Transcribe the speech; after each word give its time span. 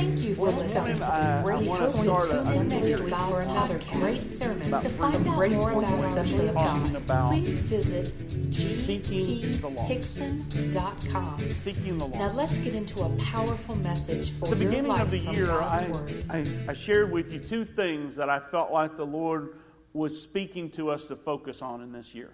Thank 0.00 0.20
you 0.20 0.34
for 0.34 0.50
This 0.50 0.74
listening 0.74 0.96
to 0.96 1.04
uh, 1.04 1.40
I 1.40 1.42
Grace 1.44 1.68
Point 1.68 1.92
start 1.92 2.30
a- 2.30 2.64
next 2.64 3.00
week 3.00 3.14
for 3.14 3.40
another 3.42 3.78
great 3.92 4.16
sermon. 4.16 4.70
To 4.70 4.88
find 4.88 5.28
out 5.28 5.36
Grace 5.36 5.52
more 5.52 5.72
about 5.72 6.04
Assembly 6.04 6.48
of 6.48 7.06
God, 7.06 7.28
please 7.28 7.58
visit 7.58 8.06
seeking 8.54 9.42
the 9.42 9.58
gphixson.com. 9.58 11.38
Seeking 11.50 11.98
the 11.98 12.08
Now 12.08 12.32
let's 12.32 12.56
get 12.56 12.74
into 12.74 13.02
a 13.02 13.10
powerful 13.16 13.74
message 13.74 14.30
for 14.38 14.46
At 14.46 14.52
the 14.52 14.56
your 14.56 14.70
beginning 14.70 14.90
life 14.90 15.02
of 15.02 15.10
the 15.10 15.18
year, 15.18 15.50
I, 15.50 15.86
I, 16.30 16.46
I 16.68 16.72
shared 16.72 17.12
with 17.12 17.30
you 17.30 17.38
two 17.38 17.66
things 17.66 18.16
that 18.16 18.30
I 18.30 18.40
felt 18.40 18.72
like 18.72 18.96
the 18.96 19.04
Lord 19.04 19.58
was 19.92 20.18
speaking 20.18 20.70
to 20.70 20.88
us 20.88 21.08
to 21.08 21.16
focus 21.16 21.60
on 21.60 21.82
in 21.82 21.92
this 21.92 22.14
year. 22.14 22.30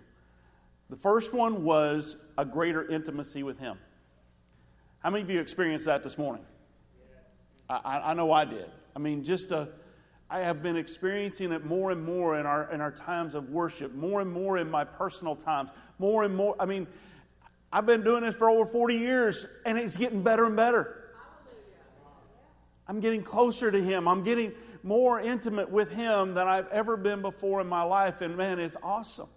The 0.88 0.96
first 0.96 1.34
one 1.34 1.64
was 1.64 2.14
a 2.38 2.44
greater 2.44 2.88
intimacy 2.88 3.42
with 3.42 3.58
Him. 3.58 3.76
How 5.00 5.10
many 5.10 5.24
of 5.24 5.30
you 5.30 5.40
experienced 5.40 5.86
that 5.86 6.04
this 6.04 6.16
morning? 6.16 6.44
I, 7.68 7.98
I- 7.98 8.14
know 8.14 8.32
I 8.32 8.44
did. 8.44 8.70
I 8.94 8.98
mean, 8.98 9.24
just 9.24 9.52
a, 9.52 9.68
I 10.30 10.40
have 10.40 10.62
been 10.62 10.76
experiencing 10.76 11.52
it 11.52 11.64
more 11.64 11.90
and 11.90 12.04
more 12.04 12.38
in 12.38 12.46
our, 12.46 12.72
in 12.72 12.80
our 12.80 12.90
times 12.90 13.34
of 13.34 13.50
worship, 13.50 13.94
more 13.94 14.20
and 14.20 14.32
more 14.32 14.58
in 14.58 14.70
my 14.70 14.84
personal 14.84 15.36
times, 15.36 15.70
more 15.98 16.24
and 16.24 16.34
more. 16.34 16.56
I 16.58 16.66
mean, 16.66 16.86
I've 17.72 17.86
been 17.86 18.02
doing 18.02 18.22
this 18.22 18.34
for 18.34 18.48
over 18.48 18.64
40 18.64 18.94
years, 18.94 19.46
and 19.64 19.78
it's 19.78 19.96
getting 19.96 20.22
better 20.22 20.46
and 20.46 20.56
better. 20.56 21.02
I'm 22.88 23.00
getting 23.00 23.22
closer 23.22 23.70
to 23.70 23.82
Him. 23.82 24.06
I'm 24.06 24.22
getting 24.22 24.52
more 24.82 25.20
intimate 25.20 25.70
with 25.70 25.90
Him 25.90 26.34
than 26.34 26.46
I've 26.46 26.68
ever 26.68 26.96
been 26.96 27.20
before 27.20 27.60
in 27.60 27.66
my 27.66 27.82
life, 27.82 28.20
and 28.20 28.36
man, 28.36 28.58
it's 28.60 28.76
awesome. 28.82 29.28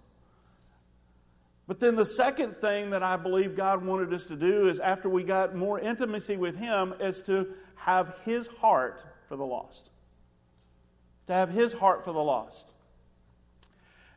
But 1.68 1.80
then 1.80 1.96
the 1.96 2.06
second 2.06 2.58
thing 2.58 2.92
that 2.92 3.04
I 3.04 3.16
believe 3.16 3.56
God 3.56 3.86
wanted 3.86 4.12
us 4.14 4.26
to 4.28 4.36
do 4.36 4.70
is 4.70 4.80
after 4.80 5.08
we 5.08 5.24
got 5.24 5.56
more 5.56 5.80
intimacy 5.80 6.36
with 6.36 6.56
Him, 6.56 6.94
is 7.00 7.22
to 7.24 7.48
have 7.80 8.18
His 8.26 8.48
heart 8.48 9.04
for 9.28 9.36
the 9.36 9.46
lost. 9.46 9.90
To 11.28 11.34
have 11.34 11.50
His 11.50 11.74
heart 11.74 12.04
for 12.04 12.14
the 12.14 12.20
lost. 12.20 12.74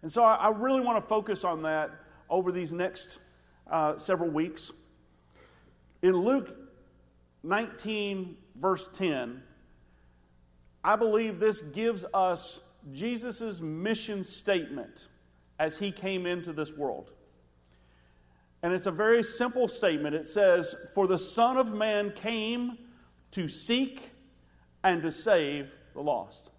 And 0.02 0.12
so 0.12 0.22
I, 0.24 0.34
I 0.34 0.48
really 0.50 0.80
want 0.80 1.02
to 1.02 1.08
focus 1.08 1.44
on 1.44 1.62
that 1.62 1.90
over 2.28 2.50
these 2.50 2.72
next 2.72 3.18
uh, 3.70 3.98
several 3.98 4.30
weeks. 4.30 4.72
In 6.02 6.16
Luke 6.16 6.56
19, 7.44 8.36
verse 8.56 8.88
10, 8.92 9.42
I 10.84 10.96
believe 10.96 11.38
this 11.38 11.60
gives 11.60 12.04
us 12.12 12.60
Jesus' 12.92 13.60
mission 13.60 14.24
statement 14.24 15.08
as 15.58 15.78
he 15.78 15.92
came 15.92 16.26
into 16.26 16.52
this 16.52 16.72
world. 16.72 17.12
And 18.62 18.72
it's 18.72 18.86
a 18.86 18.92
very 18.92 19.22
simple 19.22 19.68
statement. 19.68 20.14
It 20.14 20.26
says, 20.26 20.74
For 20.94 21.06
the 21.06 21.18
Son 21.18 21.56
of 21.56 21.72
Man 21.72 22.12
came 22.12 22.78
to 23.32 23.48
seek 23.48 24.10
and 24.84 25.02
to 25.02 25.12
save 25.12 25.72
the 25.94 26.00
lost. 26.00 26.50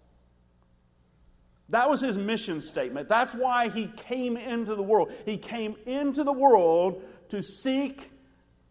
That 1.70 1.88
was 1.88 2.00
his 2.00 2.18
mission 2.18 2.60
statement. 2.60 3.08
That's 3.08 3.34
why 3.34 3.68
he 3.68 3.86
came 3.86 4.36
into 4.36 4.74
the 4.74 4.82
world. 4.82 5.12
He 5.24 5.38
came 5.38 5.76
into 5.86 6.22
the 6.22 6.32
world 6.32 7.02
to 7.30 7.42
seek 7.42 8.10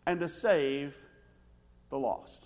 and 0.06 0.20
to 0.20 0.30
save 0.30 0.96
the 1.90 1.98
lost. 1.98 2.46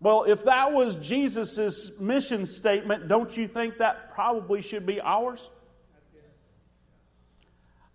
Well, 0.00 0.24
if 0.24 0.44
that 0.44 0.72
was 0.72 0.96
Jesus' 0.96 1.98
mission 1.98 2.46
statement, 2.46 3.08
don't 3.08 3.36
you 3.36 3.48
think 3.48 3.78
that 3.78 4.12
probably 4.12 4.62
should 4.62 4.86
be 4.86 5.00
ours? 5.00 5.50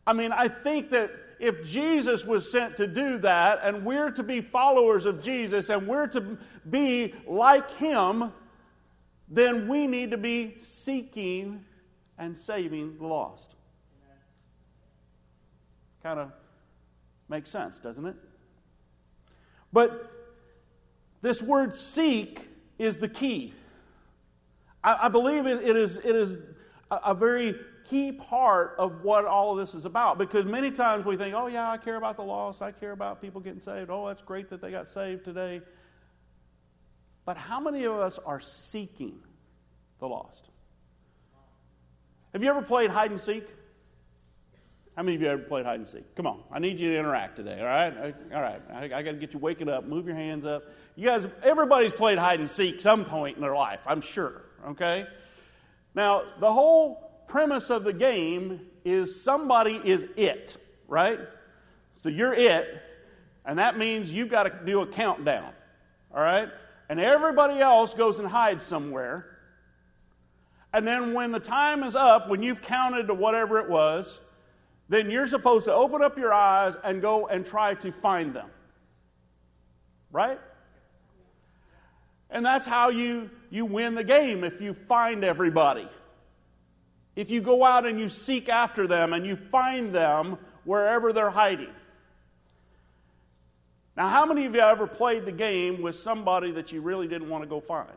I 0.05 0.11
mean, 0.11 0.33
I 0.33 0.49
think 0.49 0.89
that 0.89 1.11
if 1.43 1.67
Jesus 1.67 2.23
was 2.23 2.49
sent 2.49 2.77
to 2.77 2.87
do 2.87 3.17
that, 3.17 3.59
and 3.63 3.83
we're 3.83 4.11
to 4.11 4.23
be 4.23 4.39
followers 4.39 5.05
of 5.05 5.21
Jesus, 5.21 5.69
and 5.69 5.85
we're 5.85 6.07
to 6.07 6.37
be 6.69 7.13
like 7.27 7.69
him, 7.71 8.31
then 9.27 9.67
we 9.67 9.85
need 9.85 10.11
to 10.11 10.17
be 10.17 10.55
seeking 10.59 11.65
and 12.17 12.37
saving 12.37 12.97
the 12.97 13.05
lost. 13.05 13.57
Kind 16.01 16.19
of 16.19 16.31
makes 17.27 17.49
sense, 17.49 17.77
doesn't 17.77 18.05
it? 18.05 18.15
But 19.73 20.11
this 21.21 21.41
word 21.41 21.73
seek 21.73 22.47
is 22.79 22.99
the 22.99 23.09
key. 23.09 23.53
I, 24.81 24.97
I 25.03 25.07
believe 25.09 25.45
it, 25.45 25.61
it 25.61 25.75
is, 25.75 25.97
it 25.97 26.15
is 26.15 26.37
a, 26.89 26.95
a 27.07 27.13
very 27.13 27.55
key 27.89 28.11
part 28.11 28.75
of 28.77 29.03
what 29.03 29.25
all 29.25 29.51
of 29.51 29.57
this 29.65 29.75
is 29.75 29.85
about 29.85 30.17
because 30.17 30.45
many 30.45 30.71
times 30.71 31.05
we 31.05 31.15
think, 31.15 31.35
oh, 31.35 31.47
yeah, 31.47 31.69
I 31.69 31.77
care 31.77 31.95
about 31.95 32.17
the 32.17 32.23
lost, 32.23 32.61
I 32.61 32.71
care 32.71 32.91
about 32.91 33.21
people 33.21 33.41
getting 33.41 33.59
saved, 33.59 33.89
oh, 33.89 34.07
that's 34.07 34.21
great 34.21 34.49
that 34.49 34.61
they 34.61 34.71
got 34.71 34.87
saved 34.87 35.25
today. 35.25 35.61
But 37.25 37.37
how 37.37 37.59
many 37.59 37.85
of 37.85 37.93
us 37.93 38.19
are 38.19 38.39
seeking 38.39 39.19
the 39.99 40.07
lost? 40.07 40.49
Have 42.33 42.43
you 42.43 42.49
ever 42.49 42.61
played 42.61 42.89
hide 42.89 43.11
and 43.11 43.19
seek? 43.19 43.47
How 44.95 45.03
many 45.03 45.15
of 45.15 45.21
you 45.21 45.27
ever 45.27 45.41
played 45.41 45.65
hide 45.65 45.79
and 45.79 45.87
seek? 45.87 46.15
Come 46.15 46.27
on, 46.27 46.43
I 46.51 46.59
need 46.59 46.79
you 46.79 46.91
to 46.91 46.99
interact 46.99 47.35
today, 47.35 47.59
all 47.59 47.65
right? 47.65 48.13
All 48.33 48.41
right, 48.41 48.61
I, 48.71 48.83
I 48.83 49.01
got 49.01 49.11
to 49.11 49.17
get 49.17 49.33
you 49.33 49.39
waking 49.39 49.69
up, 49.69 49.85
move 49.85 50.05
your 50.05 50.15
hands 50.15 50.45
up. 50.45 50.63
You 50.95 51.05
guys, 51.07 51.27
everybody's 51.41 51.93
played 51.93 52.17
hide 52.17 52.39
and 52.39 52.49
seek 52.49 52.81
some 52.81 53.05
point 53.05 53.35
in 53.35 53.41
their 53.41 53.55
life, 53.55 53.81
I'm 53.87 54.01
sure, 54.01 54.43
okay? 54.69 55.07
Now, 55.95 56.23
the 56.39 56.51
whole 56.51 57.12
premise 57.27 57.69
of 57.69 57.83
the 57.83 57.93
game 57.93 58.61
is 58.85 59.23
somebody 59.23 59.79
is 59.83 60.05
it, 60.15 60.57
right? 60.87 61.19
So 61.97 62.09
you're 62.09 62.33
it, 62.33 62.81
and 63.45 63.59
that 63.59 63.77
means 63.77 64.13
you've 64.13 64.29
got 64.29 64.43
to 64.43 64.65
do 64.65 64.81
a 64.81 64.87
countdown, 64.87 65.53
all 66.13 66.21
right? 66.21 66.49
And 66.89 66.99
everybody 66.99 67.59
else 67.59 67.93
goes 67.93 68.19
and 68.19 68.27
hides 68.27 68.63
somewhere. 68.63 69.25
And 70.73 70.87
then 70.87 71.13
when 71.13 71.31
the 71.31 71.39
time 71.39 71.83
is 71.83 71.95
up, 71.95 72.29
when 72.29 72.41
you've 72.41 72.61
counted 72.61 73.07
to 73.07 73.13
whatever 73.13 73.59
it 73.59 73.69
was, 73.69 74.21
then 74.89 75.09
you're 75.09 75.27
supposed 75.27 75.65
to 75.65 75.73
open 75.73 76.01
up 76.01 76.17
your 76.17 76.33
eyes 76.33 76.75
and 76.83 77.01
go 77.01 77.27
and 77.27 77.45
try 77.45 77.73
to 77.75 77.91
find 77.91 78.33
them. 78.35 78.49
Right? 80.11 80.39
And 82.29 82.45
that's 82.45 82.65
how 82.65 82.89
you, 82.89 83.29
you 83.49 83.65
win 83.65 83.93
the 83.93 84.03
game 84.03 84.43
if 84.43 84.61
you 84.61 84.73
find 84.73 85.23
everybody. 85.23 85.87
If 87.15 87.29
you 87.29 87.41
go 87.41 87.63
out 87.63 87.85
and 87.85 87.99
you 87.99 88.09
seek 88.09 88.49
after 88.49 88.87
them 88.87 89.13
and 89.13 89.25
you 89.25 89.35
find 89.35 89.93
them 89.93 90.37
wherever 90.63 91.13
they're 91.13 91.29
hiding. 91.29 91.73
Now, 93.95 94.09
how 94.09 94.25
many 94.25 94.45
of 94.45 94.55
you 94.55 94.61
ever 94.61 94.87
played 94.87 95.25
the 95.25 95.31
game 95.31 95.81
with 95.81 95.95
somebody 95.95 96.51
that 96.51 96.71
you 96.71 96.81
really 96.81 97.07
didn't 97.07 97.29
want 97.29 97.43
to 97.43 97.47
go 97.47 97.59
find? 97.59 97.89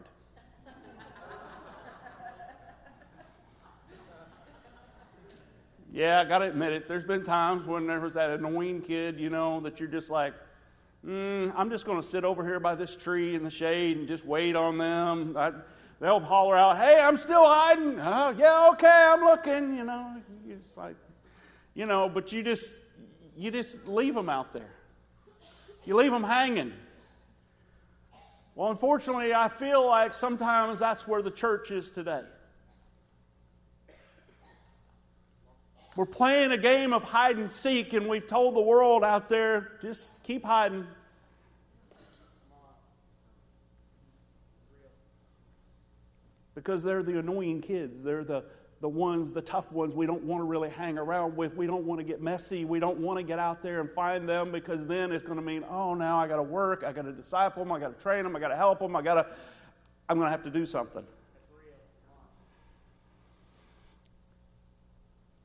Yeah, 5.96 6.20
I 6.20 6.24
got 6.24 6.40
to 6.40 6.48
admit 6.48 6.74
it. 6.74 6.86
There's 6.86 7.06
been 7.06 7.24
times 7.24 7.64
when 7.64 7.86
there 7.86 8.00
was 8.00 8.12
that 8.14 8.28
annoying 8.28 8.82
kid, 8.82 9.18
you 9.18 9.30
know, 9.30 9.60
that 9.60 9.80
you're 9.80 9.88
just 9.88 10.10
like, 10.10 10.34
mm, 11.02 11.50
I'm 11.56 11.70
just 11.70 11.86
going 11.86 11.98
to 11.98 12.06
sit 12.06 12.22
over 12.22 12.44
here 12.44 12.60
by 12.60 12.74
this 12.74 12.94
tree 12.94 13.34
in 13.34 13.42
the 13.42 13.48
shade 13.48 13.96
and 13.96 14.06
just 14.06 14.26
wait 14.26 14.56
on 14.56 14.76
them. 14.76 15.34
I, 15.38 15.52
they'll 16.00 16.20
holler 16.20 16.56
out, 16.56 16.78
"Hey, 16.78 17.00
I'm 17.00 17.16
still 17.16 17.46
hiding." 17.46 17.98
Oh, 18.00 18.30
yeah, 18.36 18.70
okay, 18.72 18.86
I'm 18.86 19.20
looking. 19.20 19.76
You 19.76 19.84
know, 19.84 20.16
it's 20.48 20.76
like, 20.76 20.96
you 21.74 21.86
know, 21.86 22.08
but 22.08 22.32
you 22.32 22.42
just 22.42 22.78
you 23.36 23.50
just 23.50 23.86
leave 23.86 24.14
them 24.14 24.28
out 24.28 24.52
there. 24.52 24.70
You 25.84 25.96
leave 25.96 26.10
them 26.10 26.24
hanging. 26.24 26.72
Well, 28.54 28.70
unfortunately, 28.70 29.34
I 29.34 29.48
feel 29.48 29.86
like 29.86 30.14
sometimes 30.14 30.78
that's 30.78 31.06
where 31.06 31.20
the 31.20 31.30
church 31.30 31.70
is 31.70 31.90
today. 31.90 32.22
We're 35.94 36.06
playing 36.06 36.52
a 36.52 36.58
game 36.58 36.92
of 36.92 37.04
hide 37.04 37.36
and 37.36 37.48
seek, 37.48 37.92
and 37.92 38.06
we've 38.06 38.26
told 38.26 38.54
the 38.54 38.60
world 38.60 39.04
out 39.04 39.28
there 39.28 39.72
just 39.80 40.22
keep 40.22 40.44
hiding. 40.44 40.86
Because 46.56 46.82
they're 46.82 47.04
the 47.04 47.20
annoying 47.20 47.60
kids. 47.60 48.02
They're 48.02 48.24
the, 48.24 48.42
the 48.80 48.88
ones, 48.88 49.32
the 49.32 49.42
tough 49.42 49.70
ones 49.70 49.94
we 49.94 50.06
don't 50.06 50.24
want 50.24 50.40
to 50.40 50.44
really 50.44 50.70
hang 50.70 50.98
around 50.98 51.36
with. 51.36 51.54
We 51.54 51.68
don't 51.68 51.84
want 51.84 52.00
to 52.00 52.04
get 52.04 52.20
messy. 52.20 52.64
We 52.64 52.80
don't 52.80 52.98
want 52.98 53.18
to 53.18 53.22
get 53.22 53.38
out 53.38 53.62
there 53.62 53.80
and 53.80 53.88
find 53.92 54.28
them 54.28 54.50
because 54.50 54.88
then 54.88 55.12
it's 55.12 55.24
going 55.24 55.36
to 55.36 55.44
mean, 55.44 55.64
oh, 55.70 55.94
now 55.94 56.18
I 56.18 56.26
got 56.26 56.36
to 56.36 56.42
work. 56.42 56.82
I 56.82 56.92
got 56.92 57.04
to 57.04 57.12
disciple 57.12 57.62
them. 57.62 57.70
I 57.70 57.78
got 57.78 57.96
to 57.96 58.02
train 58.02 58.24
them. 58.24 58.34
I 58.34 58.40
got 58.40 58.48
to 58.48 58.56
help 58.56 58.80
them. 58.80 58.96
I 58.96 59.02
got 59.02 59.14
to, 59.14 59.26
I'm 60.08 60.16
going 60.16 60.26
to 60.26 60.30
have 60.30 60.42
to 60.44 60.50
do 60.50 60.66
something. 60.66 61.04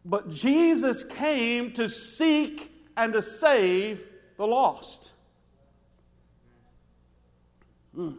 But 0.03 0.29
Jesus 0.29 1.03
came 1.03 1.73
to 1.73 1.87
seek 1.87 2.71
and 2.97 3.13
to 3.13 3.21
save 3.21 4.03
the 4.37 4.47
lost. 4.47 5.11
Hmm. 7.93 8.13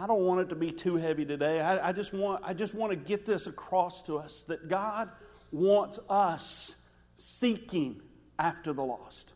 I 0.00 0.06
don't 0.06 0.20
want 0.20 0.40
it 0.40 0.48
to 0.50 0.54
be 0.54 0.70
too 0.70 0.96
heavy 0.96 1.24
today. 1.24 1.60
I, 1.60 1.88
I, 1.88 1.92
just 1.92 2.12
want, 2.12 2.42
I 2.44 2.54
just 2.54 2.74
want 2.74 2.90
to 2.92 2.96
get 2.96 3.26
this 3.26 3.46
across 3.46 4.02
to 4.02 4.18
us 4.18 4.44
that 4.44 4.68
God 4.68 5.10
wants 5.50 5.98
us 6.08 6.76
seeking 7.16 8.00
after 8.38 8.72
the 8.72 8.84
lost. 8.84 9.34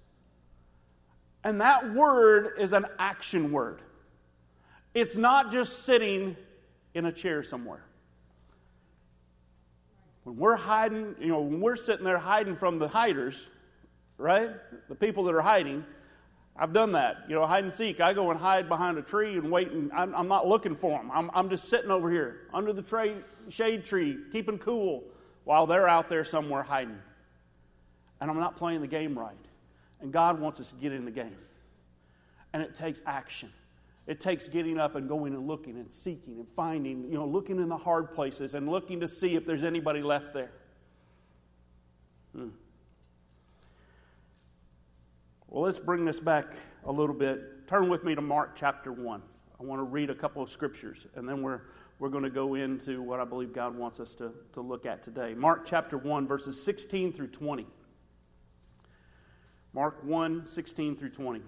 And 1.43 1.61
that 1.61 1.93
word 1.93 2.55
is 2.59 2.73
an 2.73 2.87
action 2.99 3.50
word. 3.50 3.82
It's 4.94 5.17
not 5.17 5.50
just 5.50 5.85
sitting 5.85 6.37
in 6.94 7.06
a 7.06 7.12
chair 7.12 7.43
somewhere. 7.43 7.85
When 10.25 10.37
we're 10.37 10.56
hiding, 10.56 11.17
you 11.19 11.29
know, 11.29 11.41
when 11.41 11.61
we're 11.61 11.76
sitting 11.76 12.05
there 12.05 12.19
hiding 12.19 12.55
from 12.55 12.79
the 12.79 12.87
hiders, 12.87 13.50
right? 14.19 14.50
The 14.88 14.94
people 14.94 15.25
that 15.25 15.35
are 15.35 15.41
hiding, 15.41 15.85
I've 16.56 16.72
done 16.72 16.93
that. 16.93 17.25
You 17.28 17.34
know, 17.37 17.46
hide 17.46 17.64
and 17.64 17.72
seek. 17.72 18.00
I 18.00 18.12
go 18.12 18.31
and 18.31 18.38
hide 18.38 18.69
behind 18.69 18.99
a 18.99 19.02
tree 19.02 19.37
and 19.37 19.50
wait, 19.50 19.70
and 19.70 19.90
I'm, 19.93 20.14
I'm 20.14 20.28
not 20.28 20.46
looking 20.46 20.75
for 20.75 20.99
them. 20.99 21.10
I'm, 21.12 21.31
I'm 21.34 21.49
just 21.49 21.69
sitting 21.69 21.90
over 21.90 22.10
here 22.10 22.49
under 22.52 22.72
the 22.72 22.82
tray, 22.82 23.16
shade 23.49 23.84
tree, 23.84 24.19
keeping 24.32 24.58
cool, 24.58 25.04
while 25.44 25.66
they're 25.66 25.88
out 25.88 26.08
there 26.08 26.25
somewhere 26.25 26.62
hiding. 26.62 26.99
And 28.20 28.31
I'm 28.31 28.38
not 28.38 28.56
playing 28.56 28.82
the 28.82 28.87
game 28.87 29.19
right. 29.19 29.34
And 30.00 30.12
God 30.12 30.40
wants 30.40 30.60
us 30.60 30.70
to 30.70 30.76
get 30.76 30.93
in 30.93 31.04
the 31.04 31.10
game. 31.10 31.37
And 32.52 32.62
it 32.62 32.76
takes 32.76 33.02
action. 33.06 33.50
It 34.06 34.20
takes 34.20 34.49
getting 34.49 34.78
up 34.78 34.94
and 34.94 35.08
going 35.08 35.32
and 35.32 35.46
looking 35.46 35.76
and 35.76 35.90
seeking 35.90 36.38
and 36.38 36.49
finding, 36.49 37.04
you 37.04 37.14
know, 37.14 37.26
looking 37.26 37.58
in 37.60 37.69
the 37.69 37.76
hard 37.76 38.12
places 38.12 38.54
and 38.54 38.69
looking 38.69 39.00
to 39.00 39.08
see 39.08 39.37
if 39.37 39.46
there's 39.46 39.64
anybody 39.64 40.02
left 40.02 40.34
there. 40.34 40.50
Hmm. 42.34 42.49
Well, 45.52 45.64
let's 45.64 45.78
bring 45.78 46.06
this 46.06 46.19
back 46.19 46.46
a 46.87 46.90
little 46.90 47.14
bit. 47.14 47.69
Turn 47.69 47.90
with 47.90 48.04
me 48.04 48.14
to 48.14 48.22
Mark 48.22 48.56
chapter 48.56 48.90
1. 48.90 49.22
I 49.60 49.62
want 49.62 49.81
to 49.81 49.84
read 49.84 50.08
a 50.08 50.14
couple 50.14 50.43
of 50.43 50.49
scriptures, 50.49 51.06
and 51.14 51.28
then 51.28 51.43
we're, 51.43 51.60
we're 51.99 52.08
going 52.08 52.25
to 52.25 52.31
go 52.31 52.54
into 52.54 53.02
what 53.02 53.20
I 53.20 53.26
believe 53.26 53.52
God 53.52 53.76
wants 53.76 54.00
us 54.00 54.14
to, 54.14 54.32
to 54.54 54.62
look 54.62 54.87
at 54.87 55.02
today. 55.02 55.34
Mark 55.34 55.66
chapter 55.66 55.99
1, 55.99 56.26
verses 56.26 56.64
16 56.64 57.12
through 57.12 57.26
20. 57.26 57.66
Mark 59.75 60.02
1, 60.02 60.46
16 60.46 60.96
through 60.96 61.10
20. 61.10 61.43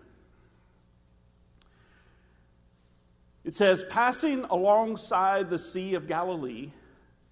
It 3.43 3.55
says, 3.55 3.87
Passing 3.89 4.45
alongside 4.51 5.49
the 5.49 5.59
Sea 5.59 5.95
of 5.95 6.07
Galilee, 6.07 6.73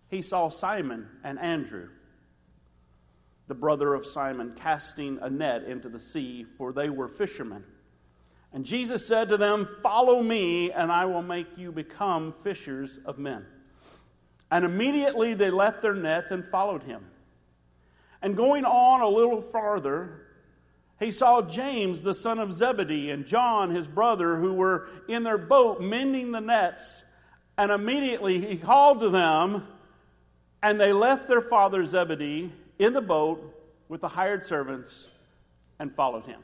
he 0.08 0.22
saw 0.22 0.48
Simon 0.48 1.06
and 1.22 1.38
Andrew, 1.38 1.90
the 3.48 3.54
brother 3.54 3.94
of 3.94 4.06
Simon, 4.06 4.54
casting 4.56 5.18
a 5.20 5.28
net 5.28 5.64
into 5.64 5.88
the 5.88 5.98
sea, 5.98 6.44
for 6.44 6.72
they 6.72 6.88
were 6.88 7.08
fishermen. 7.08 7.64
And 8.52 8.64
Jesus 8.64 9.06
said 9.06 9.28
to 9.28 9.36
them, 9.36 9.68
Follow 9.82 10.22
me, 10.22 10.70
and 10.70 10.92
I 10.92 11.06
will 11.06 11.22
make 11.22 11.56
you 11.56 11.72
become 11.72 12.32
fishers 12.32 12.98
of 13.04 13.18
men. 13.18 13.46
And 14.50 14.64
immediately 14.64 15.34
they 15.34 15.50
left 15.50 15.82
their 15.82 15.94
nets 15.94 16.30
and 16.30 16.44
followed 16.44 16.82
him. 16.82 17.06
And 18.20 18.36
going 18.36 18.64
on 18.64 19.00
a 19.00 19.08
little 19.08 19.40
farther, 19.40 20.26
he 21.00 21.10
saw 21.10 21.42
James, 21.42 22.02
the 22.02 22.14
son 22.14 22.38
of 22.38 22.52
Zebedee, 22.52 23.10
and 23.10 23.26
John, 23.26 23.70
his 23.70 23.88
brother, 23.88 24.36
who 24.36 24.52
were 24.52 24.88
in 25.08 25.24
their 25.24 25.38
boat 25.38 25.80
mending 25.80 26.30
the 26.30 26.40
nets. 26.40 27.04
And 27.58 27.72
immediately 27.72 28.40
he 28.40 28.56
called 28.56 29.00
to 29.00 29.08
them, 29.08 29.66
and 30.62 30.80
they 30.80 30.92
left 30.92 31.26
their 31.26 31.40
father 31.40 31.84
Zebedee 31.84 32.52
in 32.82 32.92
the 32.92 33.00
boat 33.00 33.40
with 33.88 34.00
the 34.00 34.08
hired 34.08 34.42
servants 34.42 35.10
and 35.78 35.94
followed 35.94 36.26
him. 36.26 36.40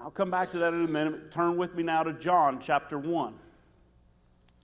I'll 0.00 0.10
come 0.10 0.30
back 0.30 0.50
to 0.52 0.58
that 0.58 0.74
in 0.74 0.84
a 0.84 0.88
minute. 0.88 1.30
Turn 1.30 1.56
with 1.56 1.74
me 1.76 1.84
now 1.84 2.02
to 2.02 2.12
John 2.12 2.58
chapter 2.58 2.98
1. 2.98 3.34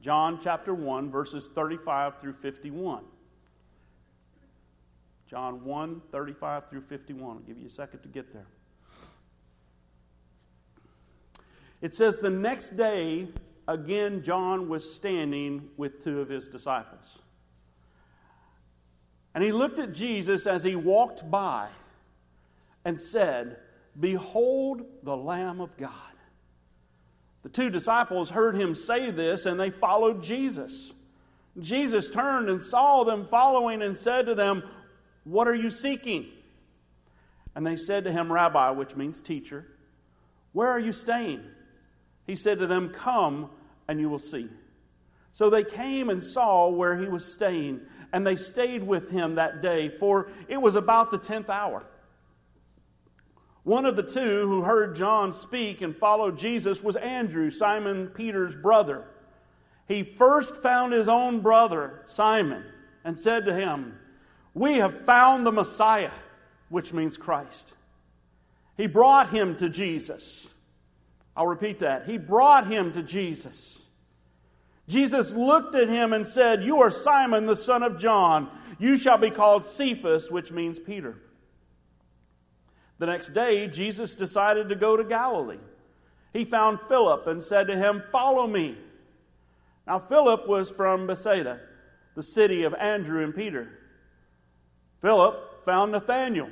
John 0.00 0.40
chapter 0.40 0.74
1, 0.74 1.10
verses 1.10 1.48
35 1.54 2.20
through 2.20 2.32
51. 2.32 3.04
John 5.28 5.64
1 5.64 6.02
35 6.10 6.70
through 6.70 6.80
51. 6.80 7.36
I'll 7.36 7.42
give 7.42 7.58
you 7.58 7.66
a 7.66 7.70
second 7.70 8.00
to 8.00 8.08
get 8.08 8.32
there. 8.32 8.46
It 11.82 11.94
says, 11.94 12.18
The 12.18 12.30
next 12.30 12.76
day, 12.76 13.28
again, 13.68 14.22
John 14.22 14.68
was 14.68 14.92
standing 14.92 15.68
with 15.76 16.02
two 16.02 16.20
of 16.20 16.28
his 16.28 16.48
disciples. 16.48 17.20
And 19.36 19.44
he 19.44 19.52
looked 19.52 19.78
at 19.78 19.94
Jesus 19.94 20.48
as 20.48 20.64
he 20.64 20.74
walked 20.74 21.30
by 21.30 21.68
and 22.84 22.98
said, 22.98 23.58
Behold 23.98 24.82
the 25.04 25.16
Lamb 25.16 25.60
of 25.60 25.76
God. 25.76 25.92
The 27.44 27.50
two 27.50 27.70
disciples 27.70 28.30
heard 28.30 28.56
him 28.56 28.74
say 28.74 29.12
this 29.12 29.46
and 29.46 29.60
they 29.60 29.70
followed 29.70 30.24
Jesus. 30.24 30.92
Jesus 31.60 32.10
turned 32.10 32.48
and 32.48 32.60
saw 32.60 33.04
them 33.04 33.24
following 33.26 33.80
and 33.82 33.96
said 33.96 34.26
to 34.26 34.34
them, 34.34 34.64
what 35.26 35.48
are 35.48 35.54
you 35.54 35.70
seeking? 35.70 36.26
And 37.56 37.66
they 37.66 37.74
said 37.74 38.04
to 38.04 38.12
him, 38.12 38.32
Rabbi, 38.32 38.70
which 38.70 38.94
means 38.94 39.20
teacher, 39.20 39.66
where 40.52 40.68
are 40.68 40.78
you 40.78 40.92
staying? 40.92 41.42
He 42.26 42.36
said 42.36 42.60
to 42.60 42.66
them, 42.68 42.90
Come 42.90 43.50
and 43.88 43.98
you 43.98 44.08
will 44.08 44.20
see. 44.20 44.48
So 45.32 45.50
they 45.50 45.64
came 45.64 46.10
and 46.10 46.22
saw 46.22 46.68
where 46.68 46.96
he 46.96 47.06
was 47.06 47.24
staying, 47.24 47.80
and 48.16 48.26
they 48.26 48.34
stayed 48.34 48.82
with 48.82 49.10
him 49.10 49.34
that 49.34 49.60
day, 49.60 49.90
for 49.90 50.30
it 50.48 50.56
was 50.56 50.74
about 50.74 51.10
the 51.10 51.18
tenth 51.18 51.50
hour. 51.50 51.84
One 53.62 53.84
of 53.84 53.94
the 53.94 54.02
two 54.02 54.48
who 54.48 54.62
heard 54.62 54.96
John 54.96 55.34
speak 55.34 55.82
and 55.82 55.94
followed 55.94 56.38
Jesus 56.38 56.82
was 56.82 56.96
Andrew, 56.96 57.50
Simon 57.50 58.06
Peter's 58.06 58.56
brother. 58.56 59.04
He 59.86 60.02
first 60.02 60.56
found 60.56 60.94
his 60.94 61.08
own 61.08 61.40
brother, 61.40 62.04
Simon, 62.06 62.64
and 63.04 63.18
said 63.18 63.44
to 63.44 63.54
him, 63.54 63.98
we 64.54 64.76
have 64.76 64.98
found 65.04 65.46
the 65.46 65.52
Messiah, 65.52 66.10
which 66.70 66.94
means 66.94 67.18
Christ. 67.18 67.74
He 68.78 68.86
brought 68.86 69.28
him 69.28 69.56
to 69.56 69.68
Jesus. 69.68 70.54
I'll 71.36 71.46
repeat 71.46 71.80
that. 71.80 72.06
He 72.06 72.16
brought 72.16 72.66
him 72.66 72.92
to 72.92 73.02
Jesus. 73.02 73.85
Jesus 74.88 75.34
looked 75.34 75.74
at 75.74 75.88
him 75.88 76.12
and 76.12 76.26
said, 76.26 76.62
You 76.62 76.80
are 76.80 76.90
Simon, 76.90 77.46
the 77.46 77.56
son 77.56 77.82
of 77.82 77.98
John. 77.98 78.48
You 78.78 78.96
shall 78.96 79.18
be 79.18 79.30
called 79.30 79.64
Cephas, 79.64 80.30
which 80.30 80.52
means 80.52 80.78
Peter. 80.78 81.16
The 82.98 83.06
next 83.06 83.30
day, 83.30 83.66
Jesus 83.68 84.14
decided 84.14 84.68
to 84.68 84.74
go 84.74 84.96
to 84.96 85.04
Galilee. 85.04 85.58
He 86.32 86.44
found 86.44 86.80
Philip 86.80 87.26
and 87.26 87.42
said 87.42 87.66
to 87.66 87.76
him, 87.76 88.02
Follow 88.10 88.46
me. 88.46 88.76
Now, 89.86 89.98
Philip 89.98 90.46
was 90.46 90.70
from 90.70 91.06
Bethsaida, 91.06 91.60
the 92.14 92.22
city 92.22 92.64
of 92.64 92.74
Andrew 92.74 93.22
and 93.22 93.34
Peter. 93.34 93.68
Philip 95.00 95.64
found 95.64 95.92
Nathanael 95.92 96.50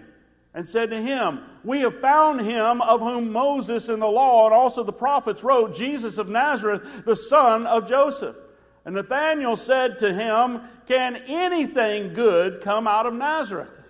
and 0.55 0.67
said 0.67 0.91
to 0.91 1.03
him, 1.03 1.41
We 1.65 1.81
have 1.81 2.01
found 2.01 2.41
him 2.41 2.81
of 2.81 3.01
whom 3.01 3.33
Moses 3.33 3.89
in 3.89 3.99
the 3.99 4.07
law 4.07 4.47
and 4.47 4.55
also 4.55 4.85
the 4.85 4.93
prophets 4.93 5.43
wrote, 5.43 5.75
Jesus 5.75 6.17
of 6.17 6.29
Nazareth, 6.29 7.05
the 7.05 7.17
son 7.17 7.67
of 7.67 7.89
Joseph. 7.89 8.37
And 8.85 8.95
Nathanael 8.95 9.57
said 9.57 9.99
to 9.99 10.15
him, 10.15 10.61
Can 10.87 11.17
anything 11.27 12.15
good 12.15 12.61
come 12.61 12.87
out 12.87 13.07
of 13.07 13.15
Nazareth? 13.15 13.81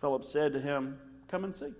Philip 0.00 0.24
said 0.24 0.54
to 0.54 0.60
him, 0.60 0.98
Come 1.28 1.44
and 1.44 1.54
see. 1.54 1.72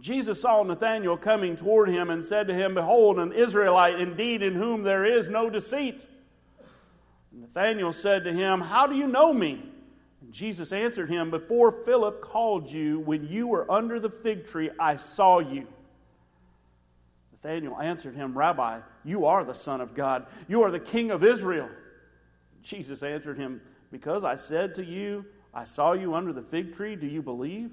Jesus 0.00 0.40
saw 0.40 0.62
Nathanael 0.62 1.16
coming 1.16 1.56
toward 1.56 1.88
him 1.88 2.10
and 2.10 2.24
said 2.24 2.48
to 2.48 2.54
him, 2.54 2.74
Behold, 2.74 3.18
an 3.18 3.32
Israelite 3.32 3.98
indeed 3.98 4.42
in 4.42 4.54
whom 4.54 4.82
there 4.82 5.04
is 5.04 5.28
no 5.28 5.50
deceit. 5.50 6.06
Nathanael 7.32 7.92
said 7.92 8.24
to 8.24 8.32
him, 8.32 8.60
How 8.60 8.86
do 8.86 8.94
you 8.94 9.06
know 9.06 9.32
me? 9.32 9.62
Jesus 10.36 10.70
answered 10.70 11.08
him, 11.08 11.30
Before 11.30 11.72
Philip 11.72 12.20
called 12.20 12.70
you, 12.70 13.00
when 13.00 13.26
you 13.26 13.48
were 13.48 13.70
under 13.72 13.98
the 13.98 14.10
fig 14.10 14.46
tree, 14.46 14.68
I 14.78 14.96
saw 14.96 15.38
you. 15.38 15.66
Nathanael 17.32 17.80
answered 17.80 18.14
him, 18.14 18.36
Rabbi, 18.36 18.80
you 19.02 19.24
are 19.24 19.44
the 19.44 19.54
Son 19.54 19.80
of 19.80 19.94
God. 19.94 20.26
You 20.46 20.62
are 20.62 20.70
the 20.70 20.78
King 20.78 21.10
of 21.10 21.24
Israel. 21.24 21.70
Jesus 22.62 23.02
answered 23.02 23.38
him, 23.38 23.62
Because 23.90 24.24
I 24.24 24.36
said 24.36 24.74
to 24.74 24.84
you, 24.84 25.24
I 25.54 25.64
saw 25.64 25.94
you 25.94 26.14
under 26.14 26.34
the 26.34 26.42
fig 26.42 26.74
tree, 26.74 26.96
do 26.96 27.06
you 27.06 27.22
believe? 27.22 27.70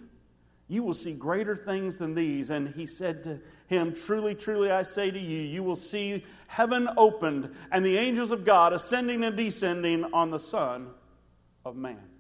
You 0.70 0.84
will 0.84 0.94
see 0.94 1.12
greater 1.12 1.58
things 1.58 1.98
than 1.98 2.16
these. 2.16 2.50
And 2.50 2.70
he 2.70 2.86
said 2.86 3.26
to 3.26 3.42
him, 3.68 3.94
Truly, 3.94 4.36
truly, 4.36 4.72
I 4.72 4.84
say 4.84 5.12
to 5.12 5.20
you, 5.20 5.42
you 5.42 5.64
will 5.64 5.76
see 5.76 6.24
heaven 6.48 6.88
opened 6.96 7.54
and 7.74 7.84
the 7.84 7.98
angels 7.98 8.32
of 8.32 8.46
God 8.46 8.72
ascending 8.72 9.26
and 9.26 9.36
descending 9.36 10.06
on 10.14 10.32
the 10.32 10.40
Son 10.40 10.92
of 11.66 11.76
Man. 11.76 12.13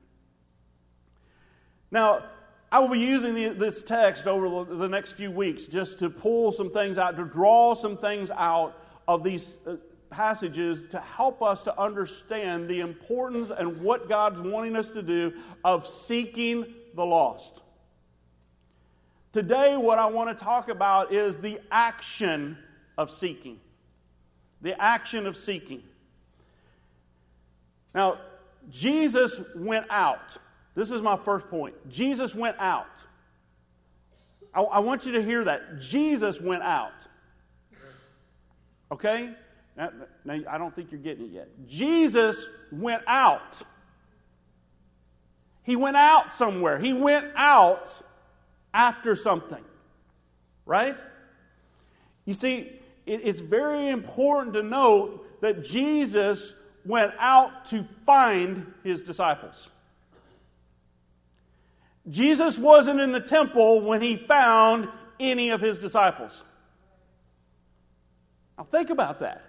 Now, 1.93 2.23
I 2.71 2.79
will 2.79 2.89
be 2.89 2.97
using 2.97 3.35
this 3.35 3.83
text 3.83 4.25
over 4.25 4.65
the 4.65 4.89
next 4.89 5.11
few 5.11 5.29
weeks 5.29 5.65
just 5.65 5.99
to 5.99 6.09
pull 6.09 6.51
some 6.51 6.71
things 6.71 6.97
out, 6.97 7.15
to 7.17 7.23
draw 7.23 7.75
some 7.75 7.97
things 7.97 8.31
out 8.31 8.75
of 9.07 9.23
these 9.23 9.59
uh, 9.67 9.75
passages 10.09 10.87
to 10.87 10.99
help 10.99 11.43
us 11.43 11.63
to 11.63 11.79
understand 11.79 12.67
the 12.67 12.79
importance 12.79 13.51
and 13.51 13.79
what 13.79 14.09
God's 14.09 14.41
wanting 14.41 14.75
us 14.75 14.89
to 14.89 15.03
do 15.03 15.33
of 15.63 15.85
seeking 15.85 16.65
the 16.95 17.05
lost. 17.05 17.61
Today, 19.31 19.77
what 19.77 19.99
I 19.99 20.07
want 20.07 20.35
to 20.35 20.43
talk 20.43 20.69
about 20.69 21.13
is 21.13 21.37
the 21.37 21.59
action 21.71 22.57
of 22.97 23.11
seeking. 23.11 23.59
The 24.63 24.79
action 24.81 25.27
of 25.27 25.37
seeking. 25.37 25.83
Now, 27.93 28.17
Jesus 28.71 29.41
went 29.55 29.85
out 29.91 30.39
This 30.75 30.91
is 30.91 31.01
my 31.01 31.17
first 31.17 31.49
point. 31.49 31.75
Jesus 31.89 32.33
went 32.33 32.57
out. 32.59 33.05
I, 34.53 34.61
I 34.61 34.79
want 34.79 35.05
you 35.05 35.13
to 35.13 35.23
hear 35.23 35.43
that. 35.43 35.79
Jesus 35.79 36.41
went 36.41 36.63
out. 36.63 37.07
Okay? 38.91 39.31
Now, 39.75 39.89
now, 40.23 40.39
I 40.49 40.57
don't 40.57 40.75
think 40.75 40.91
you're 40.91 41.01
getting 41.01 41.25
it 41.25 41.31
yet. 41.31 41.49
Jesus 41.67 42.47
went 42.71 43.03
out. 43.07 43.61
He 45.63 45.75
went 45.75 45.97
out 45.97 46.33
somewhere. 46.33 46.77
He 46.77 46.93
went 46.93 47.27
out 47.35 48.01
after 48.73 49.15
something. 49.15 49.63
Right? 50.65 50.97
You 52.25 52.33
see, 52.33 52.71
it, 53.05 53.21
it's 53.23 53.41
very 53.41 53.89
important 53.89 54.53
to 54.55 54.63
note 54.63 55.41
that 55.41 55.63
Jesus 55.63 56.55
went 56.85 57.13
out 57.19 57.65
to 57.65 57.83
find 58.05 58.73
his 58.83 59.01
disciples. 59.03 59.69
Jesus 62.09 62.57
wasn't 62.57 62.99
in 62.99 63.11
the 63.11 63.19
temple 63.19 63.81
when 63.81 64.01
he 64.01 64.17
found 64.17 64.89
any 65.19 65.49
of 65.49 65.61
his 65.61 65.79
disciples. 65.79 66.43
Now, 68.57 68.65
think 68.65 68.89
about 68.89 69.19
that. 69.19 69.43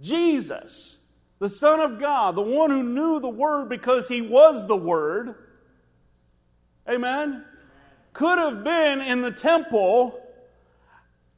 Jesus, 0.00 0.98
the 1.38 1.48
Son 1.48 1.80
of 1.80 1.98
God, 1.98 2.36
the 2.36 2.42
one 2.42 2.70
who 2.70 2.82
knew 2.82 3.18
the 3.20 3.28
Word 3.28 3.68
because 3.68 4.08
he 4.08 4.20
was 4.20 4.66
the 4.66 4.76
Word, 4.76 5.34
amen, 6.88 7.44
could 8.12 8.38
have 8.38 8.62
been 8.62 9.00
in 9.00 9.22
the 9.22 9.30
temple 9.30 10.20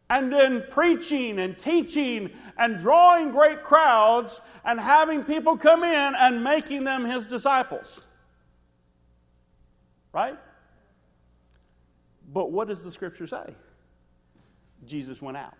and 0.08 0.32
then 0.32 0.64
preaching 0.70 1.38
and 1.38 1.56
teaching 1.56 2.30
and 2.58 2.78
drawing 2.78 3.30
great 3.30 3.62
crowds 3.62 4.40
and 4.64 4.78
having 4.80 5.22
people 5.24 5.56
come 5.56 5.84
in 5.84 6.14
and 6.14 6.42
making 6.42 6.84
them 6.84 7.04
his 7.04 7.26
disciples. 7.26 8.02
Right? 10.12 10.38
But 12.32 12.52
what 12.52 12.68
does 12.68 12.84
the 12.84 12.90
scripture 12.90 13.26
say? 13.26 13.54
Jesus 14.86 15.20
went 15.20 15.36
out. 15.36 15.56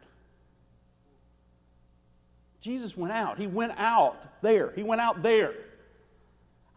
Jesus 2.60 2.96
went 2.96 3.12
out. 3.12 3.38
He 3.38 3.46
went 3.46 3.72
out 3.76 4.26
there. 4.42 4.72
He 4.74 4.82
went 4.82 5.00
out 5.00 5.22
there. 5.22 5.54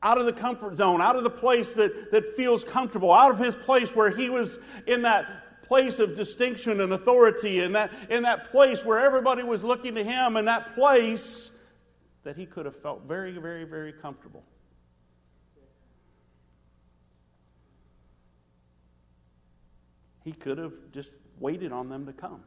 Out 0.01 0.17
of 0.17 0.25
the 0.25 0.33
comfort 0.33 0.75
zone, 0.75 1.01
out 1.01 1.15
of 1.15 1.23
the 1.23 1.29
place 1.29 1.75
that, 1.75 2.11
that 2.11 2.35
feels 2.35 2.63
comfortable, 2.63 3.11
out 3.11 3.31
of 3.31 3.39
his 3.39 3.55
place 3.55 3.95
where 3.95 4.09
he 4.09 4.29
was 4.29 4.59
in 4.85 5.03
that 5.03 5.63
place 5.63 5.99
of 5.99 6.15
distinction 6.15 6.81
and 6.81 6.91
authority, 6.91 7.61
in 7.61 7.73
that, 7.73 7.91
in 8.09 8.23
that 8.23 8.51
place 8.51 8.83
where 8.83 8.99
everybody 8.99 9.43
was 9.43 9.63
looking 9.63 9.95
to 9.95 10.03
him, 10.03 10.35
in 10.35 10.45
that 10.45 10.75
place 10.75 11.51
that 12.23 12.35
he 12.35 12.45
could 12.45 12.65
have 12.65 12.75
felt 12.75 13.03
very, 13.03 13.31
very, 13.31 13.63
very 13.63 13.93
comfortable. 13.93 14.43
He 20.23 20.31
could 20.31 20.57
have 20.57 20.73
just 20.91 21.13
waited 21.39 21.71
on 21.71 21.89
them 21.89 22.05
to 22.05 22.13
come. 22.13 22.43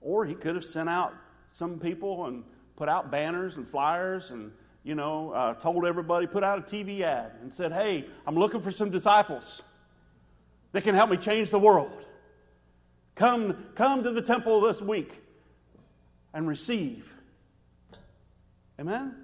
Or 0.00 0.24
he 0.24 0.34
could 0.34 0.54
have 0.54 0.64
sent 0.64 0.88
out 0.88 1.14
some 1.52 1.78
people 1.78 2.26
and 2.26 2.44
put 2.76 2.88
out 2.88 3.10
banners 3.10 3.56
and 3.56 3.66
flyers 3.66 4.30
and, 4.30 4.52
you 4.84 4.94
know, 4.94 5.32
uh, 5.32 5.54
told 5.54 5.84
everybody, 5.84 6.26
put 6.26 6.44
out 6.44 6.58
a 6.58 6.62
TV 6.62 7.00
ad 7.02 7.32
and 7.42 7.52
said, 7.52 7.72
hey, 7.72 8.06
I'm 8.26 8.36
looking 8.36 8.60
for 8.60 8.70
some 8.70 8.90
disciples 8.90 9.62
that 10.72 10.84
can 10.84 10.94
help 10.94 11.10
me 11.10 11.16
change 11.16 11.50
the 11.50 11.58
world. 11.58 12.04
Come, 13.14 13.66
come 13.74 14.04
to 14.04 14.12
the 14.12 14.22
temple 14.22 14.60
this 14.60 14.80
week 14.80 15.12
and 16.32 16.46
receive. 16.46 17.12
Amen? 18.78 19.14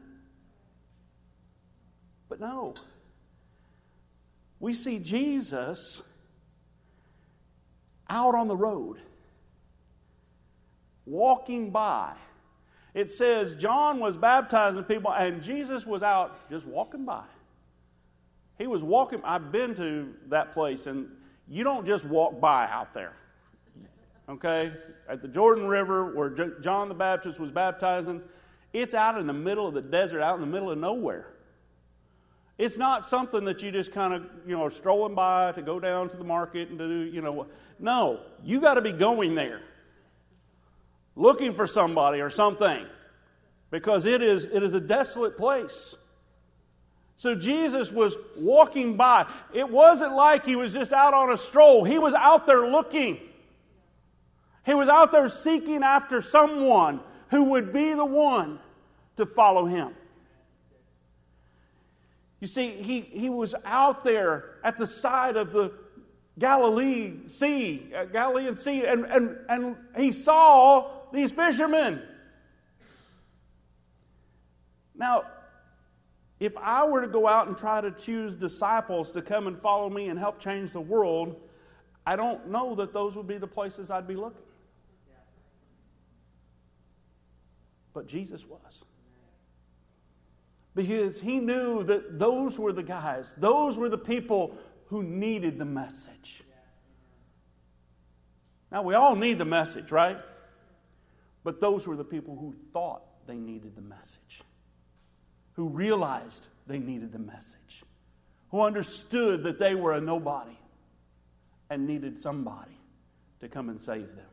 But 2.29 2.41
no. 2.41 2.75
We 4.59 4.73
see 4.73 4.99
Jesus 4.99 6.03
out 8.09 8.35
on 8.35 8.49
the 8.49 8.57
road, 8.57 8.99
walking 11.07 11.71
by. 11.71 12.15
It 12.95 13.11
says 13.11 13.55
John 13.57 13.99
was 13.99 14.17
baptizing 14.17 14.85
people, 14.85 15.13
and 15.13 15.43
Jesus 15.43 15.87
was 15.87 16.03
out 16.03 16.49
just 16.49 16.65
walking 16.67 17.05
by. 17.05 17.25
He 18.57 18.67
was 18.67 18.83
walking. 18.83 19.21
I've 19.25 19.51
been 19.51 19.75
to 19.75 20.15
that 20.29 20.53
place, 20.53 20.87
and 20.87 21.09
you 21.49 21.65
don't 21.65 21.85
just 21.85 22.05
walk 22.05 22.41
by 22.41 22.67
out 22.67 22.95
there. 22.95 23.15
Okay? 24.29 24.73
At 25.09 25.23
the 25.23 25.29
Jordan 25.29 25.67
River, 25.67 26.15
where 26.15 26.31
John 26.61 26.89
the 26.89 26.95
Baptist 26.95 27.41
was 27.41 27.51
baptizing, 27.51 28.23
it's 28.73 28.95
out 28.95 29.19
in 29.19 29.27
the 29.27 29.33
middle 29.33 29.67
of 29.67 29.75
the 29.75 29.83
desert, 29.83 30.23
out 30.23 30.37
in 30.37 30.41
the 30.41 30.47
middle 30.47 30.71
of 30.71 30.79
nowhere. 30.79 31.34
It's 32.57 32.77
not 32.79 33.05
something 33.05 33.45
that 33.47 33.63
you 33.63 33.73
just 33.73 33.93
kind 33.93 34.15
of, 34.15 34.27
you 34.47 34.57
know, 34.57 34.69
strolling 34.69 35.15
by 35.15 35.53
to 35.53 35.63
go 35.63 35.81
down 35.81 36.09
to 36.11 36.17
the 36.17 36.25
market 36.25 36.69
and 36.69 36.79
do, 36.79 37.03
you 37.03 37.21
know. 37.21 37.47
No, 37.81 38.21
you 38.45 38.61
got 38.61 38.75
to 38.75 38.81
be 38.81 38.93
going 38.93 39.35
there, 39.35 39.61
looking 41.17 41.53
for 41.53 41.67
somebody 41.67 42.21
or 42.21 42.31
something, 42.31 42.87
because 43.71 44.05
it 44.05 44.23
is, 44.23 44.47
it 44.47 44.63
is 44.63 44.73
a 44.73 44.81
desolate 44.81 45.37
place. 45.37 45.97
So 47.17 47.35
Jesus 47.35 47.91
was 47.91 48.17
walking 48.37 48.97
by. 48.97 49.27
It 49.53 49.69
wasn't 49.69 50.15
like 50.15 50.45
he 50.45 50.57
was 50.57 50.73
just 50.73 50.93
out 50.93 51.15
on 51.15 51.33
a 51.33 51.37
stroll, 51.37 51.85
he 51.85 51.99
was 51.99 52.15
out 52.15 52.47
there 52.47 52.69
looking. 52.69 53.19
He 54.65 54.75
was 54.75 54.89
out 54.89 55.13
there 55.13 55.29
seeking 55.29 55.83
after 55.83 56.21
someone 56.21 57.01
who 57.29 57.51
would 57.51 57.73
be 57.73 57.93
the 57.93 58.05
one 58.05 58.59
to 59.17 59.27
follow 59.27 59.67
him. 59.67 59.95
You 62.45 62.49
see, 62.49 62.73
he, 62.73 63.01
he 63.01 63.31
was 63.31 63.55
out 63.65 64.05
there 64.05 64.57
at 64.63 64.77
the 64.77 64.87
side 64.87 65.39
of 65.39 65.51
the 65.51 65.73
Galilee 66.39 67.27
Sea, 67.27 67.91
uh, 67.97 68.05
Galilean 68.05 68.55
Sea, 68.59 68.85
and, 68.85 69.07
and, 69.07 69.39
and 69.49 69.77
he 69.97 70.13
saw 70.13 70.91
these 71.11 71.33
fishermen. 71.33 72.03
Now, 74.95 75.25
if 76.39 76.55
I 76.59 76.85
were 76.87 77.01
to 77.01 77.09
go 77.09 77.27
out 77.27 77.49
and 77.49 77.57
try 77.57 77.81
to 77.81 77.91
choose 77.91 78.37
disciples 78.37 79.11
to 79.13 79.23
come 79.23 79.47
and 79.47 79.59
follow 79.59 79.89
me 79.89 80.09
and 80.09 80.19
help 80.19 80.39
change 80.39 80.73
the 80.73 80.83
world, 80.83 81.41
I 82.05 82.15
don't 82.15 82.49
know 82.49 82.75
that 82.75 82.93
those 82.93 83.17
would 83.17 83.27
be 83.27 83.39
the 83.39 83.47
places 83.47 83.91
I'd 83.91 84.07
be 84.07 84.17
looking. 84.17 84.43
But 87.95 88.07
Jesus 88.07 88.47
was 88.47 88.85
because 90.75 91.21
he 91.21 91.39
knew 91.39 91.83
that 91.85 92.19
those 92.19 92.59
were 92.59 92.73
the 92.73 92.83
guys, 92.83 93.27
those 93.37 93.77
were 93.77 93.89
the 93.89 93.99
people 93.99 94.57
who 94.87 95.03
needed 95.03 95.59
the 95.59 95.65
message. 95.65 96.43
Now, 98.73 98.83
we 98.83 98.95
all 98.95 99.15
need 99.15 99.39
the 99.39 99.45
message, 99.45 99.93
right? 99.93 100.19
But 101.45 101.61
those 101.61 101.87
were 101.87 101.97
the 101.97 102.05
people 102.05 102.37
who 102.37 102.55
thought 102.73 103.03
they 103.27 103.37
needed 103.37 103.77
the 103.77 103.83
message, 103.83 104.43
who 105.53 105.69
realized 105.69 106.49
they 106.67 106.79
needed 106.79 107.13
the 107.13 107.19
message, 107.19 107.85
who 108.51 108.63
understood 108.63 109.45
that 109.45 109.59
they 109.59 109.75
were 109.75 109.93
a 109.93 110.01
nobody 110.01 110.59
and 111.71 111.87
needed 111.87 112.19
somebody 112.19 112.79
to 113.41 113.49
come 113.49 113.69
and 113.69 113.79
save 113.79 114.17
them. 114.17 114.27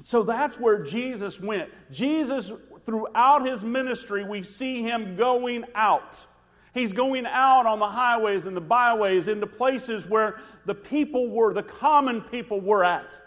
So 0.00 0.22
that's 0.22 0.58
where 0.58 0.82
Jesus 0.82 1.40
went. 1.40 1.70
Jesus 1.90 2.52
throughout 2.86 3.46
his 3.46 3.64
ministry, 3.64 4.24
we 4.24 4.42
see 4.42 4.82
him 4.82 5.16
going 5.16 5.64
out. 5.74 6.26
He's 6.72 6.92
going 6.92 7.26
out 7.26 7.66
on 7.66 7.78
the 7.78 7.88
highways 7.88 8.46
and 8.46 8.56
the 8.56 8.60
byways 8.60 9.28
into 9.28 9.46
places 9.46 10.06
where 10.06 10.40
the 10.66 10.74
people 10.74 11.30
were, 11.30 11.54
the 11.54 11.62
common 11.62 12.20
people 12.20 12.60
were 12.60 12.84
at. 12.84 13.18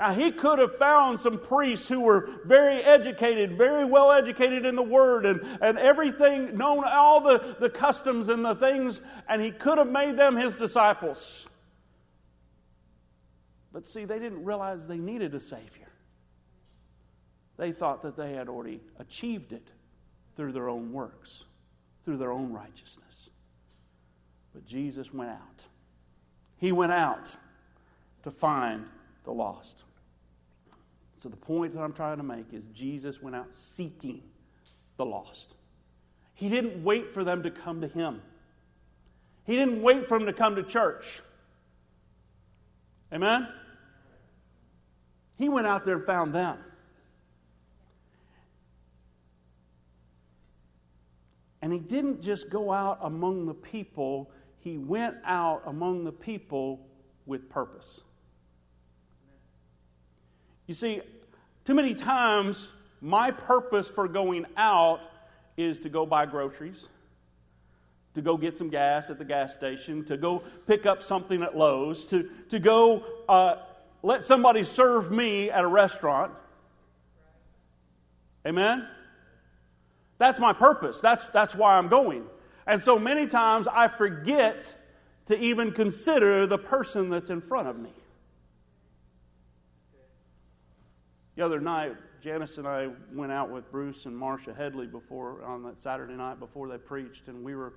Now, 0.00 0.14
he 0.14 0.32
could 0.32 0.58
have 0.58 0.74
found 0.76 1.20
some 1.20 1.38
priests 1.38 1.86
who 1.86 2.00
were 2.00 2.30
very 2.46 2.82
educated, 2.82 3.54
very 3.54 3.84
well 3.84 4.10
educated 4.10 4.64
in 4.64 4.74
the 4.74 4.82
Word 4.82 5.26
and, 5.26 5.42
and 5.60 5.78
everything, 5.78 6.56
known 6.56 6.84
all 6.84 7.20
the, 7.20 7.56
the 7.60 7.68
customs 7.68 8.28
and 8.28 8.42
the 8.42 8.54
things, 8.54 9.02
and 9.28 9.42
he 9.42 9.50
could 9.50 9.76
have 9.76 9.90
made 9.90 10.16
them 10.16 10.36
his 10.36 10.56
disciples. 10.56 11.49
But 13.72 13.86
see, 13.86 14.04
they 14.04 14.18
didn't 14.18 14.44
realize 14.44 14.86
they 14.86 14.98
needed 14.98 15.34
a 15.34 15.40
Savior. 15.40 15.88
They 17.56 17.72
thought 17.72 18.02
that 18.02 18.16
they 18.16 18.32
had 18.32 18.48
already 18.48 18.80
achieved 18.98 19.52
it 19.52 19.68
through 20.34 20.52
their 20.52 20.68
own 20.68 20.92
works, 20.92 21.44
through 22.04 22.16
their 22.16 22.32
own 22.32 22.52
righteousness. 22.52 23.28
But 24.52 24.64
Jesus 24.66 25.12
went 25.12 25.30
out. 25.30 25.66
He 26.56 26.72
went 26.72 26.92
out 26.92 27.36
to 28.22 28.30
find 28.30 28.86
the 29.24 29.32
lost. 29.32 29.84
So, 31.20 31.28
the 31.28 31.36
point 31.36 31.74
that 31.74 31.80
I'm 31.80 31.92
trying 31.92 32.16
to 32.16 32.22
make 32.22 32.52
is 32.52 32.64
Jesus 32.72 33.20
went 33.20 33.36
out 33.36 33.54
seeking 33.54 34.22
the 34.96 35.04
lost. 35.04 35.54
He 36.34 36.48
didn't 36.48 36.82
wait 36.82 37.10
for 37.10 37.24
them 37.24 37.42
to 37.42 37.50
come 37.50 37.82
to 37.82 37.88
him, 37.88 38.22
he 39.44 39.56
didn't 39.56 39.82
wait 39.82 40.06
for 40.06 40.18
them 40.18 40.26
to 40.26 40.32
come 40.32 40.56
to 40.56 40.62
church. 40.62 41.20
Amen? 43.12 43.48
He 45.40 45.48
went 45.48 45.66
out 45.66 45.84
there 45.84 45.96
and 45.96 46.04
found 46.04 46.34
them. 46.34 46.58
And 51.62 51.72
he 51.72 51.78
didn't 51.78 52.20
just 52.20 52.50
go 52.50 52.70
out 52.70 52.98
among 53.00 53.46
the 53.46 53.54
people, 53.54 54.30
he 54.58 54.76
went 54.76 55.16
out 55.24 55.62
among 55.64 56.04
the 56.04 56.12
people 56.12 56.86
with 57.24 57.48
purpose. 57.48 58.02
You 60.66 60.74
see, 60.74 61.00
too 61.64 61.72
many 61.72 61.94
times 61.94 62.70
my 63.00 63.30
purpose 63.30 63.88
for 63.88 64.08
going 64.08 64.44
out 64.58 65.00
is 65.56 65.78
to 65.78 65.88
go 65.88 66.04
buy 66.04 66.26
groceries, 66.26 66.90
to 68.12 68.20
go 68.20 68.36
get 68.36 68.58
some 68.58 68.68
gas 68.68 69.08
at 69.08 69.16
the 69.16 69.24
gas 69.24 69.54
station, 69.54 70.04
to 70.04 70.18
go 70.18 70.42
pick 70.66 70.84
up 70.84 71.02
something 71.02 71.42
at 71.42 71.56
Lowe's, 71.56 72.04
to, 72.08 72.28
to 72.50 72.58
go 72.58 73.02
uh, 73.26 73.56
let 74.02 74.24
somebody 74.24 74.64
serve 74.64 75.10
me 75.10 75.50
at 75.50 75.64
a 75.64 75.68
restaurant. 75.68 76.32
Amen? 78.46 78.86
That's 80.18 80.38
my 80.38 80.52
purpose. 80.52 81.00
That's, 81.00 81.26
that's 81.28 81.54
why 81.54 81.76
I'm 81.76 81.88
going. 81.88 82.24
And 82.66 82.82
so 82.82 82.98
many 82.98 83.26
times 83.26 83.66
I 83.66 83.88
forget 83.88 84.74
to 85.26 85.38
even 85.38 85.72
consider 85.72 86.46
the 86.46 86.58
person 86.58 87.10
that's 87.10 87.30
in 87.30 87.40
front 87.40 87.68
of 87.68 87.78
me. 87.78 87.92
The 91.36 91.44
other 91.44 91.60
night, 91.60 91.96
Janice 92.20 92.58
and 92.58 92.66
I 92.66 92.88
went 93.14 93.32
out 93.32 93.50
with 93.50 93.70
Bruce 93.70 94.04
and 94.04 94.16
Marcia 94.16 94.52
Headley 94.52 94.86
before 94.86 95.42
on 95.42 95.62
that 95.62 95.80
Saturday 95.80 96.14
night 96.14 96.38
before 96.38 96.68
they 96.68 96.76
preached, 96.76 97.28
and 97.28 97.42
we 97.42 97.54
were 97.54 97.74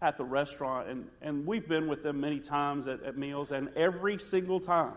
at 0.00 0.16
the 0.16 0.24
restaurant, 0.24 0.88
and, 0.88 1.08
and 1.20 1.46
we've 1.46 1.68
been 1.68 1.88
with 1.88 2.02
them 2.02 2.20
many 2.20 2.38
times 2.38 2.86
at, 2.86 3.02
at 3.02 3.16
meals, 3.16 3.50
and 3.50 3.70
every 3.74 4.18
single 4.18 4.60
time, 4.60 4.94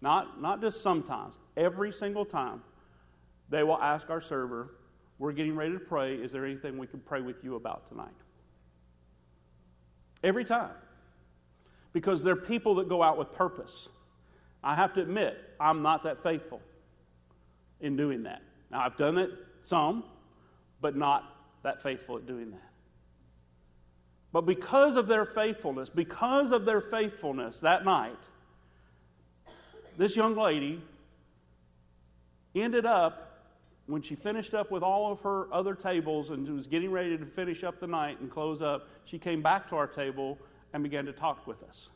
not, 0.00 0.40
not 0.40 0.60
just 0.60 0.82
sometimes, 0.82 1.38
every 1.56 1.92
single 1.92 2.24
time, 2.24 2.62
they 3.48 3.62
will 3.62 3.80
ask 3.80 4.10
our 4.10 4.20
server, 4.20 4.74
we're 5.18 5.32
getting 5.32 5.54
ready 5.54 5.72
to 5.74 5.80
pray. 5.80 6.14
Is 6.14 6.32
there 6.32 6.46
anything 6.46 6.78
we 6.78 6.86
can 6.86 7.00
pray 7.00 7.20
with 7.20 7.44
you 7.44 7.56
about 7.56 7.86
tonight? 7.86 8.08
Every 10.24 10.44
time. 10.44 10.72
Because 11.92 12.22
they're 12.22 12.36
people 12.36 12.76
that 12.76 12.88
go 12.88 13.02
out 13.02 13.18
with 13.18 13.32
purpose. 13.32 13.88
I 14.62 14.74
have 14.74 14.94
to 14.94 15.02
admit, 15.02 15.38
I'm 15.58 15.82
not 15.82 16.04
that 16.04 16.22
faithful 16.22 16.60
in 17.80 17.96
doing 17.96 18.22
that. 18.22 18.42
Now, 18.70 18.80
I've 18.80 18.96
done 18.96 19.18
it 19.18 19.30
some, 19.62 20.04
but 20.80 20.96
not 20.96 21.36
that 21.62 21.82
faithful 21.82 22.16
at 22.16 22.26
doing 22.26 22.50
that. 22.52 22.70
But 24.32 24.42
because 24.42 24.96
of 24.96 25.06
their 25.06 25.24
faithfulness, 25.24 25.90
because 25.90 26.52
of 26.52 26.64
their 26.64 26.80
faithfulness 26.80 27.60
that 27.60 27.84
night, 27.84 28.18
this 29.96 30.16
young 30.16 30.36
lady 30.36 30.82
ended 32.54 32.86
up 32.86 33.30
when 33.86 34.02
she 34.02 34.14
finished 34.14 34.54
up 34.54 34.70
with 34.70 34.82
all 34.82 35.10
of 35.10 35.20
her 35.20 35.52
other 35.52 35.74
tables 35.74 36.30
and 36.30 36.48
was 36.48 36.66
getting 36.66 36.90
ready 36.90 37.18
to 37.18 37.26
finish 37.26 37.64
up 37.64 37.80
the 37.80 37.86
night 37.86 38.20
and 38.20 38.30
close 38.30 38.62
up, 38.62 38.88
she 39.04 39.18
came 39.18 39.42
back 39.42 39.68
to 39.68 39.76
our 39.76 39.86
table 39.86 40.38
and 40.72 40.82
began 40.82 41.04
to 41.06 41.12
talk 41.12 41.46
with 41.46 41.62
us. 41.64 41.90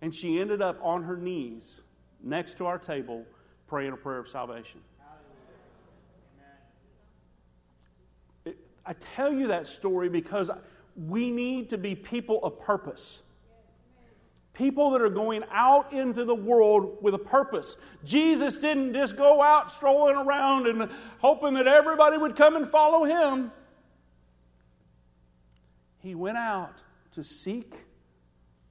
And 0.00 0.14
she 0.14 0.40
ended 0.40 0.62
up 0.62 0.78
on 0.82 1.02
her 1.02 1.16
knees 1.16 1.80
next 2.22 2.54
to 2.58 2.66
our 2.66 2.78
table 2.78 3.26
praying 3.66 3.92
a 3.92 3.96
prayer 3.96 4.18
of 4.18 4.28
salvation. 4.28 4.80
I 8.86 8.94
tell 8.94 9.30
you 9.30 9.48
that 9.48 9.66
story 9.66 10.08
because 10.08 10.50
we 10.96 11.30
need 11.30 11.68
to 11.70 11.78
be 11.78 11.94
people 11.94 12.42
of 12.42 12.58
purpose. 12.58 13.22
People 14.58 14.90
that 14.90 15.02
are 15.02 15.08
going 15.08 15.44
out 15.52 15.92
into 15.92 16.24
the 16.24 16.34
world 16.34 16.98
with 17.00 17.14
a 17.14 17.18
purpose. 17.18 17.76
Jesus 18.04 18.58
didn't 18.58 18.92
just 18.92 19.16
go 19.16 19.40
out 19.40 19.70
strolling 19.70 20.16
around 20.16 20.66
and 20.66 20.90
hoping 21.18 21.54
that 21.54 21.68
everybody 21.68 22.18
would 22.18 22.34
come 22.34 22.56
and 22.56 22.68
follow 22.68 23.04
him. 23.04 23.52
He 26.00 26.16
went 26.16 26.38
out 26.38 26.82
to 27.12 27.22
seek 27.22 27.72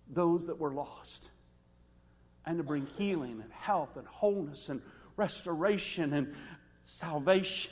those 0.09 0.47
that 0.47 0.59
were 0.59 0.73
lost 0.73 1.29
and 2.45 2.57
to 2.57 2.65
bring 2.65 2.85
healing 2.97 3.39
and 3.41 3.51
health 3.53 3.95
and 3.95 4.05
wholeness 4.07 4.67
and 4.67 4.81
restoration 5.15 6.11
and 6.11 6.35
salvation 6.83 7.71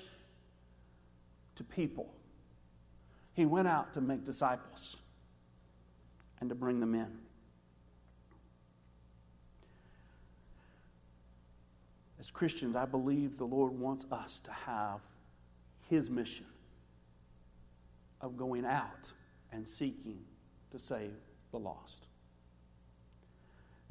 to 1.55 1.65
people. 1.65 2.13
He 3.33 3.45
went 3.45 3.67
out 3.67 3.93
to 3.95 3.99
make 3.99 4.23
disciples 4.23 4.95
and 6.39 6.47
to 6.47 6.55
bring 6.55 6.79
them 6.79 6.95
in. 6.95 7.24
As 12.25 12.31
Christians, 12.31 12.75
I 12.75 12.85
believe 12.85 13.37
the 13.37 13.45
Lord 13.45 13.79
wants 13.79 14.03
us 14.11 14.39
to 14.39 14.51
have 14.51 14.99
His 15.91 16.09
mission 16.09 16.47
of 18.19 18.35
going 18.35 18.65
out 18.65 19.13
and 19.51 19.67
seeking 19.67 20.17
to 20.71 20.79
save 20.79 21.13
the 21.51 21.59
lost. 21.59 22.07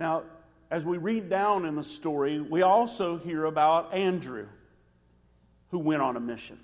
Now, 0.01 0.25
as 0.69 0.85
we 0.85 0.99
read 0.99 1.31
down 1.31 1.65
in 1.65 1.77
the 1.77 1.85
story, 1.85 2.41
we 2.41 2.63
also 2.63 3.19
hear 3.19 3.45
about 3.45 3.95
Andrew, 3.95 4.49
who 5.71 5.79
went 5.79 6.03
on 6.03 6.17
a 6.17 6.21
mission. 6.21 6.59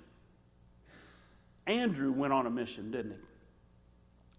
Andrew 1.67 2.11
went 2.11 2.33
on 2.33 2.47
a 2.47 2.51
mission, 2.51 2.91
didn't 2.91 3.11
he? 3.11 3.17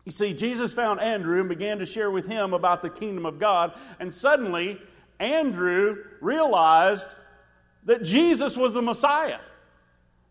You 0.05 0.13
see, 0.13 0.35
Jesus 0.35 0.75
found 0.75 1.01
Andrew 1.01 1.41
and 1.41 1.49
began 1.49 1.79
to 1.79 1.87
share 1.87 2.11
with 2.11 2.27
him 2.27 2.53
about 2.53 2.83
the 2.83 2.91
kingdom 2.91 3.25
of 3.25 3.39
God, 3.39 3.73
and 3.99 4.13
suddenly 4.13 4.79
Andrew 5.19 5.97
realized 6.21 7.15
that 7.85 8.03
Jesus 8.03 8.57
was 8.57 8.75
the 8.75 8.83
Messiah. 8.83 9.39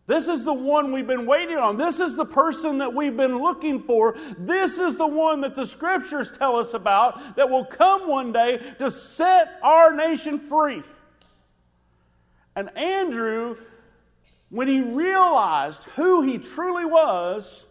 This 0.06 0.26
is 0.26 0.44
the 0.44 0.52
one 0.52 0.92
we've 0.92 1.06
been 1.06 1.26
waiting 1.26 1.56
on. 1.56 1.76
This 1.76 2.00
is 2.00 2.16
the 2.16 2.24
person 2.24 2.78
that 2.78 2.92
we've 2.92 3.16
been 3.16 3.38
looking 3.38 3.82
for. 3.82 4.16
This 4.36 4.78
is 4.78 4.96
the 4.96 5.06
one 5.06 5.42
that 5.42 5.54
the 5.54 5.64
scriptures 5.64 6.32
tell 6.32 6.56
us 6.56 6.74
about 6.74 7.36
that 7.36 7.48
will 7.48 7.64
come 7.64 8.08
one 8.08 8.32
day 8.32 8.60
to 8.78 8.90
set 8.90 9.58
our 9.62 9.94
nation 9.94 10.38
free. 10.38 10.82
And 12.56 12.76
Andrew, 12.76 13.56
when 14.50 14.66
he 14.66 14.80
realized 14.80 15.84
who 15.84 16.22
he 16.22 16.38
truly 16.38 16.84
was, 16.84 17.64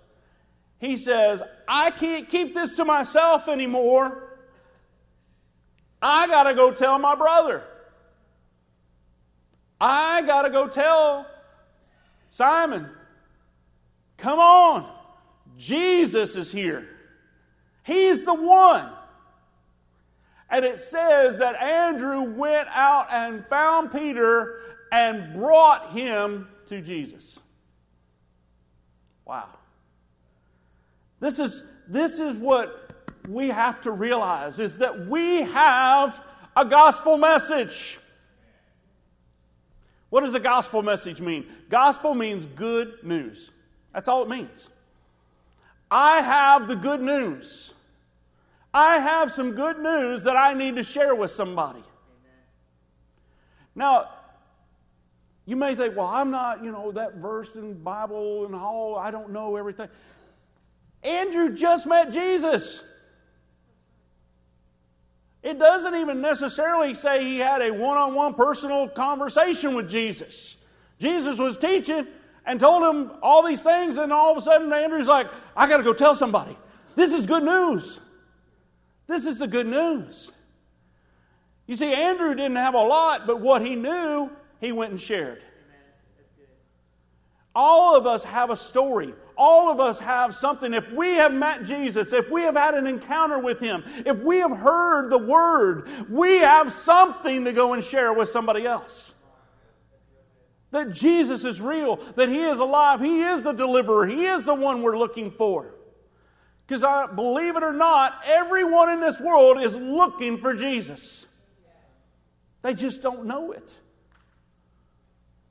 he 0.79 0.97
says, 0.97 1.41
I 1.67 1.91
can't 1.91 2.27
keep 2.29 2.53
this 2.53 2.77
to 2.77 2.85
myself 2.85 3.49
anymore. 3.49 4.39
I 6.01 6.27
got 6.27 6.43
to 6.43 6.55
go 6.55 6.71
tell 6.71 6.97
my 6.97 7.13
brother. 7.13 7.63
I 9.81 10.21
got 10.21 10.43
to 10.43 10.51
go 10.51 10.67
tell 10.67 11.25
Simon, 12.29 12.87
come 14.15 14.39
on. 14.39 14.89
Jesus 15.57 16.35
is 16.35 16.51
here. 16.51 16.87
He's 17.83 18.23
the 18.23 18.33
one. 18.33 18.89
And 20.49 20.63
it 20.63 20.79
says 20.79 21.39
that 21.39 21.55
Andrew 21.55 22.21
went 22.21 22.67
out 22.71 23.07
and 23.11 23.45
found 23.45 23.91
Peter 23.91 24.61
and 24.91 25.33
brought 25.33 25.91
him 25.91 26.47
to 26.67 26.81
Jesus. 26.81 27.39
Wow. 29.25 29.49
This 31.19 31.39
is, 31.39 31.63
this 31.87 32.19
is 32.19 32.37
what 32.37 32.93
we 33.29 33.49
have 33.49 33.81
to 33.81 33.91
realize 33.91 34.59
is 34.59 34.77
that 34.79 35.07
we 35.07 35.41
have 35.43 36.21
a 36.55 36.65
gospel 36.65 37.17
message. 37.17 37.99
What 40.11 40.21
does 40.21 40.33
the 40.33 40.41
gospel 40.41 40.83
message 40.83 41.21
mean? 41.21 41.45
Gospel 41.69 42.13
means 42.13 42.45
good 42.45 42.95
news. 43.01 43.49
That's 43.93 44.09
all 44.09 44.21
it 44.21 44.29
means. 44.29 44.69
I 45.89 46.21
have 46.21 46.67
the 46.67 46.75
good 46.75 47.01
news. 47.01 47.73
I 48.73 48.99
have 48.99 49.31
some 49.31 49.53
good 49.53 49.79
news 49.79 50.23
that 50.23 50.35
I 50.35 50.53
need 50.53 50.75
to 50.75 50.83
share 50.83 51.15
with 51.15 51.31
somebody. 51.31 51.83
Now, 53.73 54.09
you 55.45 55.55
may 55.55 55.75
think, 55.75 55.95
well, 55.95 56.07
I'm 56.07 56.29
not, 56.29 56.61
you 56.61 56.73
know, 56.73 56.91
that 56.91 57.15
verse 57.15 57.55
in 57.55 57.81
Bible 57.81 58.45
and 58.45 58.53
all, 58.53 58.97
I 58.97 59.11
don't 59.11 59.31
know 59.31 59.55
everything. 59.55 59.87
Andrew 61.03 61.55
just 61.55 61.87
met 61.87 62.11
Jesus. 62.11 62.83
It 65.43 65.57
doesn't 65.57 65.95
even 65.95 66.21
necessarily 66.21 66.93
say 66.93 67.23
he 67.23 67.39
had 67.39 67.61
a 67.61 67.71
one 67.71 67.97
on 67.97 68.13
one 68.13 68.33
personal 68.35 68.87
conversation 68.87 69.73
with 69.73 69.89
Jesus. 69.89 70.57
Jesus 70.99 71.39
was 71.39 71.57
teaching 71.57 72.07
and 72.45 72.59
told 72.59 72.83
him 72.83 73.11
all 73.21 73.43
these 73.43 73.63
things, 73.63 73.97
and 73.97 74.11
all 74.11 74.31
of 74.31 74.37
a 74.37 74.41
sudden, 74.41 74.71
Andrew's 74.71 75.07
like, 75.07 75.27
I 75.55 75.67
got 75.67 75.77
to 75.77 75.83
go 75.83 75.93
tell 75.93 76.15
somebody. 76.15 76.55
This 76.95 77.13
is 77.13 77.27
good 77.27 77.43
news. 77.43 77.99
This 79.07 79.25
is 79.25 79.39
the 79.39 79.47
good 79.47 79.67
news. 79.67 80.31
You 81.67 81.75
see, 81.75 81.93
Andrew 81.93 82.35
didn't 82.35 82.57
have 82.57 82.73
a 82.73 82.81
lot, 82.81 83.25
but 83.25 83.39
what 83.39 83.63
he 83.63 83.75
knew, 83.75 84.29
he 84.59 84.71
went 84.71 84.91
and 84.91 84.99
shared. 84.99 85.41
All 87.53 87.95
of 87.95 88.05
us 88.05 88.23
have 88.23 88.49
a 88.49 88.57
story. 88.57 89.13
All 89.43 89.71
of 89.71 89.79
us 89.79 89.99
have 90.01 90.35
something. 90.35 90.71
If 90.71 90.91
we 90.91 91.15
have 91.15 91.33
met 91.33 91.63
Jesus, 91.63 92.13
if 92.13 92.29
we 92.29 92.43
have 92.43 92.55
had 92.55 92.75
an 92.75 92.85
encounter 92.85 93.39
with 93.39 93.59
Him, 93.59 93.83
if 94.05 94.19
we 94.19 94.37
have 94.37 94.55
heard 94.55 95.09
the 95.09 95.17
Word, 95.17 95.89
we 96.11 96.37
have 96.37 96.71
something 96.71 97.45
to 97.45 97.51
go 97.51 97.73
and 97.73 97.83
share 97.83 98.13
with 98.13 98.29
somebody 98.29 98.67
else. 98.67 99.15
that 100.69 100.91
Jesus 100.91 101.43
is 101.43 101.59
real, 101.59 101.95
that 102.17 102.29
He 102.29 102.43
is 102.43 102.59
alive, 102.59 103.01
He 103.01 103.23
is 103.23 103.41
the 103.41 103.51
deliverer, 103.51 104.05
He 104.05 104.25
is 104.25 104.45
the 104.45 104.53
one 104.53 104.83
we're 104.83 104.95
looking 104.95 105.31
for. 105.31 105.73
Because 106.67 106.83
I 106.83 107.07
believe 107.07 107.55
it 107.55 107.63
or 107.63 107.73
not, 107.73 108.21
everyone 108.27 108.91
in 108.91 108.99
this 108.99 109.19
world 109.19 109.59
is 109.59 109.75
looking 109.75 110.37
for 110.37 110.53
Jesus. 110.53 111.25
They 112.61 112.75
just 112.75 113.01
don't 113.01 113.25
know 113.25 113.53
it. 113.53 113.75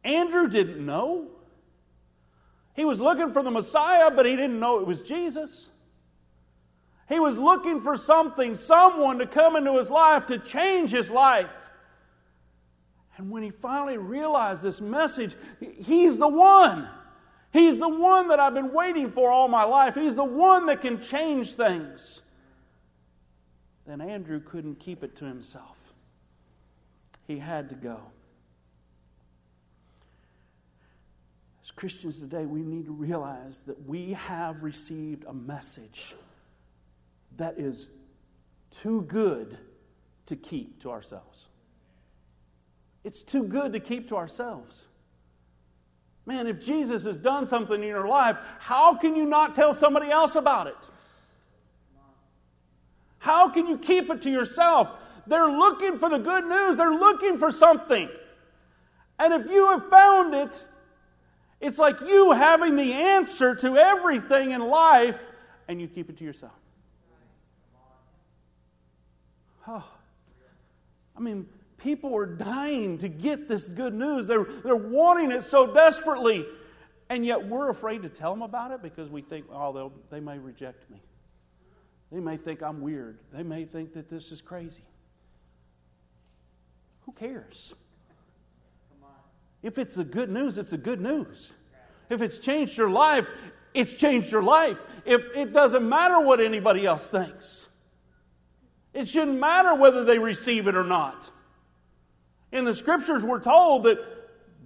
Andrew 0.05 0.48
didn't 0.48 0.87
know. 0.87 1.26
He 2.81 2.87
was 2.87 2.99
looking 2.99 3.31
for 3.31 3.43
the 3.43 3.51
Messiah, 3.51 4.11
but 4.11 4.25
he 4.25 4.35
didn't 4.35 4.59
know 4.59 4.81
it 4.81 4.87
was 4.87 5.03
Jesus. 5.03 5.69
He 7.11 7.21
was 7.21 7.38
looking 7.38 7.83
for 7.83 7.95
something, 7.95 8.55
someone 8.55 9.19
to 9.19 9.27
come 9.27 9.55
into 9.55 9.77
his 9.77 9.90
life 9.90 10.25
to 10.29 10.38
change 10.38 10.90
his 10.90 11.11
life. 11.11 11.53
And 13.19 13.31
when 13.31 13.43
he 13.43 13.51
finally 13.51 13.99
realized 13.99 14.62
this 14.62 14.81
message, 14.81 15.35
he's 15.61 16.16
the 16.16 16.27
one. 16.27 16.88
He's 17.53 17.81
the 17.81 17.88
one 17.90 18.29
that 18.29 18.40
I've 18.40 18.55
been 18.55 18.73
waiting 18.73 19.11
for 19.11 19.31
all 19.31 19.47
my 19.47 19.64
life. 19.64 19.95
He's 19.95 20.16
the 20.16 20.25
one 20.25 20.64
that 20.64 20.81
can 20.81 21.03
change 21.03 21.53
things. 21.53 22.23
Then 23.87 24.01
Andrew 24.01 24.40
couldn't 24.40 24.77
keep 24.77 25.05
it 25.05 25.14
to 25.16 25.27
himself. 25.27 25.93
He 27.27 27.40
had 27.40 27.69
to 27.69 27.75
go. 27.75 28.01
As 31.70 31.76
Christians 31.76 32.18
today, 32.18 32.46
we 32.46 32.62
need 32.62 32.87
to 32.87 32.92
realize 32.92 33.62
that 33.68 33.87
we 33.87 34.14
have 34.14 34.64
received 34.64 35.24
a 35.24 35.33
message 35.33 36.16
that 37.37 37.61
is 37.61 37.87
too 38.72 39.02
good 39.02 39.56
to 40.26 40.35
keep 40.35 40.80
to 40.80 40.90
ourselves. 40.90 41.46
It's 43.04 43.22
too 43.22 43.44
good 43.44 43.72
to 43.74 43.78
keep 43.78 44.09
to 44.09 44.16
ourselves. 44.16 44.85
Man, 46.26 46.48
if 46.48 46.61
Jesus 46.61 47.04
has 47.04 47.20
done 47.20 47.46
something 47.46 47.80
in 47.80 47.88
your 47.88 48.09
life, 48.09 48.37
how 48.59 48.96
can 48.96 49.14
you 49.14 49.24
not 49.24 49.54
tell 49.54 49.72
somebody 49.72 50.11
else 50.11 50.35
about 50.35 50.66
it? 50.66 50.88
How 53.18 53.48
can 53.48 53.68
you 53.68 53.78
keep 53.78 54.11
it 54.11 54.22
to 54.22 54.30
yourself? 54.30 54.88
They're 55.24 55.52
looking 55.52 55.98
for 55.98 56.09
the 56.09 56.18
good 56.18 56.46
news, 56.46 56.78
they're 56.78 56.90
looking 56.90 57.38
for 57.38 57.52
something. 57.52 58.09
And 59.20 59.35
if 59.35 59.48
you 59.48 59.70
have 59.70 59.88
found 59.88 60.35
it, 60.35 60.64
it's 61.61 61.79
like 61.79 62.01
you 62.01 62.33
having 62.33 62.77
the 62.77 62.92
answer 62.92 63.55
to 63.57 63.77
everything 63.77 64.53
in 64.53 64.61
life 64.61 65.20
and 65.68 65.81
you 65.81 65.88
keep 65.88 66.09
it 66.09 66.16
to 66.18 66.25
yourself. 66.25 66.53
Oh, 69.68 69.87
I 71.16 71.20
mean, 71.20 71.46
people 71.77 72.16
are 72.16 72.27
dying 72.27 72.99
to 72.99 73.09
get 73.09 73.46
this 73.46 73.66
good 73.66 73.94
news. 73.94 74.27
They're, 74.27 74.44
they're 74.44 74.75
wanting 74.75 75.31
it 75.31 75.42
so 75.44 75.73
desperately. 75.73 76.46
And 77.09 77.27
yet 77.27 77.46
we're 77.46 77.70
afraid 77.70 78.03
to 78.03 78.09
tell 78.09 78.33
them 78.33 78.42
about 78.42 78.70
it 78.70 78.83
because 78.83 79.11
we 79.11 79.20
think, 79.20 79.46
oh, 79.53 79.92
they 80.11 80.20
may 80.20 80.38
reject 80.38 80.88
me. 80.90 81.03
They 82.11 82.20
may 82.20 82.37
think 82.37 82.62
I'm 82.62 82.81
weird. 82.81 83.18
They 83.33 83.42
may 83.42 83.64
think 83.64 83.92
that 83.94 84.09
this 84.09 84.33
is 84.33 84.40
crazy. 84.40 84.83
Who 87.03 87.12
cares? 87.12 87.75
If 89.62 89.79
it's 89.79 89.94
the 89.94 90.05
good 90.05 90.31
news, 90.31 90.59
it's 90.59 90.70
the 90.70 90.79
good 90.79 91.01
news. 91.01 91.53
If 92.09 92.23
it's 92.23 92.38
changed 92.38 92.77
your 92.77 92.90
life, 92.90 93.27
it's 93.75 93.94
changed 93.94 94.33
your 94.33 94.42
life. 94.42 94.79
If 95.05 95.23
it 95.35 95.53
doesn't 95.53 95.88
matter 95.88 96.20
what 96.20 96.40
anybody 96.40 96.87
else 96.87 97.09
thinks, 97.09 97.68
it 98.92 99.07
shouldn't 99.09 99.38
matter 99.38 99.75
whether 99.75 100.05
they 100.05 100.18
receive 100.18 100.66
it 100.66 100.75
or 100.75 100.85
not. 100.85 101.31
In 102.53 102.64
the 102.64 102.75
scriptures, 102.75 103.25
we're 103.25 103.42
told 103.42 103.85
that 103.85 103.99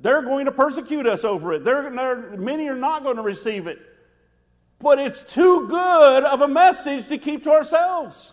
they're 0.01 0.23
going 0.23 0.47
to 0.47 0.53
persecute 0.53 1.07
us 1.07 1.25
over 1.25 1.53
it. 1.55 1.65
They're, 1.65 1.91
they're, 1.91 2.37
many 2.37 2.69
are 2.69 2.77
not 2.77 3.03
going 3.03 3.17
to 3.17 3.23
receive 3.23 3.67
it. 3.67 3.79
But 4.79 4.99
it's 4.99 5.23
too 5.23 5.69
good 5.69 6.25
of 6.25 6.41
a 6.41 6.49
message 6.49 7.09
to 7.09 7.19
keep 7.19 7.45
to 7.45 7.51
ourselves. 7.51 8.33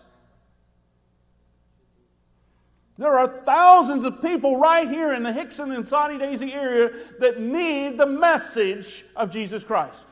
There 3.02 3.18
are 3.18 3.28
thousands 3.28 4.06
of 4.06 4.22
people 4.22 4.60
right 4.60 4.88
here 4.88 5.12
in 5.12 5.24
the 5.24 5.32
Hixson 5.32 5.76
and 5.76 5.84
Soddy-Daisy 5.84 6.54
area 6.54 6.92
that 7.18 7.40
need 7.40 7.98
the 7.98 8.06
message 8.06 9.04
of 9.16 9.32
Jesus 9.32 9.64
Christ. 9.64 10.08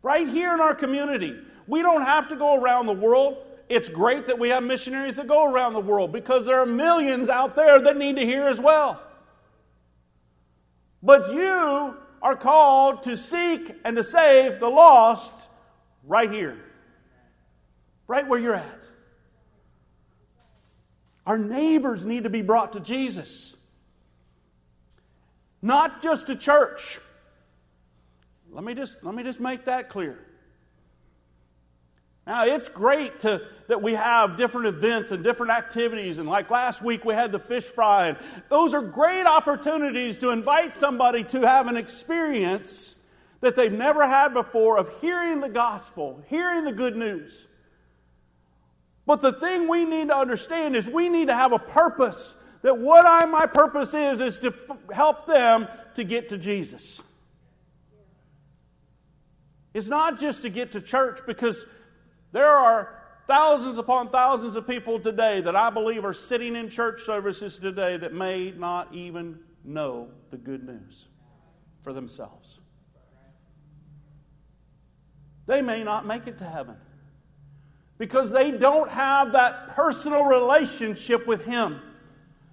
Right 0.00 0.28
here 0.28 0.54
in 0.54 0.60
our 0.60 0.76
community. 0.76 1.36
We 1.66 1.82
don't 1.82 2.02
have 2.02 2.28
to 2.28 2.36
go 2.36 2.54
around 2.54 2.86
the 2.86 2.92
world. 2.92 3.38
It's 3.68 3.88
great 3.88 4.26
that 4.26 4.38
we 4.38 4.50
have 4.50 4.62
missionaries 4.62 5.16
that 5.16 5.26
go 5.26 5.50
around 5.50 5.72
the 5.72 5.80
world 5.80 6.12
because 6.12 6.46
there 6.46 6.60
are 6.60 6.66
millions 6.66 7.28
out 7.28 7.56
there 7.56 7.80
that 7.80 7.96
need 7.96 8.14
to 8.16 8.24
hear 8.24 8.44
as 8.44 8.60
well. 8.60 9.02
But 11.02 11.34
you 11.34 11.96
are 12.22 12.36
called 12.36 13.02
to 13.02 13.16
seek 13.16 13.74
and 13.84 13.96
to 13.96 14.04
save 14.04 14.60
the 14.60 14.68
lost 14.68 15.48
right 16.04 16.30
here, 16.30 16.56
right 18.06 18.28
where 18.28 18.38
you're 18.38 18.54
at. 18.54 18.83
Our 21.26 21.38
neighbors 21.38 22.04
need 22.04 22.24
to 22.24 22.30
be 22.30 22.42
brought 22.42 22.74
to 22.74 22.80
Jesus, 22.80 23.56
not 25.62 26.02
just 26.02 26.26
to 26.26 26.36
church. 26.36 27.00
Let 28.50 28.62
me 28.62 28.74
just, 28.74 29.02
let 29.02 29.14
me 29.14 29.22
just 29.22 29.40
make 29.40 29.64
that 29.64 29.88
clear. 29.88 30.18
Now, 32.26 32.46
it's 32.46 32.68
great 32.70 33.20
to, 33.20 33.42
that 33.68 33.82
we 33.82 33.92
have 33.92 34.36
different 34.36 34.66
events 34.66 35.10
and 35.10 35.22
different 35.22 35.52
activities. 35.52 36.16
And 36.18 36.28
like 36.28 36.50
last 36.50 36.82
week, 36.82 37.04
we 37.04 37.12
had 37.12 37.32
the 37.32 37.38
fish 37.38 37.64
fry. 37.64 38.08
And 38.08 38.18
those 38.48 38.72
are 38.72 38.80
great 38.80 39.26
opportunities 39.26 40.18
to 40.20 40.30
invite 40.30 40.74
somebody 40.74 41.24
to 41.24 41.46
have 41.46 41.66
an 41.66 41.76
experience 41.76 43.04
that 43.40 43.56
they've 43.56 43.72
never 43.72 44.06
had 44.06 44.32
before 44.32 44.78
of 44.78 45.00
hearing 45.02 45.40
the 45.40 45.50
gospel, 45.50 46.24
hearing 46.28 46.64
the 46.64 46.72
good 46.72 46.96
news. 46.96 47.46
But 49.06 49.20
the 49.20 49.32
thing 49.32 49.68
we 49.68 49.84
need 49.84 50.08
to 50.08 50.16
understand 50.16 50.76
is 50.76 50.88
we 50.88 51.08
need 51.08 51.28
to 51.28 51.34
have 51.34 51.52
a 51.52 51.58
purpose. 51.58 52.36
That 52.62 52.78
what 52.78 53.04
I, 53.06 53.26
my 53.26 53.46
purpose 53.46 53.92
is, 53.92 54.20
is 54.20 54.38
to 54.40 54.48
f- 54.48 54.78
help 54.92 55.26
them 55.26 55.68
to 55.94 56.04
get 56.04 56.30
to 56.30 56.38
Jesus. 56.38 57.02
It's 59.74 59.88
not 59.88 60.18
just 60.18 60.42
to 60.42 60.48
get 60.48 60.72
to 60.72 60.80
church 60.80 61.20
because 61.26 61.66
there 62.32 62.48
are 62.48 63.02
thousands 63.26 63.76
upon 63.76 64.08
thousands 64.08 64.56
of 64.56 64.66
people 64.66 64.98
today 64.98 65.40
that 65.42 65.54
I 65.54 65.68
believe 65.68 66.04
are 66.04 66.14
sitting 66.14 66.56
in 66.56 66.70
church 66.70 67.02
services 67.02 67.58
today 67.58 67.96
that 67.98 68.14
may 68.14 68.52
not 68.52 68.94
even 68.94 69.40
know 69.64 70.08
the 70.30 70.36
good 70.38 70.64
news 70.64 71.06
for 71.82 71.92
themselves. 71.92 72.60
They 75.46 75.60
may 75.60 75.84
not 75.84 76.06
make 76.06 76.26
it 76.26 76.38
to 76.38 76.44
heaven 76.44 76.76
because 77.98 78.30
they 78.30 78.50
don't 78.50 78.90
have 78.90 79.32
that 79.32 79.68
personal 79.68 80.24
relationship 80.24 81.26
with 81.26 81.44
Him, 81.44 81.80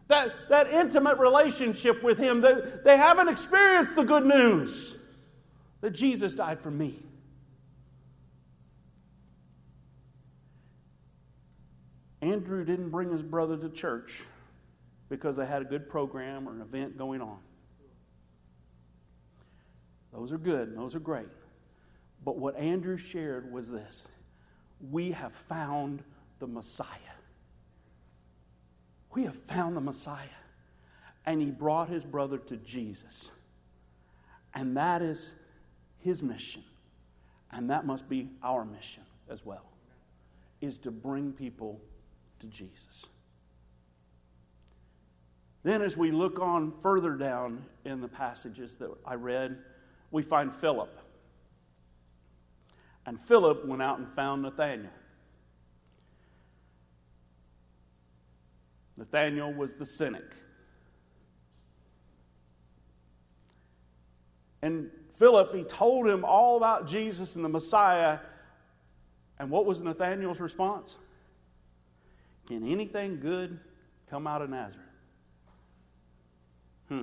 that, 0.08 0.50
that 0.50 0.72
intimate 0.72 1.18
relationship 1.18 2.04
with 2.04 2.18
Him. 2.18 2.42
They, 2.42 2.56
they 2.84 2.98
haven't 2.98 3.30
experienced 3.30 3.96
the 3.96 4.04
good 4.04 4.26
news 4.26 4.98
that 5.82 5.92
Jesus 5.92 6.36
died 6.36 6.60
for 6.60 6.72
me. 6.72 7.00
Andrew 12.22 12.64
didn't 12.64 12.90
bring 12.90 13.12
his 13.12 13.24
brother 13.24 13.58
to 13.58 13.70
church 13.70 14.24
because 15.10 15.36
they 15.36 15.46
had 15.46 15.62
a 15.64 15.66
good 15.66 15.90
program 15.90 16.48
or 16.48 16.54
an 16.54 16.62
event 16.62 16.98
going 16.98 17.20
on. 17.20 17.40
Those 20.14 20.32
are 20.32 20.38
good, 20.38 20.78
those 20.78 20.94
are 20.94 21.00
great. 21.00 21.30
But 22.24 22.38
what 22.38 22.56
Andrew 22.58 22.98
shared 22.98 23.52
was 23.52 23.72
this 23.72 24.08
we 24.90 25.12
have 25.12 25.34
found 25.34 26.04
the 26.40 26.48
Messiah. 26.48 26.88
We 29.14 29.24
have 29.24 29.36
found 29.36 29.76
the 29.76 29.82
Messiah. 29.82 30.28
And 31.26 31.42
he 31.42 31.52
brought 31.52 31.90
his 31.90 32.04
brother 32.04 32.38
to 32.38 32.58
Jesus. 32.58 33.32
And 34.54 34.76
that 34.78 35.02
is 35.02 35.32
his 36.00 36.24
mission. 36.24 36.64
And 37.52 37.70
that 37.70 37.86
must 37.86 38.10
be 38.10 38.30
our 38.42 38.66
mission 38.66 39.04
as 39.30 39.46
well, 39.46 39.66
is 40.62 40.80
to 40.80 40.92
bring 40.92 41.32
people 41.34 41.80
to 42.40 42.48
Jesus. 42.48 43.08
Then, 45.64 45.82
as 45.82 45.96
we 45.96 46.12
look 46.12 46.40
on 46.40 46.72
further 46.72 47.12
down 47.12 47.64
in 47.86 48.02
the 48.02 48.08
passages 48.08 48.78
that 48.78 48.90
I 49.06 49.14
read, 49.14 49.58
we 50.10 50.24
find 50.24 50.54
Philip. 50.54 50.98
And 53.06 53.20
Philip 53.20 53.66
went 53.66 53.82
out 53.82 54.00
and 54.00 54.08
found 54.08 54.44
Nathanael. 54.44 54.90
Nathanael 58.98 59.54
was 59.54 59.76
the 59.76 59.86
cynic. 59.86 60.26
And 64.62 64.92
Philip, 65.10 65.56
he 65.56 65.64
told 65.64 66.08
him 66.08 66.24
all 66.24 66.58
about 66.58 66.88
Jesus 66.88 67.36
and 67.36 67.44
the 67.44 67.50
Messiah. 67.50 68.20
And 69.40 69.50
what 69.50 69.66
was 69.66 69.82
Nathanael's 69.82 70.40
response? 70.40 70.98
Can 72.48 72.68
anything 72.68 73.20
good 73.20 73.60
come 74.10 74.28
out 74.28 74.42
of 74.42 74.50
Nazareth? 74.50 74.86
Hmm. 76.90 77.02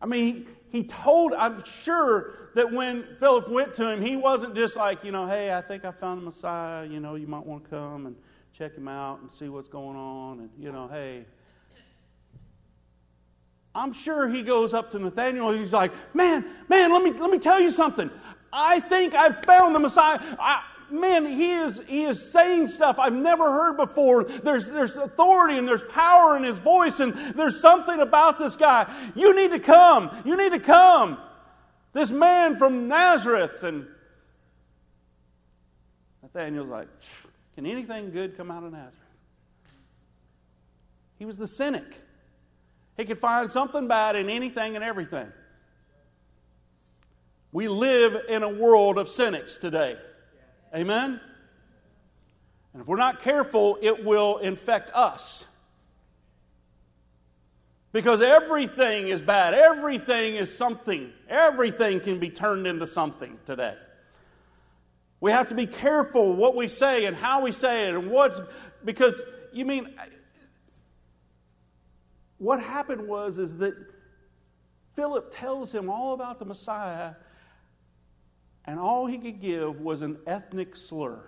I 0.00 0.06
mean, 0.06 0.48
he, 0.72 0.82
told, 0.84 1.34
I'm 1.34 1.62
sure 1.64 2.50
that 2.54 2.72
when 2.72 3.04
Philip 3.20 3.48
went 3.50 3.74
to 3.74 3.88
him, 3.88 4.00
he 4.00 4.16
wasn't 4.16 4.54
just 4.54 4.74
like, 4.74 5.04
you 5.04 5.12
know, 5.12 5.26
hey, 5.26 5.52
I 5.52 5.60
think 5.60 5.84
I 5.84 5.92
found 5.92 6.22
the 6.22 6.24
Messiah. 6.24 6.86
You 6.86 6.98
know, 6.98 7.14
you 7.14 7.26
might 7.26 7.44
want 7.44 7.64
to 7.64 7.70
come 7.70 8.06
and 8.06 8.16
check 8.52 8.74
him 8.74 8.88
out 8.88 9.20
and 9.20 9.30
see 9.30 9.48
what's 9.48 9.68
going 9.68 9.96
on. 9.96 10.40
And, 10.40 10.50
you 10.58 10.72
know, 10.72 10.88
hey. 10.88 11.26
I'm 13.74 13.92
sure 13.92 14.28
he 14.28 14.42
goes 14.42 14.74
up 14.74 14.90
to 14.92 14.98
Nathaniel 14.98 15.52
he's 15.52 15.72
like, 15.72 15.92
man, 16.14 16.44
man, 16.68 16.92
let 16.92 17.02
me, 17.02 17.12
let 17.12 17.30
me 17.30 17.38
tell 17.38 17.60
you 17.60 17.70
something. 17.70 18.10
I 18.52 18.80
think 18.80 19.14
I've 19.14 19.44
found 19.44 19.74
the 19.74 19.80
Messiah. 19.80 20.18
I, 20.38 20.62
man, 20.92 21.26
he 21.26 21.52
is, 21.52 21.80
he 21.88 22.04
is 22.04 22.30
saying 22.32 22.68
stuff 22.68 22.98
I've 22.98 23.12
never 23.12 23.50
heard 23.50 23.76
before. 23.76 24.24
There's, 24.24 24.70
there's 24.70 24.96
authority 24.96 25.58
and 25.58 25.66
there's 25.66 25.82
power 25.84 26.36
in 26.36 26.44
his 26.44 26.58
voice, 26.58 27.00
and 27.00 27.14
there's 27.34 27.60
something 27.60 28.00
about 28.00 28.38
this 28.38 28.56
guy. 28.56 28.92
You 29.14 29.34
need 29.34 29.50
to 29.50 29.58
come. 29.58 30.10
You 30.24 30.36
need 30.36 30.52
to 30.52 30.60
come. 30.60 31.18
This 31.92 32.10
man 32.10 32.56
from 32.56 32.88
Nazareth. 32.88 33.62
And 33.62 33.86
Nathaniel's 36.22 36.68
like, 36.68 36.88
can 37.54 37.66
anything 37.66 38.10
good 38.10 38.36
come 38.36 38.50
out 38.50 38.64
of 38.64 38.72
Nazareth? 38.72 38.96
He 41.18 41.24
was 41.24 41.38
the 41.38 41.46
cynic. 41.46 42.00
He 42.96 43.04
could 43.04 43.18
find 43.18 43.50
something 43.50 43.88
bad 43.88 44.16
in 44.16 44.28
anything 44.28 44.74
and 44.74 44.84
everything. 44.84 45.32
We 47.52 47.68
live 47.68 48.16
in 48.28 48.42
a 48.42 48.48
world 48.48 48.98
of 48.98 49.08
cynics 49.08 49.58
today. 49.58 49.96
Amen? 50.74 51.20
And 52.72 52.82
if 52.82 52.88
we're 52.88 52.96
not 52.96 53.20
careful, 53.20 53.78
it 53.82 54.04
will 54.04 54.38
infect 54.38 54.90
us. 54.94 55.44
Because 57.92 58.22
everything 58.22 59.08
is 59.08 59.20
bad. 59.20 59.52
Everything 59.52 60.36
is 60.36 60.54
something. 60.56 61.12
Everything 61.28 62.00
can 62.00 62.18
be 62.18 62.30
turned 62.30 62.66
into 62.66 62.86
something 62.86 63.38
today. 63.44 63.74
We 65.20 65.30
have 65.30 65.48
to 65.48 65.54
be 65.54 65.66
careful 65.66 66.34
what 66.34 66.56
we 66.56 66.68
say 66.68 67.04
and 67.04 67.14
how 67.14 67.42
we 67.42 67.52
say 67.52 67.88
it 67.88 67.94
and 67.94 68.10
what's 68.10 68.40
because 68.84 69.22
you 69.52 69.64
mean 69.64 69.94
what 72.38 72.60
happened 72.60 73.06
was 73.06 73.38
is 73.38 73.58
that 73.58 73.74
Philip 74.96 75.32
tells 75.32 75.70
him 75.70 75.88
all 75.88 76.14
about 76.14 76.40
the 76.40 76.44
Messiah 76.44 77.12
and 78.64 78.78
all 78.78 79.06
he 79.06 79.18
could 79.18 79.40
give 79.40 79.80
was 79.80 80.02
an 80.02 80.18
ethnic 80.26 80.76
slur. 80.76 81.20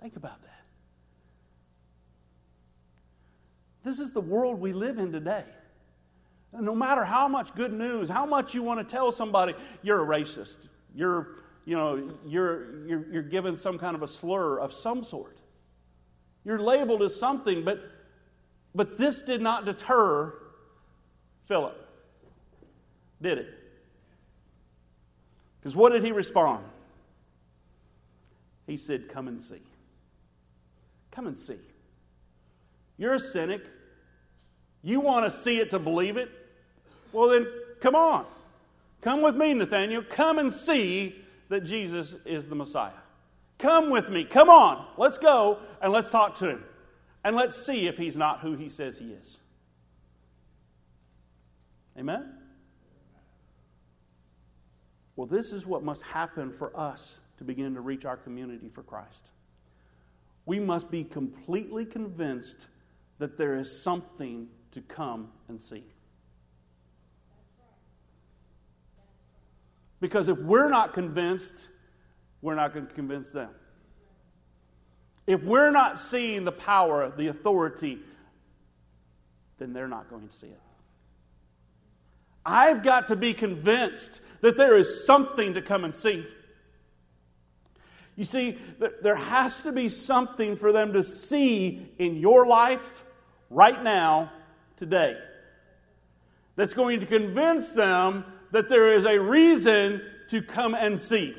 Think 0.00 0.16
about 0.16 0.40
that. 0.42 0.62
This 3.82 3.98
is 3.98 4.12
the 4.12 4.20
world 4.20 4.60
we 4.60 4.72
live 4.72 4.98
in 4.98 5.12
today. 5.12 5.44
And 6.52 6.64
no 6.64 6.74
matter 6.74 7.04
how 7.04 7.28
much 7.28 7.54
good 7.54 7.72
news, 7.72 8.08
how 8.08 8.24
much 8.24 8.54
you 8.54 8.62
want 8.62 8.80
to 8.80 8.84
tell 8.84 9.12
somebody, 9.12 9.54
you're 9.82 10.02
a 10.02 10.06
racist. 10.06 10.68
You're, 10.94 11.36
you 11.64 11.76
know, 11.76 12.10
you're, 12.26 12.86
you're, 12.86 13.12
you're 13.12 13.22
given 13.22 13.56
some 13.56 13.78
kind 13.78 13.94
of 13.94 14.02
a 14.02 14.08
slur 14.08 14.58
of 14.58 14.72
some 14.72 15.02
sort. 15.02 15.38
You're 16.44 16.60
labeled 16.60 17.02
as 17.02 17.14
something, 17.14 17.64
but, 17.64 17.80
but 18.74 18.96
this 18.96 19.22
did 19.22 19.42
not 19.42 19.64
deter 19.64 20.34
Philip, 21.46 21.76
did 23.22 23.38
it? 23.38 23.57
Because 25.68 25.76
what 25.76 25.92
did 25.92 26.02
he 26.02 26.12
respond? 26.12 26.64
He 28.66 28.78
said, 28.78 29.10
Come 29.10 29.28
and 29.28 29.38
see. 29.38 29.60
Come 31.10 31.26
and 31.26 31.36
see. 31.36 31.58
You're 32.96 33.12
a 33.12 33.18
cynic. 33.18 33.66
You 34.82 35.00
want 35.00 35.26
to 35.26 35.30
see 35.30 35.58
it 35.58 35.68
to 35.72 35.78
believe 35.78 36.16
it? 36.16 36.30
Well, 37.12 37.28
then, 37.28 37.46
come 37.80 37.94
on. 37.94 38.24
Come 39.02 39.20
with 39.20 39.36
me, 39.36 39.52
Nathaniel. 39.52 40.02
Come 40.08 40.38
and 40.38 40.50
see 40.50 41.16
that 41.50 41.66
Jesus 41.66 42.16
is 42.24 42.48
the 42.48 42.54
Messiah. 42.54 42.92
Come 43.58 43.90
with 43.90 44.08
me. 44.08 44.24
Come 44.24 44.48
on. 44.48 44.86
Let's 44.96 45.18
go 45.18 45.58
and 45.82 45.92
let's 45.92 46.08
talk 46.08 46.34
to 46.36 46.48
him. 46.48 46.64
And 47.22 47.36
let's 47.36 47.62
see 47.62 47.88
if 47.88 47.98
he's 47.98 48.16
not 48.16 48.40
who 48.40 48.54
he 48.54 48.70
says 48.70 48.96
he 48.96 49.12
is. 49.12 49.38
Amen? 51.98 52.37
Well, 55.18 55.26
this 55.26 55.52
is 55.52 55.66
what 55.66 55.82
must 55.82 56.04
happen 56.04 56.52
for 56.52 56.70
us 56.78 57.18
to 57.38 57.44
begin 57.44 57.74
to 57.74 57.80
reach 57.80 58.04
our 58.04 58.16
community 58.16 58.68
for 58.68 58.84
Christ. 58.84 59.32
We 60.46 60.60
must 60.60 60.92
be 60.92 61.02
completely 61.02 61.84
convinced 61.84 62.68
that 63.18 63.36
there 63.36 63.56
is 63.56 63.82
something 63.82 64.46
to 64.70 64.80
come 64.80 65.30
and 65.48 65.60
see. 65.60 65.82
Because 69.98 70.28
if 70.28 70.38
we're 70.38 70.70
not 70.70 70.92
convinced, 70.94 71.68
we're 72.40 72.54
not 72.54 72.72
going 72.72 72.86
to 72.86 72.94
convince 72.94 73.32
them. 73.32 73.50
If 75.26 75.42
we're 75.42 75.72
not 75.72 75.98
seeing 75.98 76.44
the 76.44 76.52
power, 76.52 77.10
the 77.10 77.26
authority, 77.26 77.98
then 79.58 79.72
they're 79.72 79.88
not 79.88 80.08
going 80.10 80.28
to 80.28 80.32
see 80.32 80.46
it. 80.46 80.60
I've 82.48 82.82
got 82.82 83.08
to 83.08 83.16
be 83.16 83.34
convinced 83.34 84.22
that 84.40 84.56
there 84.56 84.76
is 84.76 85.04
something 85.04 85.54
to 85.54 85.62
come 85.62 85.84
and 85.84 85.94
see. 85.94 86.26
You 88.16 88.24
see, 88.24 88.58
there 89.02 89.14
has 89.14 89.62
to 89.62 89.72
be 89.72 89.88
something 89.88 90.56
for 90.56 90.72
them 90.72 90.94
to 90.94 91.02
see 91.02 91.92
in 91.98 92.16
your 92.16 92.46
life 92.46 93.04
right 93.50 93.82
now, 93.82 94.32
today, 94.76 95.16
that's 96.56 96.74
going 96.74 97.00
to 97.00 97.06
convince 97.06 97.72
them 97.72 98.24
that 98.50 98.68
there 98.68 98.94
is 98.94 99.04
a 99.04 99.18
reason 99.18 100.02
to 100.28 100.42
come 100.42 100.74
and 100.74 100.98
see. 100.98 101.36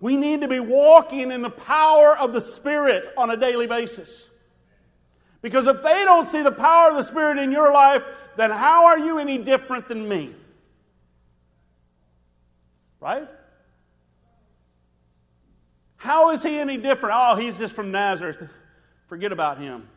We 0.00 0.16
need 0.16 0.42
to 0.42 0.48
be 0.48 0.60
walking 0.60 1.32
in 1.32 1.42
the 1.42 1.50
power 1.50 2.16
of 2.16 2.32
the 2.32 2.40
Spirit 2.40 3.08
on 3.16 3.30
a 3.30 3.36
daily 3.36 3.66
basis. 3.66 4.28
Because 5.40 5.66
if 5.66 5.82
they 5.82 6.04
don't 6.04 6.26
see 6.26 6.42
the 6.42 6.52
power 6.52 6.90
of 6.90 6.96
the 6.96 7.02
Spirit 7.02 7.38
in 7.38 7.52
your 7.52 7.72
life, 7.72 8.02
then 8.36 8.50
how 8.50 8.86
are 8.86 8.98
you 8.98 9.18
any 9.18 9.38
different 9.38 9.88
than 9.88 10.08
me? 10.08 10.34
Right? 13.00 13.28
How 15.96 16.30
is 16.30 16.42
he 16.42 16.58
any 16.58 16.76
different? 16.76 17.14
Oh, 17.16 17.36
he's 17.36 17.58
just 17.58 17.74
from 17.74 17.90
Nazareth. 17.90 18.48
Forget 19.08 19.32
about 19.32 19.58
him. 19.58 19.88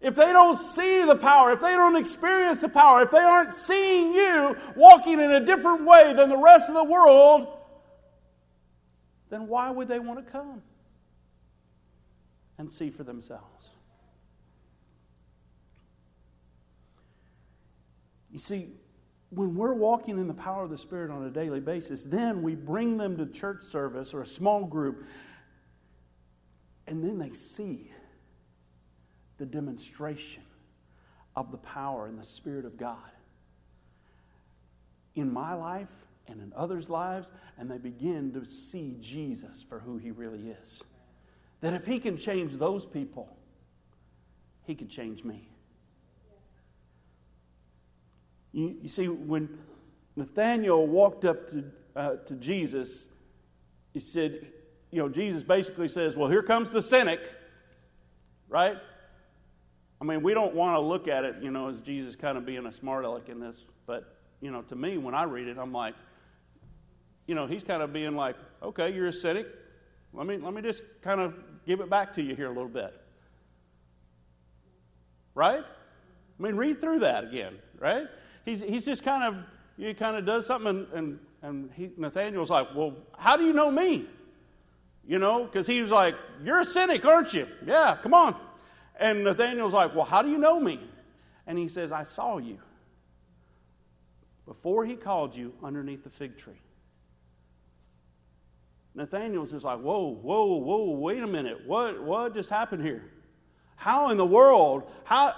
If 0.00 0.16
they 0.16 0.32
don't 0.32 0.58
see 0.58 1.04
the 1.04 1.16
power, 1.16 1.52
if 1.52 1.60
they 1.60 1.72
don't 1.72 1.96
experience 1.96 2.62
the 2.62 2.70
power, 2.70 3.02
if 3.02 3.10
they 3.10 3.18
aren't 3.18 3.52
seeing 3.52 4.14
you 4.14 4.56
walking 4.74 5.20
in 5.20 5.30
a 5.30 5.44
different 5.44 5.84
way 5.84 6.14
than 6.14 6.30
the 6.30 6.38
rest 6.38 6.68
of 6.68 6.74
the 6.74 6.84
world, 6.84 7.48
then 9.28 9.46
why 9.46 9.70
would 9.70 9.88
they 9.88 9.98
want 9.98 10.24
to 10.24 10.32
come? 10.32 10.62
And 12.60 12.70
see 12.70 12.90
for 12.90 13.04
themselves. 13.04 13.70
You 18.30 18.38
see, 18.38 18.68
when 19.30 19.54
we're 19.54 19.72
walking 19.72 20.18
in 20.18 20.28
the 20.28 20.34
power 20.34 20.64
of 20.64 20.70
the 20.70 20.76
Spirit 20.76 21.10
on 21.10 21.24
a 21.24 21.30
daily 21.30 21.60
basis, 21.60 22.04
then 22.04 22.42
we 22.42 22.54
bring 22.54 22.98
them 22.98 23.16
to 23.16 23.24
church 23.26 23.62
service 23.62 24.12
or 24.12 24.20
a 24.20 24.26
small 24.26 24.66
group, 24.66 25.06
and 26.86 27.02
then 27.02 27.18
they 27.18 27.32
see 27.32 27.90
the 29.38 29.46
demonstration 29.46 30.42
of 31.34 31.50
the 31.52 31.58
power 31.58 32.06
and 32.06 32.18
the 32.18 32.24
Spirit 32.24 32.66
of 32.66 32.76
God 32.76 32.98
in 35.14 35.32
my 35.32 35.54
life 35.54 35.88
and 36.28 36.42
in 36.42 36.52
others' 36.54 36.90
lives, 36.90 37.32
and 37.58 37.70
they 37.70 37.78
begin 37.78 38.32
to 38.34 38.44
see 38.44 38.96
Jesus 39.00 39.64
for 39.66 39.78
who 39.78 39.96
he 39.96 40.10
really 40.10 40.50
is. 40.50 40.84
That 41.60 41.74
if 41.74 41.86
he 41.86 41.98
can 41.98 42.16
change 42.16 42.54
those 42.54 42.86
people, 42.86 43.36
he 44.64 44.74
can 44.74 44.88
change 44.88 45.24
me. 45.24 45.48
You, 48.52 48.76
you 48.82 48.88
see, 48.88 49.08
when 49.08 49.58
Nathaniel 50.16 50.86
walked 50.86 51.24
up 51.24 51.48
to, 51.50 51.64
uh, 51.94 52.16
to 52.16 52.34
Jesus, 52.36 53.08
he 53.92 54.00
said, 54.00 54.46
you 54.90 54.98
know, 55.00 55.08
Jesus 55.08 55.42
basically 55.42 55.88
says, 55.88 56.16
Well, 56.16 56.28
here 56.28 56.42
comes 56.42 56.72
the 56.72 56.82
cynic, 56.82 57.20
right? 58.48 58.76
I 60.00 60.04
mean, 60.04 60.22
we 60.22 60.34
don't 60.34 60.54
want 60.54 60.76
to 60.76 60.80
look 60.80 61.08
at 61.08 61.24
it, 61.24 61.36
you 61.42 61.50
know, 61.50 61.68
as 61.68 61.80
Jesus 61.80 62.16
kind 62.16 62.38
of 62.38 62.46
being 62.46 62.66
a 62.66 62.72
smart 62.72 63.04
aleck 63.04 63.28
in 63.28 63.38
this, 63.38 63.64
but, 63.86 64.16
you 64.40 64.50
know, 64.50 64.62
to 64.62 64.76
me, 64.76 64.96
when 64.96 65.14
I 65.14 65.24
read 65.24 65.46
it, 65.46 65.58
I'm 65.58 65.72
like, 65.72 65.94
you 67.26 67.34
know, 67.34 67.46
he's 67.46 67.62
kind 67.62 67.82
of 67.82 67.92
being 67.92 68.16
like, 68.16 68.36
okay, 68.62 68.92
you're 68.92 69.08
a 69.08 69.12
cynic. 69.12 69.46
Let 70.12 70.26
me, 70.26 70.38
let 70.38 70.54
me 70.54 70.62
just 70.62 70.82
kind 71.02 71.20
of 71.20 71.34
give 71.70 71.80
it 71.80 71.88
back 71.88 72.14
to 72.14 72.22
you 72.22 72.34
here 72.34 72.46
a 72.46 72.52
little 72.52 72.68
bit. 72.68 72.92
Right? 75.36 75.62
I 75.62 76.42
mean, 76.42 76.56
read 76.56 76.80
through 76.80 76.98
that 77.00 77.22
again, 77.22 77.58
right? 77.78 78.08
He's, 78.44 78.60
he's 78.60 78.84
just 78.84 79.04
kind 79.04 79.22
of, 79.22 79.44
he 79.76 79.94
kind 79.94 80.16
of 80.16 80.26
does 80.26 80.46
something, 80.46 80.68
and, 80.68 80.88
and, 80.92 81.18
and 81.42 81.70
he, 81.76 81.90
Nathaniel's 81.96 82.50
like, 82.50 82.74
Well, 82.74 82.96
how 83.16 83.36
do 83.36 83.44
you 83.44 83.52
know 83.52 83.70
me? 83.70 84.08
you 85.06 85.18
know, 85.18 85.44
because 85.44 85.68
he 85.68 85.80
was 85.80 85.92
like, 85.92 86.16
You're 86.42 86.58
a 86.58 86.64
cynic, 86.64 87.04
aren't 87.04 87.32
you? 87.32 87.46
Yeah, 87.64 87.96
come 88.02 88.14
on. 88.14 88.34
And 88.98 89.22
Nathaniel's 89.22 89.72
like, 89.72 89.94
Well, 89.94 90.04
how 90.04 90.22
do 90.22 90.28
you 90.28 90.38
know 90.38 90.58
me? 90.58 90.80
And 91.46 91.56
he 91.56 91.68
says, 91.68 91.92
I 91.92 92.02
saw 92.02 92.38
you 92.38 92.58
before 94.44 94.84
he 94.84 94.96
called 94.96 95.36
you 95.36 95.54
underneath 95.62 96.02
the 96.02 96.10
fig 96.10 96.36
tree. 96.36 96.60
Nathaniel's 99.00 99.50
just 99.50 99.64
like, 99.64 99.80
Whoa, 99.80 100.14
whoa, 100.14 100.56
whoa, 100.56 100.90
wait 100.90 101.22
a 101.22 101.26
minute. 101.26 101.66
What, 101.66 102.02
what 102.02 102.34
just 102.34 102.50
happened 102.50 102.84
here? 102.84 103.02
How 103.76 104.10
in 104.10 104.18
the 104.18 104.26
world? 104.26 104.90
How, 105.04 105.34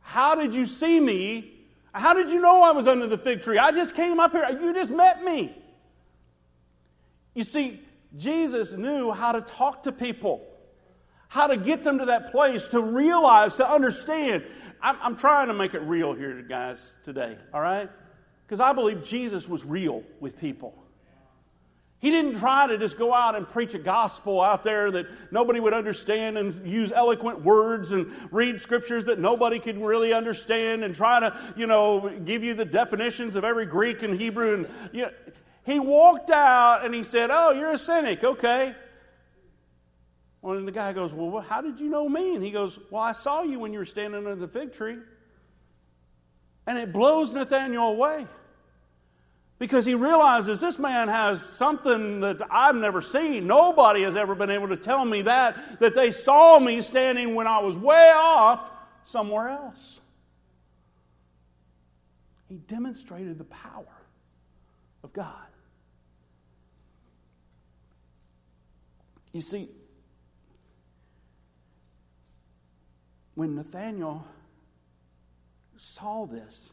how 0.00 0.36
did 0.36 0.54
you 0.54 0.66
see 0.66 1.00
me? 1.00 1.54
How 1.92 2.14
did 2.14 2.30
you 2.30 2.40
know 2.40 2.62
I 2.62 2.70
was 2.70 2.86
under 2.86 3.08
the 3.08 3.18
fig 3.18 3.42
tree? 3.42 3.58
I 3.58 3.72
just 3.72 3.96
came 3.96 4.20
up 4.20 4.30
here. 4.30 4.48
You 4.48 4.72
just 4.72 4.92
met 4.92 5.24
me. 5.24 5.56
You 7.34 7.42
see, 7.42 7.80
Jesus 8.16 8.74
knew 8.74 9.10
how 9.10 9.32
to 9.32 9.40
talk 9.40 9.82
to 9.82 9.90
people, 9.90 10.46
how 11.26 11.48
to 11.48 11.56
get 11.56 11.82
them 11.82 11.98
to 11.98 12.04
that 12.06 12.30
place, 12.30 12.68
to 12.68 12.80
realize, 12.80 13.56
to 13.56 13.68
understand. 13.68 14.44
I'm, 14.80 14.96
I'm 15.02 15.16
trying 15.16 15.48
to 15.48 15.54
make 15.54 15.74
it 15.74 15.80
real 15.80 16.12
here, 16.12 16.40
guys, 16.42 16.94
today, 17.02 17.36
all 17.52 17.60
right? 17.60 17.90
Because 18.46 18.60
I 18.60 18.72
believe 18.72 19.02
Jesus 19.02 19.48
was 19.48 19.64
real 19.64 20.04
with 20.20 20.38
people. 20.38 20.81
He 22.02 22.10
didn't 22.10 22.40
try 22.40 22.66
to 22.66 22.76
just 22.78 22.98
go 22.98 23.14
out 23.14 23.36
and 23.36 23.48
preach 23.48 23.74
a 23.74 23.78
gospel 23.78 24.40
out 24.40 24.64
there 24.64 24.90
that 24.90 25.06
nobody 25.30 25.60
would 25.60 25.72
understand 25.72 26.36
and 26.36 26.66
use 26.66 26.90
eloquent 26.90 27.42
words 27.42 27.92
and 27.92 28.10
read 28.32 28.60
scriptures 28.60 29.04
that 29.04 29.20
nobody 29.20 29.60
could 29.60 29.80
really 29.80 30.12
understand 30.12 30.82
and 30.82 30.96
try 30.96 31.20
to, 31.20 31.54
you 31.56 31.68
know, 31.68 32.12
give 32.24 32.42
you 32.42 32.54
the 32.54 32.64
definitions 32.64 33.36
of 33.36 33.44
every 33.44 33.66
Greek 33.66 34.02
and 34.02 34.20
Hebrew. 34.20 34.54
And, 34.54 34.68
you 34.90 35.02
know, 35.02 35.10
he 35.64 35.78
walked 35.78 36.30
out 36.30 36.84
and 36.84 36.92
he 36.92 37.04
said, 37.04 37.30
Oh, 37.32 37.52
you're 37.52 37.70
a 37.70 37.78
cynic, 37.78 38.24
okay. 38.24 38.74
Well, 40.42 40.58
and 40.58 40.66
the 40.66 40.72
guy 40.72 40.92
goes, 40.92 41.12
Well, 41.12 41.40
how 41.40 41.60
did 41.60 41.78
you 41.78 41.88
know 41.88 42.08
me? 42.08 42.34
And 42.34 42.42
he 42.42 42.50
goes, 42.50 42.80
Well, 42.90 43.00
I 43.00 43.12
saw 43.12 43.42
you 43.42 43.60
when 43.60 43.72
you 43.72 43.78
were 43.78 43.84
standing 43.84 44.26
under 44.26 44.34
the 44.34 44.48
fig 44.48 44.72
tree. 44.72 44.98
And 46.66 46.78
it 46.78 46.92
blows 46.92 47.32
Nathaniel 47.32 47.90
away 47.90 48.26
because 49.62 49.84
he 49.84 49.94
realizes 49.94 50.58
this 50.58 50.76
man 50.76 51.06
has 51.06 51.40
something 51.40 52.18
that 52.18 52.38
I've 52.50 52.74
never 52.74 53.00
seen. 53.00 53.46
Nobody 53.46 54.02
has 54.02 54.16
ever 54.16 54.34
been 54.34 54.50
able 54.50 54.66
to 54.66 54.76
tell 54.76 55.04
me 55.04 55.22
that, 55.22 55.78
that 55.78 55.94
they 55.94 56.10
saw 56.10 56.58
me 56.58 56.80
standing 56.80 57.36
when 57.36 57.46
I 57.46 57.60
was 57.60 57.76
way 57.76 58.10
off 58.12 58.72
somewhere 59.04 59.50
else. 59.50 60.00
He 62.48 62.56
demonstrated 62.56 63.38
the 63.38 63.44
power 63.44 63.86
of 65.04 65.12
God. 65.12 65.46
You 69.30 69.42
see, 69.42 69.68
when 73.36 73.54
Nathaniel 73.54 74.26
saw 75.76 76.26
this, 76.26 76.72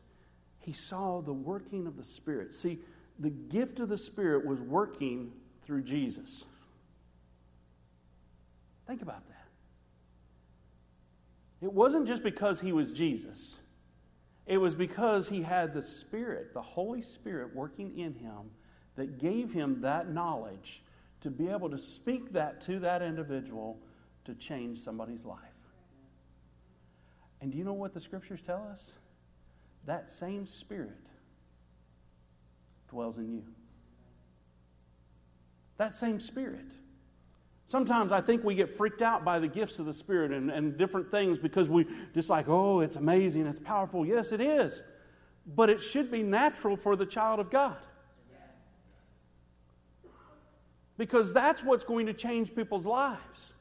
he 0.70 0.74
saw 0.74 1.20
the 1.20 1.34
working 1.34 1.88
of 1.88 1.98
the 1.98 2.04
Spirit. 2.04 2.54
See, 2.54 2.78
the 3.18 3.32
gift 3.32 3.80
of 3.80 3.90
the 3.90 3.98
Spirit 3.98 4.46
was 4.46 4.62
working 4.62 5.32
through 5.64 5.82
Jesus. 5.82 6.46
Think 8.86 9.02
about 9.02 9.28
that. 9.30 9.48
It 11.60 11.74
wasn't 11.74 12.08
just 12.08 12.22
because 12.22 12.60
he 12.60 12.72
was 12.72 12.94
Jesus, 12.94 13.58
it 14.46 14.60
was 14.60 14.76
because 14.76 15.28
he 15.30 15.42
had 15.42 15.74
the 15.74 15.82
Spirit, 15.82 16.54
the 16.54 16.62
Holy 16.62 17.02
Spirit 17.02 17.56
working 17.56 17.98
in 17.98 18.14
him 18.14 18.52
that 18.96 19.18
gave 19.18 19.52
him 19.52 19.82
that 19.82 20.14
knowledge 20.14 20.84
to 21.22 21.32
be 21.32 21.48
able 21.48 21.72
to 21.72 21.80
speak 21.80 22.34
that 22.34 22.62
to 22.68 22.78
that 22.82 23.02
individual 23.02 23.80
to 24.26 24.36
change 24.36 24.78
somebody's 24.78 25.26
life. 25.26 25.40
And 27.42 27.52
do 27.52 27.58
you 27.58 27.64
know 27.64 27.74
what 27.74 27.96
the 27.96 28.00
scriptures 28.00 28.44
tell 28.44 28.68
us? 28.72 28.92
That 29.86 30.10
same 30.10 30.46
Spirit 30.46 31.08
dwells 32.90 33.18
in 33.18 33.32
you. 33.32 33.44
That 35.78 35.96
same 35.96 36.20
Spirit. 36.20 36.66
Sometimes 37.66 38.12
I 38.12 38.22
think 38.22 38.44
we 38.44 38.56
get 38.56 38.70
freaked 38.70 39.02
out 39.02 39.24
by 39.24 39.40
the 39.40 39.48
gifts 39.48 39.80
of 39.80 39.86
the 39.86 39.94
Spirit 39.94 40.32
and, 40.32 40.50
and 40.50 40.78
different 40.78 41.12
things 41.12 41.38
because 41.38 41.70
we 41.70 41.86
just 42.14 42.30
like, 42.30 42.48
oh, 42.48 42.80
it's 42.80 42.96
amazing, 42.96 43.46
it's 43.46 43.60
powerful. 43.60 44.06
Yes, 44.06 44.32
it 44.32 44.42
is. 44.42 44.84
But 45.46 45.70
it 45.70 45.82
should 45.82 46.12
be 46.12 46.24
natural 46.24 46.76
for 46.76 46.96
the 46.96 47.06
child 47.06 47.40
of 47.40 47.50
God 47.50 47.78
because 51.00 51.34
that's 51.34 51.64
what's 51.64 51.86
going 51.86 52.06
to 52.08 52.14
change 52.14 52.54
people's 52.54 52.86
lives. 52.86 53.54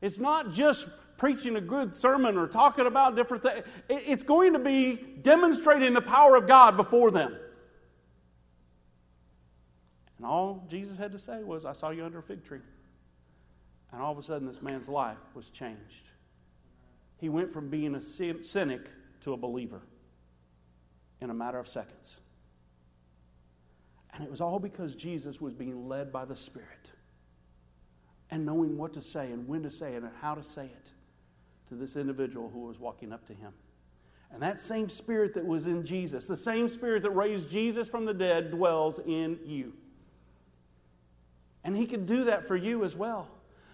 It's 0.00 0.18
not 0.18 0.50
just 0.50 0.88
preaching 1.18 1.56
a 1.56 1.60
good 1.60 1.94
sermon 1.94 2.38
or 2.38 2.46
talking 2.46 2.86
about 2.86 3.14
different 3.16 3.42
things, 3.42 3.66
it's 3.90 4.22
going 4.22 4.54
to 4.54 4.58
be 4.58 4.96
demonstrating 5.20 5.92
the 5.92 6.00
power 6.00 6.36
of 6.36 6.46
God 6.46 6.76
before 6.76 7.10
them. 7.10 7.36
And 10.16 10.26
all 10.26 10.64
Jesus 10.68 10.96
had 10.96 11.12
to 11.12 11.18
say 11.18 11.44
was, 11.44 11.66
I 11.66 11.72
saw 11.72 11.90
you 11.90 12.04
under 12.04 12.20
a 12.20 12.22
fig 12.22 12.44
tree. 12.44 12.60
And 13.92 14.00
all 14.00 14.12
of 14.12 14.18
a 14.18 14.22
sudden, 14.22 14.46
this 14.46 14.62
man's 14.62 14.88
life 14.88 15.18
was 15.34 15.50
changed. 15.50 16.10
He 17.18 17.28
went 17.28 17.52
from 17.52 17.68
being 17.68 17.94
a 17.94 18.00
cynic 18.00 18.88
to 19.20 19.32
a 19.32 19.36
believer 19.36 19.82
in 21.20 21.30
a 21.30 21.34
matter 21.34 21.58
of 21.58 21.66
seconds. 21.66 22.20
And 24.12 24.24
it 24.24 24.30
was 24.30 24.40
all 24.40 24.58
because 24.58 24.94
Jesus 24.94 25.40
was 25.40 25.52
being 25.52 25.88
led 25.88 26.12
by 26.12 26.24
the 26.24 26.36
Spirit 26.36 26.92
and 28.30 28.44
knowing 28.44 28.76
what 28.76 28.92
to 28.92 29.02
say 29.02 29.32
and 29.32 29.48
when 29.48 29.62
to 29.62 29.70
say 29.70 29.94
it 29.94 30.02
and 30.02 30.12
how 30.20 30.34
to 30.34 30.42
say 30.42 30.66
it 30.66 30.92
to 31.68 31.74
this 31.74 31.96
individual 31.96 32.50
who 32.50 32.60
was 32.60 32.78
walking 32.78 33.12
up 33.12 33.26
to 33.26 33.34
him. 33.34 33.52
And 34.30 34.42
that 34.42 34.60
same 34.60 34.88
Spirit 34.88 35.34
that 35.34 35.46
was 35.46 35.66
in 35.66 35.84
Jesus, 35.84 36.26
the 36.26 36.36
same 36.36 36.68
Spirit 36.68 37.02
that 37.02 37.10
raised 37.10 37.50
Jesus 37.50 37.88
from 37.88 38.04
the 38.04 38.14
dead, 38.14 38.50
dwells 38.50 38.98
in 38.98 39.38
you. 39.44 39.72
And 41.64 41.76
He 41.76 41.86
can 41.86 42.04
do 42.04 42.24
that 42.24 42.46
for 42.46 42.56
you 42.56 42.84
as 42.84 42.94
well. 42.94 43.28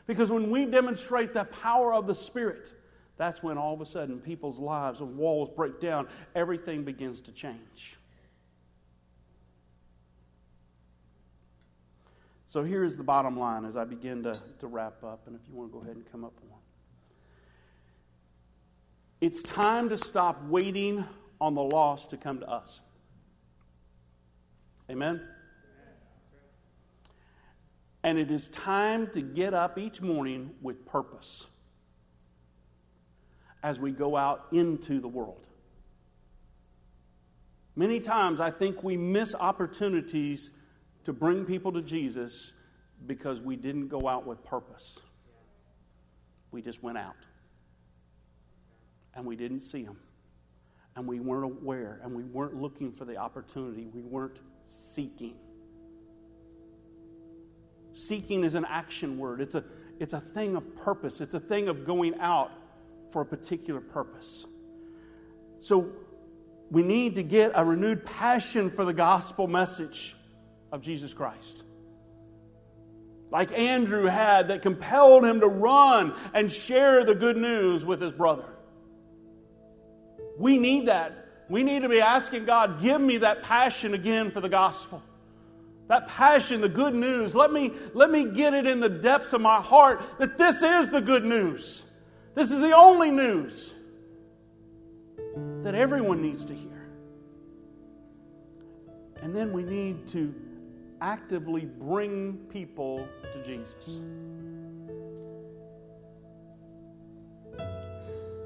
Because 0.06 0.30
when 0.30 0.50
we 0.50 0.64
demonstrate 0.64 1.32
the 1.32 1.44
power 1.44 1.92
of 1.92 2.06
the 2.06 2.14
Spirit, 2.14 2.72
that's 3.16 3.42
when 3.42 3.58
all 3.58 3.74
of 3.74 3.80
a 3.80 3.86
sudden 3.86 4.18
people's 4.20 4.58
lives 4.58 5.00
and 5.00 5.16
walls 5.16 5.48
break 5.48 5.80
down, 5.80 6.08
everything 6.34 6.84
begins 6.84 7.20
to 7.22 7.32
change. 7.32 7.96
So 12.46 12.62
here's 12.62 12.96
the 12.96 13.02
bottom 13.02 13.36
line 13.36 13.64
as 13.64 13.76
I 13.76 13.84
begin 13.84 14.22
to, 14.22 14.38
to 14.60 14.66
wrap 14.68 15.02
up, 15.02 15.26
and 15.26 15.34
if 15.34 15.42
you 15.48 15.54
want 15.54 15.70
to 15.70 15.72
go 15.72 15.82
ahead 15.82 15.96
and 15.96 16.10
come 16.12 16.24
up 16.24 16.34
one. 16.48 16.60
It's 19.24 19.42
time 19.42 19.88
to 19.88 19.96
stop 19.96 20.44
waiting 20.48 21.02
on 21.40 21.54
the 21.54 21.62
lost 21.62 22.10
to 22.10 22.18
come 22.18 22.40
to 22.40 22.46
us. 22.46 22.82
Amen? 24.90 25.22
And 28.02 28.18
it 28.18 28.30
is 28.30 28.48
time 28.48 29.06
to 29.12 29.22
get 29.22 29.54
up 29.54 29.78
each 29.78 30.02
morning 30.02 30.50
with 30.60 30.84
purpose 30.84 31.46
as 33.62 33.80
we 33.80 33.92
go 33.92 34.14
out 34.14 34.44
into 34.52 35.00
the 35.00 35.08
world. 35.08 35.46
Many 37.74 38.00
times 38.00 38.42
I 38.42 38.50
think 38.50 38.84
we 38.84 38.98
miss 38.98 39.34
opportunities 39.34 40.50
to 41.04 41.14
bring 41.14 41.46
people 41.46 41.72
to 41.72 41.80
Jesus 41.80 42.52
because 43.06 43.40
we 43.40 43.56
didn't 43.56 43.88
go 43.88 44.06
out 44.06 44.26
with 44.26 44.44
purpose. 44.44 45.00
We 46.50 46.60
just 46.60 46.82
went 46.82 46.98
out. 46.98 47.16
And 49.14 49.24
we 49.24 49.36
didn't 49.36 49.60
see 49.60 49.84
them. 49.84 49.98
And 50.96 51.06
we 51.06 51.20
weren't 51.20 51.44
aware. 51.44 52.00
And 52.02 52.14
we 52.14 52.22
weren't 52.22 52.60
looking 52.60 52.92
for 52.92 53.04
the 53.04 53.16
opportunity. 53.16 53.86
We 53.92 54.02
weren't 54.02 54.38
seeking. 54.66 55.34
Seeking 57.92 58.42
is 58.42 58.54
an 58.54 58.64
action 58.68 59.18
word, 59.18 59.40
it's 59.40 59.54
a, 59.54 59.64
it's 60.00 60.12
a 60.12 60.20
thing 60.20 60.56
of 60.56 60.76
purpose, 60.76 61.20
it's 61.20 61.34
a 61.34 61.40
thing 61.40 61.68
of 61.68 61.86
going 61.86 62.18
out 62.18 62.50
for 63.10 63.22
a 63.22 63.26
particular 63.26 63.80
purpose. 63.80 64.46
So 65.60 65.92
we 66.70 66.82
need 66.82 67.14
to 67.14 67.22
get 67.22 67.52
a 67.54 67.64
renewed 67.64 68.04
passion 68.04 68.68
for 68.68 68.84
the 68.84 68.92
gospel 68.92 69.46
message 69.46 70.16
of 70.72 70.82
Jesus 70.82 71.14
Christ. 71.14 71.62
Like 73.30 73.56
Andrew 73.56 74.06
had, 74.06 74.48
that 74.48 74.62
compelled 74.62 75.24
him 75.24 75.40
to 75.40 75.46
run 75.46 76.14
and 76.34 76.50
share 76.50 77.04
the 77.04 77.14
good 77.14 77.36
news 77.36 77.84
with 77.84 78.00
his 78.00 78.12
brother. 78.12 78.53
We 80.38 80.58
need 80.58 80.86
that. 80.86 81.28
We 81.48 81.62
need 81.62 81.82
to 81.82 81.88
be 81.88 82.00
asking 82.00 82.46
God, 82.46 82.80
give 82.80 83.00
me 83.00 83.18
that 83.18 83.42
passion 83.42 83.94
again 83.94 84.30
for 84.30 84.40
the 84.40 84.48
gospel. 84.48 85.02
That 85.88 86.08
passion, 86.08 86.60
the 86.60 86.68
good 86.68 86.94
news. 86.94 87.34
Let 87.34 87.52
me, 87.52 87.72
let 87.92 88.10
me 88.10 88.24
get 88.24 88.54
it 88.54 88.66
in 88.66 88.80
the 88.80 88.88
depths 88.88 89.32
of 89.34 89.40
my 89.40 89.60
heart 89.60 90.02
that 90.18 90.38
this 90.38 90.62
is 90.62 90.90
the 90.90 91.02
good 91.02 91.24
news. 91.24 91.82
This 92.34 92.50
is 92.50 92.60
the 92.60 92.72
only 92.72 93.10
news 93.10 93.74
that 95.62 95.74
everyone 95.74 96.22
needs 96.22 96.44
to 96.46 96.54
hear. 96.54 96.88
And 99.20 99.34
then 99.34 99.52
we 99.52 99.62
need 99.62 100.06
to 100.08 100.34
actively 101.00 101.66
bring 101.66 102.38
people 102.50 103.06
to 103.32 103.42
Jesus. 103.42 104.00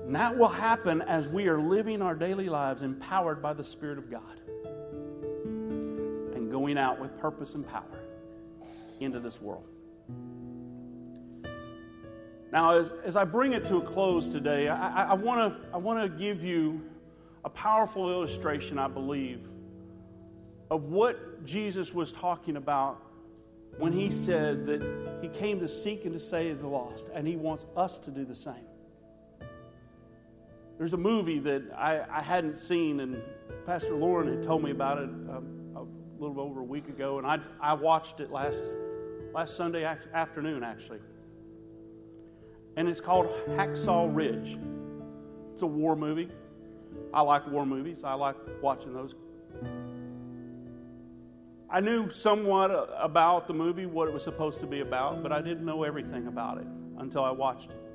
And 0.08 0.16
that 0.16 0.38
will 0.38 0.48
happen 0.48 1.02
as 1.02 1.28
we 1.28 1.48
are 1.48 1.60
living 1.60 2.00
our 2.00 2.14
daily 2.14 2.48
lives 2.48 2.80
empowered 2.80 3.42
by 3.42 3.52
the 3.52 3.62
Spirit 3.62 3.98
of 3.98 4.10
God 4.10 4.40
and 6.34 6.50
going 6.50 6.78
out 6.78 6.98
with 6.98 7.18
purpose 7.18 7.54
and 7.54 7.68
power 7.68 8.00
into 9.00 9.20
this 9.20 9.38
world. 9.38 9.68
Now, 12.50 12.78
as, 12.78 12.90
as 13.04 13.16
I 13.16 13.24
bring 13.24 13.52
it 13.52 13.66
to 13.66 13.76
a 13.76 13.82
close 13.82 14.30
today, 14.30 14.70
I, 14.70 15.10
I 15.10 15.12
want 15.12 15.62
to 15.74 16.08
give 16.08 16.42
you 16.42 16.80
a 17.44 17.50
powerful 17.50 18.10
illustration, 18.10 18.78
I 18.78 18.88
believe, 18.88 19.46
of 20.70 20.84
what 20.84 21.44
Jesus 21.44 21.92
was 21.92 22.14
talking 22.14 22.56
about 22.56 22.98
when 23.76 23.92
he 23.92 24.10
said 24.10 24.64
that 24.68 25.18
he 25.20 25.28
came 25.28 25.60
to 25.60 25.68
seek 25.68 26.06
and 26.06 26.14
to 26.14 26.18
save 26.18 26.62
the 26.62 26.66
lost, 26.66 27.10
and 27.12 27.28
he 27.28 27.36
wants 27.36 27.66
us 27.76 27.98
to 27.98 28.10
do 28.10 28.24
the 28.24 28.34
same. 28.34 28.54
There's 30.78 30.92
a 30.92 30.98
movie 30.98 31.40
that 31.40 31.62
I, 31.76 32.04
I 32.08 32.22
hadn't 32.22 32.56
seen, 32.56 33.00
and 33.00 33.20
Pastor 33.66 33.96
Lauren 33.96 34.28
had 34.28 34.44
told 34.44 34.62
me 34.62 34.70
about 34.70 34.98
it 34.98 35.08
a, 35.08 35.36
um, 35.36 35.72
a 35.74 36.22
little 36.22 36.40
over 36.40 36.60
a 36.60 36.64
week 36.64 36.88
ago, 36.88 37.18
and 37.18 37.26
I, 37.26 37.40
I 37.60 37.72
watched 37.72 38.20
it 38.20 38.30
last, 38.30 38.62
last 39.34 39.56
Sunday 39.56 39.84
afternoon, 40.14 40.62
actually. 40.62 41.00
And 42.76 42.88
it's 42.88 43.00
called 43.00 43.28
Hacksaw 43.48 44.14
Ridge. 44.14 44.56
It's 45.52 45.62
a 45.62 45.66
war 45.66 45.96
movie. 45.96 46.30
I 47.12 47.22
like 47.22 47.50
war 47.50 47.66
movies, 47.66 48.04
I 48.04 48.14
like 48.14 48.36
watching 48.62 48.94
those. 48.94 49.16
I 51.68 51.80
knew 51.80 52.08
somewhat 52.10 52.70
about 52.96 53.48
the 53.48 53.52
movie, 53.52 53.84
what 53.84 54.06
it 54.06 54.14
was 54.14 54.22
supposed 54.22 54.60
to 54.60 54.66
be 54.66 54.80
about, 54.80 55.24
but 55.24 55.32
I 55.32 55.42
didn't 55.42 55.64
know 55.64 55.82
everything 55.82 56.28
about 56.28 56.58
it 56.58 56.66
until 56.98 57.24
I 57.24 57.32
watched 57.32 57.70
it. 57.70 57.87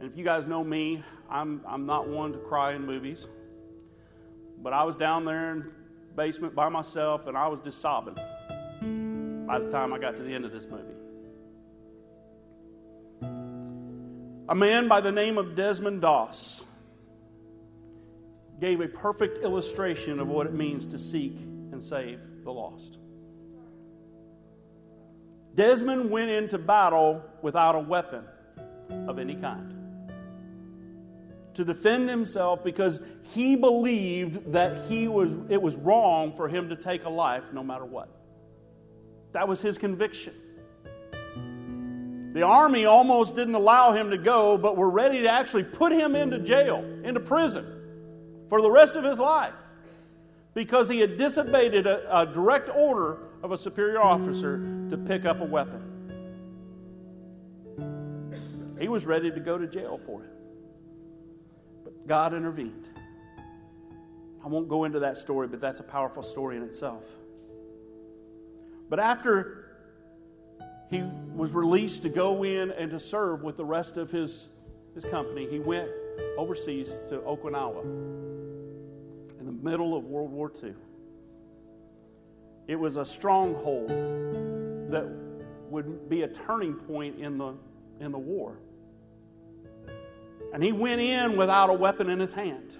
And 0.00 0.10
if 0.10 0.16
you 0.16 0.24
guys 0.24 0.48
know 0.48 0.64
me, 0.64 1.04
I'm, 1.28 1.60
I'm 1.68 1.84
not 1.84 2.08
one 2.08 2.32
to 2.32 2.38
cry 2.38 2.72
in 2.72 2.86
movies. 2.86 3.28
But 4.62 4.72
I 4.72 4.82
was 4.84 4.96
down 4.96 5.26
there 5.26 5.52
in 5.52 5.58
the 5.58 5.70
basement 6.16 6.54
by 6.54 6.70
myself 6.70 7.26
and 7.26 7.36
I 7.36 7.48
was 7.48 7.60
just 7.60 7.82
sobbing 7.82 8.14
by 9.46 9.58
the 9.58 9.70
time 9.70 9.92
I 9.92 9.98
got 9.98 10.16
to 10.16 10.22
the 10.22 10.34
end 10.34 10.46
of 10.46 10.52
this 10.52 10.66
movie. 10.66 10.94
A 14.48 14.54
man 14.54 14.88
by 14.88 15.02
the 15.02 15.12
name 15.12 15.36
of 15.36 15.54
Desmond 15.54 16.00
Doss 16.00 16.64
gave 18.58 18.80
a 18.80 18.88
perfect 18.88 19.44
illustration 19.44 20.18
of 20.18 20.28
what 20.28 20.46
it 20.46 20.54
means 20.54 20.86
to 20.86 20.98
seek 20.98 21.36
and 21.72 21.82
save 21.82 22.20
the 22.42 22.50
lost. 22.50 22.96
Desmond 25.54 26.10
went 26.10 26.30
into 26.30 26.56
battle 26.56 27.22
without 27.42 27.74
a 27.74 27.80
weapon 27.80 28.24
of 29.06 29.18
any 29.18 29.34
kind 29.34 29.79
to 31.54 31.64
defend 31.64 32.08
himself 32.08 32.62
because 32.62 33.00
he 33.34 33.56
believed 33.56 34.52
that 34.52 34.88
he 34.88 35.08
was, 35.08 35.38
it 35.48 35.60
was 35.60 35.76
wrong 35.76 36.32
for 36.32 36.48
him 36.48 36.68
to 36.68 36.76
take 36.76 37.04
a 37.04 37.08
life 37.08 37.52
no 37.52 37.62
matter 37.62 37.84
what. 37.84 38.08
That 39.32 39.48
was 39.48 39.60
his 39.60 39.78
conviction. 39.78 40.34
The 42.32 42.42
army 42.42 42.84
almost 42.84 43.34
didn't 43.34 43.56
allow 43.56 43.92
him 43.92 44.10
to 44.10 44.18
go, 44.18 44.56
but 44.56 44.76
were 44.76 44.90
ready 44.90 45.22
to 45.22 45.28
actually 45.28 45.64
put 45.64 45.92
him 45.92 46.14
into 46.14 46.38
jail, 46.38 46.84
into 47.02 47.20
prison, 47.20 47.66
for 48.48 48.62
the 48.62 48.70
rest 48.70 48.94
of 48.94 49.02
his 49.02 49.18
life 49.18 49.54
because 50.54 50.88
he 50.88 51.00
had 51.00 51.16
disobeyed 51.16 51.74
a, 51.86 52.20
a 52.20 52.26
direct 52.26 52.68
order 52.74 53.18
of 53.42 53.52
a 53.52 53.58
superior 53.58 54.02
officer 54.02 54.58
to 54.88 54.98
pick 54.98 55.24
up 55.24 55.40
a 55.40 55.44
weapon. 55.44 55.86
He 58.78 58.88
was 58.88 59.06
ready 59.06 59.30
to 59.30 59.40
go 59.40 59.58
to 59.58 59.66
jail 59.66 60.00
for 60.04 60.24
it. 60.24 60.30
God 62.06 62.34
intervened. 62.34 62.88
I 64.44 64.48
won't 64.48 64.68
go 64.68 64.84
into 64.84 65.00
that 65.00 65.18
story, 65.18 65.48
but 65.48 65.60
that's 65.60 65.80
a 65.80 65.84
powerful 65.84 66.22
story 66.22 66.56
in 66.56 66.62
itself. 66.62 67.04
But 68.88 68.98
after 68.98 69.66
he 70.90 71.02
was 71.34 71.52
released 71.52 72.02
to 72.02 72.08
go 72.08 72.42
in 72.42 72.70
and 72.72 72.90
to 72.90 72.98
serve 72.98 73.42
with 73.42 73.56
the 73.56 73.64
rest 73.64 73.96
of 73.96 74.10
his, 74.10 74.48
his 74.94 75.04
company, 75.04 75.46
he 75.48 75.60
went 75.60 75.88
overseas 76.36 77.00
to 77.08 77.18
Okinawa 77.18 77.82
in 77.82 79.46
the 79.46 79.52
middle 79.52 79.96
of 79.96 80.04
World 80.04 80.32
War 80.32 80.50
II. 80.62 80.74
It 82.66 82.76
was 82.76 82.96
a 82.96 83.04
stronghold 83.04 83.88
that 83.88 85.08
would 85.70 86.08
be 86.08 86.22
a 86.22 86.28
turning 86.28 86.74
point 86.74 87.20
in 87.20 87.38
the, 87.38 87.54
in 88.00 88.10
the 88.10 88.18
war. 88.18 88.58
And 90.52 90.62
he 90.62 90.72
went 90.72 91.00
in 91.00 91.36
without 91.36 91.70
a 91.70 91.74
weapon 91.74 92.10
in 92.10 92.18
his 92.18 92.32
hand 92.32 92.76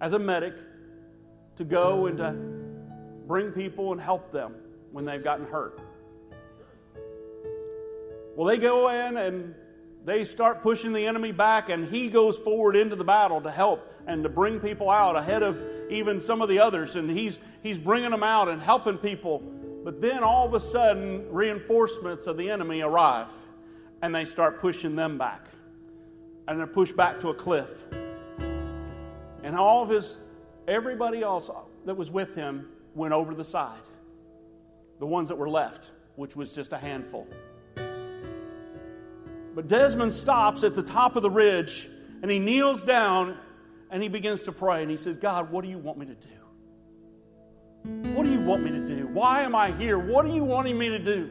as 0.00 0.12
a 0.12 0.18
medic 0.18 0.54
to 1.56 1.64
go 1.64 2.06
and 2.06 2.18
to 2.18 2.32
bring 3.26 3.52
people 3.52 3.92
and 3.92 4.00
help 4.00 4.32
them 4.32 4.54
when 4.92 5.04
they've 5.04 5.22
gotten 5.22 5.46
hurt. 5.46 5.80
Well, 8.36 8.46
they 8.48 8.58
go 8.58 8.88
in 8.88 9.16
and 9.16 9.54
they 10.04 10.24
start 10.24 10.60
pushing 10.60 10.92
the 10.92 11.06
enemy 11.06 11.32
back, 11.32 11.70
and 11.70 11.88
he 11.88 12.10
goes 12.10 12.36
forward 12.36 12.76
into 12.76 12.96
the 12.96 13.04
battle 13.04 13.40
to 13.40 13.50
help 13.50 13.90
and 14.06 14.22
to 14.22 14.28
bring 14.28 14.60
people 14.60 14.90
out 14.90 15.16
ahead 15.16 15.42
of 15.42 15.62
even 15.88 16.20
some 16.20 16.42
of 16.42 16.48
the 16.48 16.58
others. 16.58 16.96
And 16.96 17.08
he's, 17.08 17.38
he's 17.62 17.78
bringing 17.78 18.10
them 18.10 18.22
out 18.22 18.48
and 18.48 18.60
helping 18.60 18.98
people. 18.98 19.38
But 19.84 20.00
then 20.00 20.22
all 20.22 20.46
of 20.46 20.52
a 20.52 20.60
sudden, 20.60 21.26
reinforcements 21.30 22.26
of 22.26 22.36
the 22.36 22.50
enemy 22.50 22.82
arrive, 22.82 23.28
and 24.02 24.14
they 24.14 24.24
start 24.24 24.60
pushing 24.60 24.96
them 24.96 25.16
back 25.16 25.46
and 26.46 26.58
they're 26.58 26.66
pushed 26.66 26.96
back 26.96 27.20
to 27.20 27.28
a 27.28 27.34
cliff. 27.34 27.70
And 29.42 29.56
all 29.56 29.82
of 29.82 29.90
his, 29.90 30.16
everybody 30.66 31.22
else 31.22 31.50
that 31.84 31.94
was 31.94 32.10
with 32.10 32.34
him 32.34 32.68
went 32.94 33.12
over 33.12 33.34
the 33.34 33.44
side. 33.44 33.82
The 34.98 35.06
ones 35.06 35.28
that 35.28 35.36
were 35.36 35.48
left, 35.48 35.90
which 36.16 36.36
was 36.36 36.52
just 36.52 36.72
a 36.72 36.78
handful. 36.78 37.26
But 39.54 39.68
Desmond 39.68 40.12
stops 40.12 40.64
at 40.64 40.74
the 40.74 40.82
top 40.82 41.16
of 41.16 41.22
the 41.22 41.30
ridge 41.30 41.88
and 42.22 42.30
he 42.30 42.38
kneels 42.38 42.82
down 42.82 43.36
and 43.90 44.02
he 44.02 44.08
begins 44.08 44.42
to 44.44 44.52
pray 44.52 44.82
and 44.82 44.90
he 44.90 44.96
says, 44.96 45.16
God, 45.16 45.50
what 45.50 45.62
do 45.62 45.70
you 45.70 45.78
want 45.78 45.98
me 45.98 46.06
to 46.06 46.14
do? 46.14 46.28
What 48.14 48.24
do 48.24 48.32
you 48.32 48.40
want 48.40 48.64
me 48.64 48.70
to 48.70 48.86
do? 48.86 49.06
Why 49.08 49.42
am 49.42 49.54
I 49.54 49.70
here? 49.72 49.98
What 49.98 50.24
are 50.24 50.30
you 50.30 50.42
wanting 50.42 50.78
me 50.78 50.88
to 50.88 50.98
do? 50.98 51.30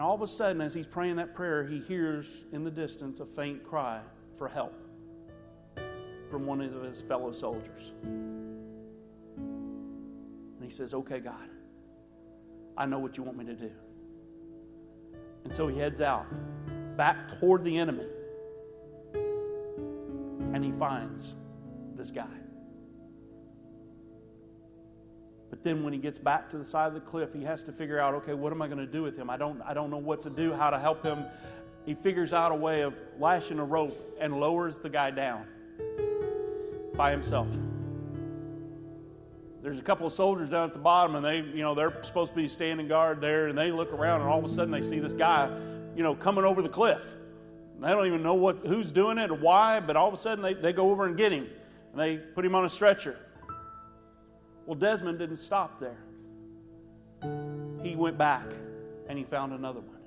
And 0.00 0.06
all 0.06 0.14
of 0.14 0.22
a 0.22 0.26
sudden, 0.26 0.62
as 0.62 0.72
he's 0.72 0.86
praying 0.86 1.16
that 1.16 1.34
prayer, 1.34 1.62
he 1.62 1.78
hears 1.78 2.46
in 2.52 2.64
the 2.64 2.70
distance 2.70 3.20
a 3.20 3.26
faint 3.26 3.62
cry 3.62 4.00
for 4.38 4.48
help 4.48 4.72
from 6.30 6.46
one 6.46 6.62
of 6.62 6.82
his 6.82 7.02
fellow 7.02 7.32
soldiers. 7.32 7.92
And 9.36 10.64
he 10.64 10.70
says, 10.70 10.94
Okay, 10.94 11.20
God, 11.20 11.50
I 12.78 12.86
know 12.86 12.98
what 12.98 13.18
you 13.18 13.22
want 13.22 13.36
me 13.36 13.44
to 13.44 13.54
do. 13.54 13.70
And 15.44 15.52
so 15.52 15.68
he 15.68 15.78
heads 15.78 16.00
out 16.00 16.24
back 16.96 17.38
toward 17.38 17.62
the 17.62 17.76
enemy. 17.76 18.06
And 20.54 20.64
he 20.64 20.72
finds 20.72 21.36
this 21.94 22.10
guy. 22.10 22.24
But 25.50 25.64
then 25.64 25.82
when 25.82 25.92
he 25.92 25.98
gets 25.98 26.16
back 26.16 26.48
to 26.50 26.58
the 26.58 26.64
side 26.64 26.86
of 26.86 26.94
the 26.94 27.00
cliff, 27.00 27.34
he 27.34 27.42
has 27.42 27.64
to 27.64 27.72
figure 27.72 27.98
out, 27.98 28.14
okay, 28.14 28.34
what 28.34 28.52
am 28.52 28.62
I 28.62 28.66
going 28.66 28.78
to 28.78 28.86
do 28.86 29.02
with 29.02 29.16
him? 29.16 29.28
I 29.28 29.36
don't, 29.36 29.60
I 29.62 29.74
don't 29.74 29.90
know 29.90 29.98
what 29.98 30.22
to 30.22 30.30
do, 30.30 30.52
how 30.52 30.70
to 30.70 30.78
help 30.78 31.04
him. 31.04 31.24
He 31.84 31.94
figures 31.94 32.32
out 32.32 32.52
a 32.52 32.54
way 32.54 32.82
of 32.82 32.94
lashing 33.18 33.58
a 33.58 33.64
rope 33.64 34.16
and 34.20 34.38
lowers 34.38 34.78
the 34.78 34.88
guy 34.88 35.10
down 35.10 35.44
by 36.94 37.10
himself. 37.10 37.48
There's 39.62 39.78
a 39.78 39.82
couple 39.82 40.06
of 40.06 40.12
soldiers 40.12 40.48
down 40.48 40.68
at 40.68 40.72
the 40.72 40.80
bottom, 40.80 41.16
and 41.16 41.24
they, 41.24 41.38
you 41.38 41.62
know, 41.62 41.74
they're 41.74 42.02
supposed 42.04 42.30
to 42.32 42.36
be 42.36 42.48
standing 42.48 42.88
guard 42.88 43.20
there, 43.20 43.48
and 43.48 43.58
they 43.58 43.72
look 43.72 43.92
around, 43.92 44.20
and 44.20 44.30
all 44.30 44.38
of 44.38 44.44
a 44.44 44.48
sudden 44.48 44.70
they 44.70 44.82
see 44.82 45.00
this 45.00 45.12
guy, 45.12 45.50
you 45.96 46.02
know, 46.02 46.14
coming 46.14 46.44
over 46.44 46.62
the 46.62 46.68
cliff. 46.68 47.16
They 47.80 47.88
don't 47.88 48.06
even 48.06 48.22
know 48.22 48.34
what, 48.34 48.58
who's 48.66 48.90
doing 48.90 49.18
it 49.18 49.30
or 49.30 49.34
why, 49.34 49.80
but 49.80 49.96
all 49.96 50.08
of 50.08 50.14
a 50.14 50.16
sudden 50.16 50.42
they, 50.42 50.54
they 50.54 50.72
go 50.72 50.90
over 50.90 51.06
and 51.06 51.16
get 51.16 51.32
him, 51.32 51.48
and 51.92 52.00
they 52.00 52.18
put 52.18 52.44
him 52.44 52.54
on 52.54 52.64
a 52.64 52.70
stretcher. 52.70 53.18
Well, 54.66 54.76
Desmond 54.76 55.18
didn't 55.18 55.38
stop 55.38 55.80
there. 55.80 55.98
He 57.82 57.96
went 57.96 58.18
back 58.18 58.44
and 59.08 59.18
he 59.18 59.24
found 59.24 59.52
another 59.52 59.80
one, 59.80 59.98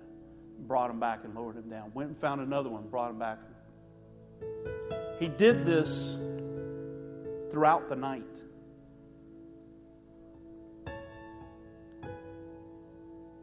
brought 0.67 0.89
him 0.89 0.99
back 0.99 1.23
and 1.25 1.35
lowered 1.35 1.57
him 1.57 1.69
down. 1.69 1.91
Went 1.93 2.09
and 2.09 2.17
found 2.17 2.41
another 2.41 2.69
one, 2.69 2.87
brought 2.87 3.09
him 3.09 3.19
back. 3.19 3.39
He 5.19 5.27
did 5.27 5.65
this 5.65 6.17
throughout 7.51 7.89
the 7.89 7.95
night. 7.95 8.43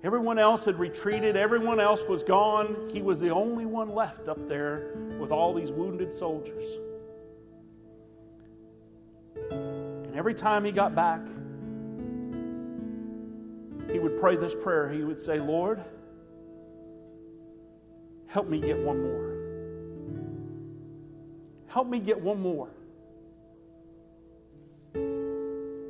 Everyone 0.03 0.39
else 0.39 0.65
had 0.65 0.79
retreated, 0.79 1.37
everyone 1.37 1.79
else 1.79 2.05
was 2.09 2.23
gone. 2.23 2.89
He 2.91 3.03
was 3.03 3.21
the 3.21 3.29
only 3.31 3.67
one 3.67 3.95
left 3.95 4.29
up 4.29 4.49
there 4.49 4.95
with 5.19 5.31
all 5.31 5.53
these 5.53 5.71
wounded 5.71 6.15
soldiers. 6.15 6.65
Every 10.21 10.35
time 10.35 10.67
he 10.67 10.71
got 10.71 10.95
back, 10.95 11.23
he 13.91 13.99
would 13.99 14.21
pray 14.21 14.37
this 14.37 14.55
prayer. 14.55 14.91
He 14.91 15.03
would 15.03 15.19
say, 15.19 15.41
Lord, 15.41 15.83
help 18.27 18.47
me 18.47 18.61
get 18.61 18.79
one 18.79 19.01
more. 19.01 19.35
Help 21.69 21.89
me 21.89 22.01
get 22.01 22.21
one 22.21 22.39
more. 22.39 22.69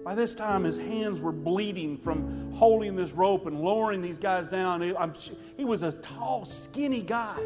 By 0.04 0.14
this 0.14 0.36
time, 0.36 0.62
his 0.62 0.78
hands 0.78 1.20
were 1.20 1.32
bleeding 1.32 1.98
from 1.98 2.52
holding 2.52 2.94
this 2.94 3.10
rope 3.10 3.46
and 3.46 3.60
lowering 3.60 4.00
these 4.00 4.18
guys 4.18 4.48
down. 4.48 4.80
He 5.56 5.64
was 5.64 5.82
a 5.82 5.90
tall, 5.90 6.44
skinny 6.44 7.02
guy. 7.02 7.36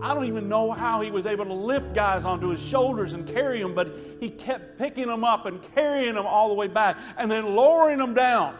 I 0.00 0.14
don't 0.14 0.26
even 0.26 0.48
know 0.48 0.70
how 0.72 1.00
he 1.00 1.10
was 1.10 1.26
able 1.26 1.44
to 1.46 1.52
lift 1.52 1.92
guys 1.92 2.24
onto 2.24 2.48
his 2.48 2.62
shoulders 2.62 3.12
and 3.14 3.26
carry 3.26 3.60
them, 3.60 3.74
but 3.74 3.92
he 4.20 4.30
kept 4.30 4.78
picking 4.78 5.06
them 5.06 5.24
up 5.24 5.46
and 5.46 5.60
carrying 5.74 6.14
them 6.14 6.26
all 6.26 6.48
the 6.48 6.54
way 6.54 6.68
back 6.68 6.96
and 7.16 7.30
then 7.30 7.56
lowering 7.56 7.98
them 7.98 8.14
down. 8.14 8.56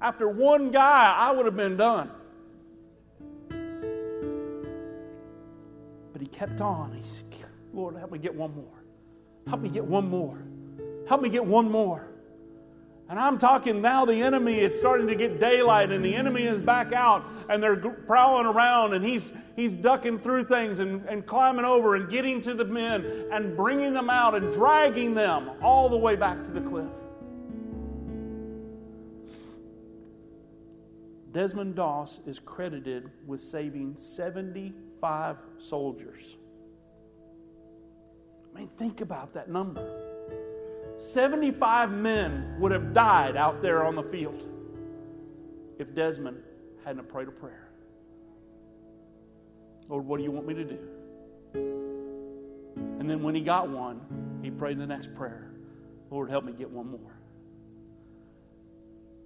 After 0.00 0.28
one 0.28 0.70
guy, 0.70 1.14
I 1.16 1.30
would 1.30 1.46
have 1.46 1.56
been 1.56 1.76
done. 1.76 2.10
But 6.12 6.22
he 6.22 6.26
kept 6.26 6.60
on. 6.60 6.92
He 6.94 7.02
said, 7.02 7.24
Lord, 7.72 7.96
help 7.96 8.10
me 8.10 8.18
get 8.18 8.34
one 8.34 8.54
more. 8.54 8.82
Help 9.46 9.60
me 9.60 9.68
get 9.68 9.84
one 9.84 10.08
more. 10.08 10.42
Help 11.06 11.20
me 11.20 11.28
get 11.28 11.44
one 11.44 11.70
more. 11.70 12.08
And 13.08 13.20
I'm 13.20 13.38
talking 13.38 13.80
now, 13.80 14.04
the 14.04 14.20
enemy, 14.20 14.54
it's 14.54 14.76
starting 14.76 15.06
to 15.06 15.14
get 15.14 15.38
daylight, 15.38 15.92
and 15.92 16.04
the 16.04 16.14
enemy 16.14 16.42
is 16.42 16.60
back 16.60 16.92
out, 16.92 17.24
and 17.48 17.62
they're 17.62 17.76
prowling 17.76 18.46
around, 18.46 18.94
and 18.94 19.04
he's, 19.04 19.30
he's 19.54 19.76
ducking 19.76 20.18
through 20.18 20.44
things 20.44 20.80
and, 20.80 21.04
and 21.06 21.24
climbing 21.24 21.64
over 21.64 21.94
and 21.94 22.08
getting 22.08 22.40
to 22.40 22.52
the 22.52 22.64
men 22.64 23.28
and 23.30 23.56
bringing 23.56 23.92
them 23.92 24.10
out 24.10 24.34
and 24.34 24.52
dragging 24.52 25.14
them 25.14 25.52
all 25.62 25.88
the 25.88 25.96
way 25.96 26.16
back 26.16 26.42
to 26.44 26.50
the 26.50 26.60
cliff. 26.60 26.90
Desmond 31.30 31.76
Doss 31.76 32.20
is 32.26 32.40
credited 32.40 33.10
with 33.24 33.40
saving 33.40 33.96
75 33.96 35.36
soldiers. 35.58 36.38
I 38.52 38.58
mean, 38.58 38.68
think 38.76 39.00
about 39.00 39.34
that 39.34 39.48
number. 39.48 40.15
75 40.98 41.90
men 41.90 42.56
would 42.58 42.72
have 42.72 42.94
died 42.94 43.36
out 43.36 43.62
there 43.62 43.84
on 43.84 43.94
the 43.94 44.02
field 44.02 44.42
if 45.78 45.94
Desmond 45.94 46.42
hadn't 46.84 47.08
prayed 47.08 47.28
a 47.28 47.32
prayer. 47.32 47.68
Lord, 49.88 50.06
what 50.06 50.18
do 50.18 50.24
you 50.24 50.30
want 50.30 50.46
me 50.46 50.54
to 50.54 50.64
do? 50.64 50.78
And 52.98 53.08
then 53.08 53.22
when 53.22 53.34
he 53.34 53.40
got 53.40 53.68
one, 53.68 54.00
he 54.42 54.50
prayed 54.50 54.78
the 54.78 54.86
next 54.86 55.14
prayer 55.14 55.50
Lord, 56.10 56.30
help 56.30 56.44
me 56.44 56.52
get 56.52 56.70
one 56.70 56.88
more. 56.88 57.18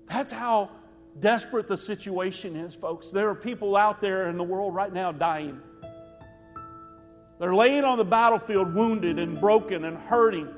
That's 0.06 0.32
how 0.32 0.70
desperate 1.18 1.68
the 1.68 1.76
situation 1.76 2.56
is, 2.56 2.74
folks. 2.74 3.10
There 3.10 3.28
are 3.28 3.34
people 3.34 3.76
out 3.76 4.00
there 4.00 4.28
in 4.28 4.38
the 4.38 4.44
world 4.44 4.74
right 4.74 4.92
now 4.92 5.12
dying. 5.12 5.60
They're 7.38 7.54
laying 7.54 7.84
on 7.84 7.98
the 7.98 8.04
battlefield 8.04 8.74
wounded 8.74 9.18
and 9.18 9.38
broken 9.38 9.84
and 9.84 9.98
hurting 9.98 10.48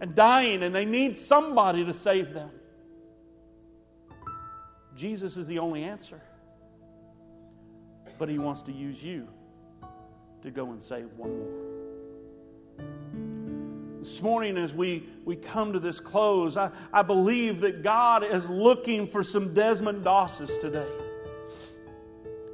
and 0.00 0.14
dying, 0.14 0.62
and 0.62 0.74
they 0.74 0.84
need 0.84 1.16
somebody 1.16 1.84
to 1.84 1.92
save 1.92 2.34
them. 2.34 2.50
Jesus 4.94 5.36
is 5.36 5.46
the 5.46 5.58
only 5.58 5.84
answer. 5.84 6.20
But 8.18 8.28
he 8.28 8.38
wants 8.38 8.62
to 8.62 8.72
use 8.72 9.02
you 9.02 9.28
to 10.42 10.50
go 10.50 10.70
and 10.72 10.82
save 10.82 11.12
one 11.16 11.38
more. 11.38 11.66
This 13.98 14.22
morning, 14.22 14.56
as 14.56 14.72
we, 14.72 15.04
we 15.24 15.36
come 15.36 15.72
to 15.72 15.80
this 15.80 16.00
close, 16.00 16.56
I, 16.56 16.70
I 16.92 17.02
believe 17.02 17.60
that 17.62 17.82
God 17.82 18.24
is 18.24 18.48
looking 18.48 19.06
for 19.06 19.22
some 19.24 19.52
Desmond 19.52 20.04
Dosses 20.04 20.56
today. 20.58 20.88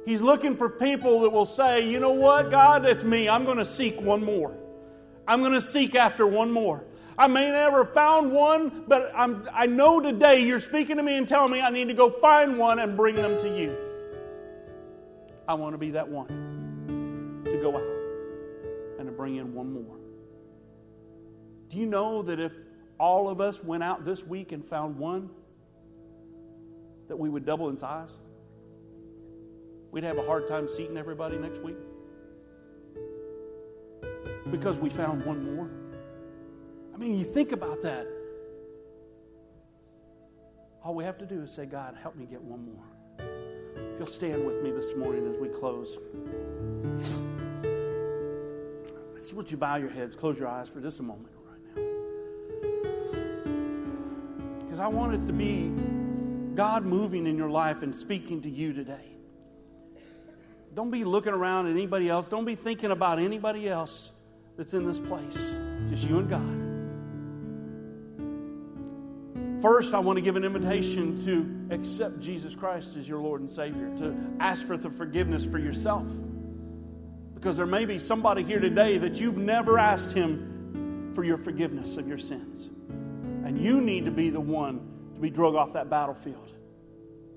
He's 0.05 0.21
looking 0.21 0.57
for 0.57 0.67
people 0.67 1.21
that 1.21 1.29
will 1.29 1.45
say, 1.45 1.87
you 1.87 1.99
know 1.99 2.11
what, 2.11 2.51
God, 2.51 2.85
it's 2.85 3.03
me. 3.03 3.29
I'm 3.29 3.45
going 3.45 3.59
to 3.59 3.65
seek 3.65 4.01
one 4.01 4.23
more. 4.23 4.57
I'm 5.27 5.39
going 5.41 5.53
to 5.53 5.61
seek 5.61 5.95
after 5.95 6.27
one 6.27 6.51
more. 6.51 6.83
I 7.17 7.27
may 7.27 7.51
never 7.51 7.85
found 7.85 8.31
one, 8.31 8.83
but 8.87 9.11
I'm, 9.15 9.47
I 9.53 9.67
know 9.67 9.99
today 9.99 10.43
you're 10.43 10.59
speaking 10.59 10.97
to 10.97 11.03
me 11.03 11.17
and 11.17 11.27
telling 11.27 11.51
me 11.51 11.61
I 11.61 11.69
need 11.69 11.87
to 11.87 11.93
go 11.93 12.09
find 12.09 12.57
one 12.57 12.79
and 12.79 12.97
bring 12.97 13.15
them 13.15 13.37
to 13.39 13.47
you. 13.47 13.75
I 15.47 15.53
want 15.53 15.73
to 15.73 15.77
be 15.77 15.91
that 15.91 16.07
one 16.07 17.43
to 17.45 17.57
go 17.57 17.75
out 17.75 18.99
and 18.99 19.07
to 19.07 19.11
bring 19.11 19.35
in 19.35 19.53
one 19.53 19.73
more. 19.73 19.97
Do 21.69 21.77
you 21.77 21.85
know 21.85 22.21
that 22.23 22.39
if 22.39 22.53
all 22.99 23.29
of 23.29 23.41
us 23.41 23.63
went 23.63 23.83
out 23.83 24.05
this 24.05 24.25
week 24.25 24.51
and 24.51 24.65
found 24.65 24.97
one, 24.97 25.29
that 27.09 27.17
we 27.17 27.29
would 27.29 27.45
double 27.45 27.69
in 27.69 27.77
size? 27.77 28.17
We'd 29.91 30.03
have 30.03 30.17
a 30.17 30.23
hard 30.23 30.47
time 30.47 30.67
seating 30.67 30.97
everybody 30.97 31.37
next 31.37 31.61
week 31.61 31.77
because 34.49 34.79
we 34.79 34.89
found 34.89 35.25
one 35.25 35.55
more. 35.55 35.69
I 36.93 36.97
mean, 36.97 37.17
you 37.17 37.23
think 37.23 37.51
about 37.51 37.81
that. 37.81 38.07
All 40.83 40.93
we 40.93 41.03
have 41.05 41.17
to 41.19 41.25
do 41.25 41.41
is 41.41 41.51
say, 41.51 41.65
God, 41.65 41.95
help 42.01 42.15
me 42.15 42.25
get 42.25 42.41
one 42.41 42.65
more. 42.65 42.83
If 43.75 43.97
you'll 43.99 44.07
stand 44.07 44.45
with 44.45 44.61
me 44.61 44.71
this 44.71 44.95
morning 44.95 45.25
as 45.27 45.37
we 45.37 45.47
close. 45.47 45.97
I 49.15 49.19
just 49.19 49.33
want 49.33 49.47
you 49.47 49.57
to 49.57 49.57
bow 49.57 49.77
your 49.77 49.89
heads, 49.89 50.15
close 50.15 50.37
your 50.37 50.49
eyes 50.49 50.69
for 50.69 50.81
just 50.81 50.99
a 50.99 51.03
moment 51.03 51.29
right 51.45 51.59
now. 51.75 51.81
Because 54.61 54.79
I 54.79 54.87
want 54.87 55.13
it 55.13 55.25
to 55.27 55.33
be 55.33 55.71
God 56.55 56.85
moving 56.85 57.25
in 57.25 57.37
your 57.37 57.49
life 57.49 57.81
and 57.81 57.95
speaking 57.95 58.41
to 58.41 58.49
you 58.49 58.73
today. 58.73 59.15
Don't 60.73 60.91
be 60.91 61.03
looking 61.03 61.33
around 61.33 61.67
at 61.67 61.71
anybody 61.71 62.09
else. 62.09 62.27
Don't 62.27 62.45
be 62.45 62.55
thinking 62.55 62.91
about 62.91 63.19
anybody 63.19 63.69
else 63.69 64.11
that's 64.57 64.73
in 64.73 64.85
this 64.85 64.99
place. 64.99 65.55
Just 65.89 66.09
you 66.09 66.19
and 66.19 66.29
God. 66.29 66.62
First, 69.63 69.93
I 69.93 69.99
want 69.99 70.17
to 70.17 70.21
give 70.21 70.35
an 70.35 70.43
invitation 70.43 71.15
to 71.23 71.73
accept 71.73 72.19
Jesus 72.19 72.53
Christ 72.53 72.97
as 72.97 73.07
your 73.07 73.21
Lord 73.21 73.39
and 73.39 73.49
Savior, 73.49 73.95
to 73.95 74.13
ask 74.41 74.67
for 74.67 74.75
the 74.75 74.89
forgiveness 74.89 75.45
for 75.45 75.57
yourself. 75.57 76.05
Because 77.33 77.55
there 77.55 77.65
may 77.65 77.85
be 77.85 77.97
somebody 77.97 78.43
here 78.43 78.59
today 78.59 78.97
that 78.97 79.21
you've 79.21 79.37
never 79.37 79.79
asked 79.79 80.11
Him 80.11 81.13
for 81.15 81.23
your 81.23 81.37
forgiveness 81.37 81.95
of 81.95 82.09
your 82.09 82.17
sins. 82.17 82.71
And 83.45 83.57
you 83.57 83.79
need 83.79 84.03
to 84.03 84.11
be 84.11 84.29
the 84.29 84.41
one 84.41 84.81
to 85.15 85.21
be 85.21 85.29
drug 85.29 85.55
off 85.55 85.71
that 85.71 85.89
battlefield, 85.89 86.51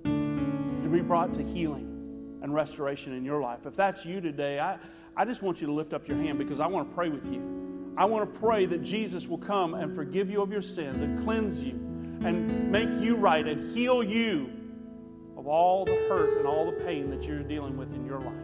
to 0.02 0.88
be 0.90 1.02
brought 1.02 1.32
to 1.34 1.44
healing 1.44 2.40
and 2.42 2.52
restoration 2.52 3.12
in 3.12 3.24
your 3.24 3.40
life. 3.40 3.66
If 3.66 3.76
that's 3.76 4.04
you 4.04 4.20
today, 4.20 4.58
I, 4.58 4.78
I 5.16 5.26
just 5.26 5.42
want 5.42 5.60
you 5.60 5.68
to 5.68 5.72
lift 5.72 5.94
up 5.94 6.08
your 6.08 6.16
hand 6.16 6.38
because 6.38 6.58
I 6.58 6.66
want 6.66 6.90
to 6.90 6.94
pray 6.96 7.08
with 7.08 7.32
you. 7.32 7.94
I 7.96 8.04
want 8.06 8.34
to 8.34 8.40
pray 8.40 8.66
that 8.66 8.82
Jesus 8.82 9.28
will 9.28 9.38
come 9.38 9.74
and 9.74 9.94
forgive 9.94 10.28
you 10.28 10.42
of 10.42 10.50
your 10.50 10.60
sins 10.60 11.02
and 11.02 11.22
cleanse 11.24 11.62
you 11.62 11.86
and 12.26 12.72
make 12.72 12.88
you 13.00 13.14
right 13.14 13.46
and 13.46 13.72
heal 13.72 14.02
you 14.02 14.50
of 15.36 15.46
all 15.46 15.84
the 15.84 15.94
hurt 16.08 16.38
and 16.38 16.46
all 16.46 16.66
the 16.66 16.84
pain 16.84 17.08
that 17.08 17.22
you're 17.22 17.42
dealing 17.44 17.76
with 17.76 17.94
in 17.94 18.04
your 18.04 18.18
life. 18.18 18.34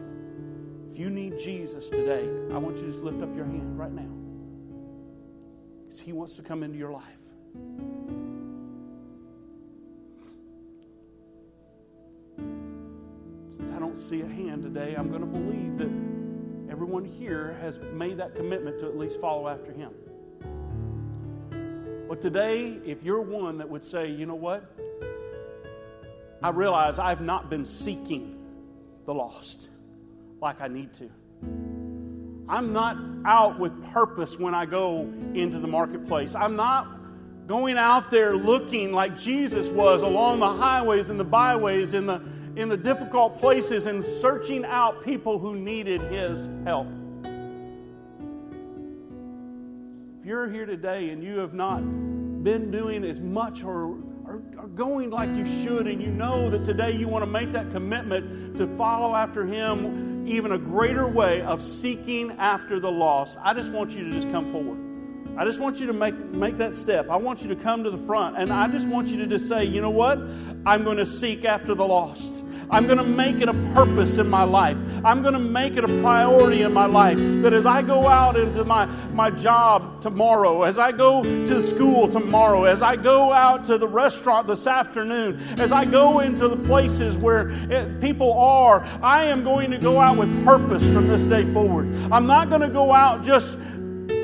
If 0.89 0.97
you 0.97 1.09
need 1.09 1.37
Jesus 1.37 1.89
today, 1.89 2.29
I 2.53 2.57
want 2.57 2.77
you 2.77 2.83
to 2.83 2.91
just 2.91 3.03
lift 3.03 3.21
up 3.21 3.35
your 3.35 3.45
hand 3.45 3.77
right 3.77 3.91
now. 3.91 4.09
Because 5.83 5.99
He 5.99 6.13
wants 6.13 6.35
to 6.35 6.41
come 6.41 6.63
into 6.63 6.77
your 6.77 6.91
life. 6.91 7.03
Since 13.57 13.71
I 13.71 13.79
don't 13.79 13.97
see 13.97 14.21
a 14.21 14.27
hand 14.27 14.63
today, 14.63 14.95
I'm 14.95 15.09
going 15.09 15.21
to 15.21 15.27
believe 15.27 15.77
that 15.79 16.71
everyone 16.71 17.03
here 17.03 17.57
has 17.59 17.79
made 17.91 18.17
that 18.19 18.33
commitment 18.33 18.79
to 18.79 18.85
at 18.85 18.97
least 18.97 19.19
follow 19.19 19.49
after 19.49 19.73
Him. 19.73 19.91
But 22.07 22.21
today, 22.21 22.79
if 22.85 23.03
you're 23.03 23.21
one 23.21 23.57
that 23.59 23.69
would 23.69 23.85
say, 23.85 24.09
you 24.09 24.25
know 24.25 24.35
what? 24.35 24.63
I 26.41 26.49
realize 26.49 26.99
I've 26.99 27.21
not 27.21 27.49
been 27.49 27.65
seeking 27.65 28.37
the 29.05 29.13
lost 29.13 29.69
like 30.41 30.59
I 30.61 30.67
need 30.67 30.93
to. 30.95 31.09
I'm 32.49 32.73
not 32.73 32.97
out 33.25 33.59
with 33.59 33.83
purpose 33.93 34.37
when 34.37 34.53
I 34.53 34.65
go 34.65 35.11
into 35.33 35.59
the 35.59 35.67
marketplace. 35.67 36.35
I'm 36.35 36.57
not 36.57 36.87
going 37.47 37.77
out 37.77 38.11
there 38.11 38.35
looking 38.35 38.91
like 38.91 39.17
Jesus 39.17 39.67
was 39.67 40.01
along 40.01 40.39
the 40.39 40.53
highways 40.53 41.09
and 41.09 41.19
the 41.19 41.25
byways 41.25 41.93
in 41.93 42.05
the 42.05 42.21
in 42.55 42.69
the 42.69 42.77
difficult 42.77 43.39
places 43.39 43.87
and 43.87 44.03
searching 44.03 44.63
out 44.65 45.03
people 45.03 45.39
who 45.39 45.55
needed 45.55 46.01
his 46.01 46.47
help. 46.65 46.87
If 50.23 50.27
you're 50.27 50.47
here 50.47 50.65
today 50.65 51.09
and 51.09 51.21
you 51.21 51.39
have 51.39 51.53
not 51.53 51.79
been 51.81 52.71
doing 52.71 53.03
as 53.03 53.19
much 53.19 53.61
or, 53.61 53.97
or, 54.25 54.41
going 54.73 55.09
like 55.09 55.29
you 55.31 55.45
should, 55.45 55.85
and 55.85 56.01
you 56.01 56.07
know 56.07 56.49
that 56.49 56.63
today 56.63 56.91
you 56.91 57.09
want 57.09 57.23
to 57.23 57.29
make 57.29 57.51
that 57.51 57.71
commitment 57.71 58.55
to 58.55 58.65
follow 58.77 59.17
after 59.17 59.45
Him 59.45 60.25
even 60.25 60.53
a 60.53 60.57
greater 60.57 61.09
way 61.09 61.41
of 61.41 61.61
seeking 61.61 62.31
after 62.39 62.79
the 62.79 62.89
lost, 62.89 63.37
I 63.43 63.53
just 63.53 63.73
want 63.73 63.97
you 63.97 64.05
to 64.05 64.11
just 64.11 64.31
come 64.31 64.49
forward. 64.49 64.79
I 65.37 65.43
just 65.43 65.59
want 65.59 65.81
you 65.81 65.87
to 65.87 65.93
make, 65.93 66.15
make 66.15 66.55
that 66.55 66.73
step. 66.73 67.09
I 67.09 67.17
want 67.17 67.41
you 67.41 67.49
to 67.49 67.55
come 67.57 67.83
to 67.83 67.91
the 67.91 67.97
front, 67.97 68.37
and 68.37 68.53
I 68.53 68.69
just 68.69 68.87
want 68.87 69.09
you 69.09 69.17
to 69.17 69.27
just 69.27 69.49
say, 69.49 69.65
you 69.65 69.81
know 69.81 69.89
what? 69.89 70.19
I'm 70.65 70.85
going 70.85 70.97
to 70.99 71.05
seek 71.05 71.43
after 71.43 71.75
the 71.75 71.85
lost. 71.85 72.45
I'm 72.69 72.85
going 72.85 72.97
to 72.97 73.03
make 73.03 73.41
it 73.41 73.49
a 73.49 73.53
purpose 73.73 74.17
in 74.17 74.29
my 74.29 74.43
life. 74.43 74.77
I'm 75.03 75.21
going 75.21 75.33
to 75.33 75.39
make 75.39 75.77
it 75.77 75.83
a 75.83 76.01
priority 76.01 76.61
in 76.61 76.73
my 76.73 76.85
life. 76.85 77.17
That 77.17 77.53
as 77.53 77.65
I 77.65 77.81
go 77.81 78.07
out 78.07 78.37
into 78.37 78.63
my, 78.65 78.85
my 79.13 79.29
job 79.29 80.01
tomorrow, 80.01 80.63
as 80.63 80.77
I 80.77 80.91
go 80.91 81.23
to 81.23 81.61
school 81.61 82.07
tomorrow, 82.07 82.63
as 82.65 82.81
I 82.81 82.95
go 82.95 83.31
out 83.31 83.65
to 83.65 83.77
the 83.77 83.87
restaurant 83.87 84.47
this 84.47 84.67
afternoon, 84.67 85.39
as 85.59 85.71
I 85.71 85.85
go 85.85 86.19
into 86.19 86.47
the 86.47 86.57
places 86.57 87.17
where 87.17 87.49
it, 87.71 88.01
people 88.01 88.33
are, 88.33 88.83
I 89.01 89.25
am 89.25 89.43
going 89.43 89.71
to 89.71 89.77
go 89.77 89.99
out 89.99 90.17
with 90.17 90.43
purpose 90.43 90.83
from 90.83 91.07
this 91.07 91.23
day 91.23 91.51
forward. 91.53 91.93
I'm 92.11 92.27
not 92.27 92.49
going 92.49 92.61
to 92.61 92.69
go 92.69 92.91
out 92.91 93.23
just 93.23 93.57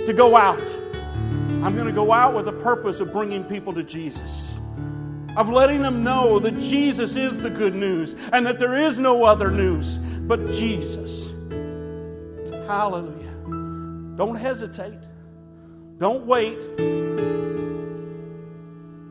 to 0.05 0.13
go 0.15 0.35
out. 0.35 0.59
I'm 1.61 1.75
going 1.75 1.87
to 1.87 1.93
go 1.93 2.11
out 2.13 2.33
with 2.33 2.45
the 2.45 2.53
purpose 2.53 2.99
of 2.99 3.11
bringing 3.11 3.43
people 3.43 3.73
to 3.73 3.83
Jesus 3.83 4.58
of 5.37 5.49
letting 5.49 5.81
them 5.81 6.03
know 6.03 6.39
that 6.39 6.57
Jesus 6.57 7.15
is 7.15 7.37
the 7.37 7.49
good 7.49 7.75
news 7.75 8.15
and 8.33 8.45
that 8.45 8.59
there 8.59 8.75
is 8.75 8.97
no 8.99 9.23
other 9.23 9.51
news 9.51 9.97
but 9.97 10.49
Jesus. 10.51 11.31
Hallelujah. 12.67 13.29
Don't 14.15 14.35
hesitate. 14.35 14.99
Don't 15.97 16.25
wait. 16.25 16.59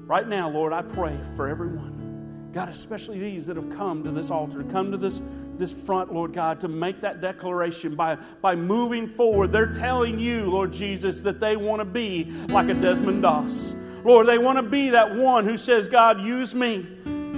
Right 0.06 0.26
now, 0.26 0.48
Lord, 0.48 0.72
I 0.72 0.82
pray 0.82 1.18
for 1.36 1.48
everyone. 1.48 2.50
God, 2.52 2.68
especially 2.70 3.18
these 3.18 3.46
that 3.46 3.56
have 3.56 3.68
come 3.70 4.02
to 4.04 4.10
this 4.10 4.30
altar, 4.30 4.64
come 4.64 4.90
to 4.90 4.96
this, 4.96 5.22
this 5.58 5.72
front, 5.72 6.14
Lord 6.14 6.32
God, 6.32 6.60
to 6.60 6.68
make 6.68 7.00
that 7.02 7.20
declaration 7.20 7.94
by, 7.94 8.16
by 8.40 8.54
moving 8.54 9.06
forward. 9.06 9.52
They're 9.52 9.72
telling 9.72 10.18
you, 10.18 10.50
Lord 10.50 10.72
Jesus, 10.72 11.20
that 11.22 11.40
they 11.40 11.56
want 11.56 11.80
to 11.80 11.84
be 11.84 12.24
like 12.48 12.68
a 12.68 12.74
Desmond 12.74 13.22
Doss 13.22 13.74
Lord, 14.08 14.26
they 14.26 14.38
want 14.38 14.56
to 14.56 14.62
be 14.62 14.88
that 14.88 15.14
one 15.14 15.44
who 15.44 15.58
says, 15.58 15.86
God, 15.86 16.22
use 16.22 16.54
me 16.54 16.86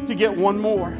to 0.07 0.15
get 0.15 0.37
one 0.37 0.57
more. 0.57 0.97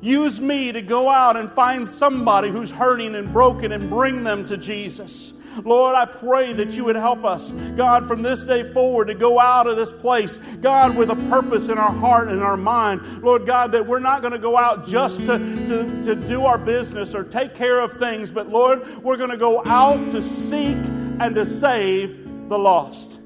Use 0.00 0.40
me 0.40 0.72
to 0.72 0.82
go 0.82 1.08
out 1.08 1.36
and 1.36 1.48
find 1.52 1.88
somebody 1.88 2.50
who's 2.50 2.72
hurting 2.72 3.14
and 3.14 3.32
broken 3.32 3.70
and 3.70 3.88
bring 3.88 4.24
them 4.24 4.44
to 4.46 4.56
Jesus. 4.56 5.32
Lord, 5.62 5.94
I 5.94 6.06
pray 6.06 6.54
that 6.54 6.76
you 6.76 6.82
would 6.86 6.96
help 6.96 7.24
us, 7.24 7.52
God, 7.76 8.08
from 8.08 8.22
this 8.22 8.44
day 8.44 8.72
forward 8.72 9.04
to 9.04 9.14
go 9.14 9.38
out 9.38 9.68
of 9.68 9.76
this 9.76 9.92
place, 9.92 10.38
God, 10.60 10.96
with 10.96 11.10
a 11.10 11.16
purpose 11.28 11.68
in 11.68 11.78
our 11.78 11.92
heart 11.92 12.26
and 12.26 12.42
our 12.42 12.56
mind. 12.56 13.22
Lord 13.22 13.46
God, 13.46 13.70
that 13.70 13.86
we're 13.86 14.00
not 14.00 14.22
going 14.22 14.32
to 14.32 14.40
go 14.40 14.58
out 14.58 14.88
just 14.88 15.20
to, 15.26 15.38
to, 15.66 16.02
to 16.02 16.16
do 16.16 16.46
our 16.46 16.58
business 16.58 17.14
or 17.14 17.22
take 17.22 17.54
care 17.54 17.78
of 17.78 17.92
things, 17.92 18.32
but 18.32 18.48
Lord, 18.48 19.04
we're 19.04 19.16
going 19.16 19.30
to 19.30 19.36
go 19.36 19.64
out 19.66 20.10
to 20.10 20.20
seek 20.20 20.78
and 21.20 21.36
to 21.36 21.46
save 21.46 22.48
the 22.48 22.58
lost. 22.58 23.19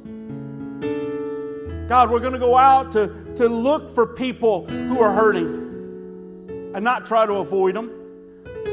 God, 1.88 2.10
we're 2.10 2.20
going 2.20 2.32
to 2.32 2.38
go 2.38 2.56
out 2.56 2.92
to, 2.92 3.34
to 3.36 3.48
look 3.48 3.94
for 3.94 4.06
people 4.06 4.66
who 4.66 5.00
are 5.00 5.12
hurting 5.12 6.72
and 6.74 6.82
not 6.82 7.04
try 7.06 7.26
to 7.26 7.34
avoid 7.34 7.76
them. 7.76 7.90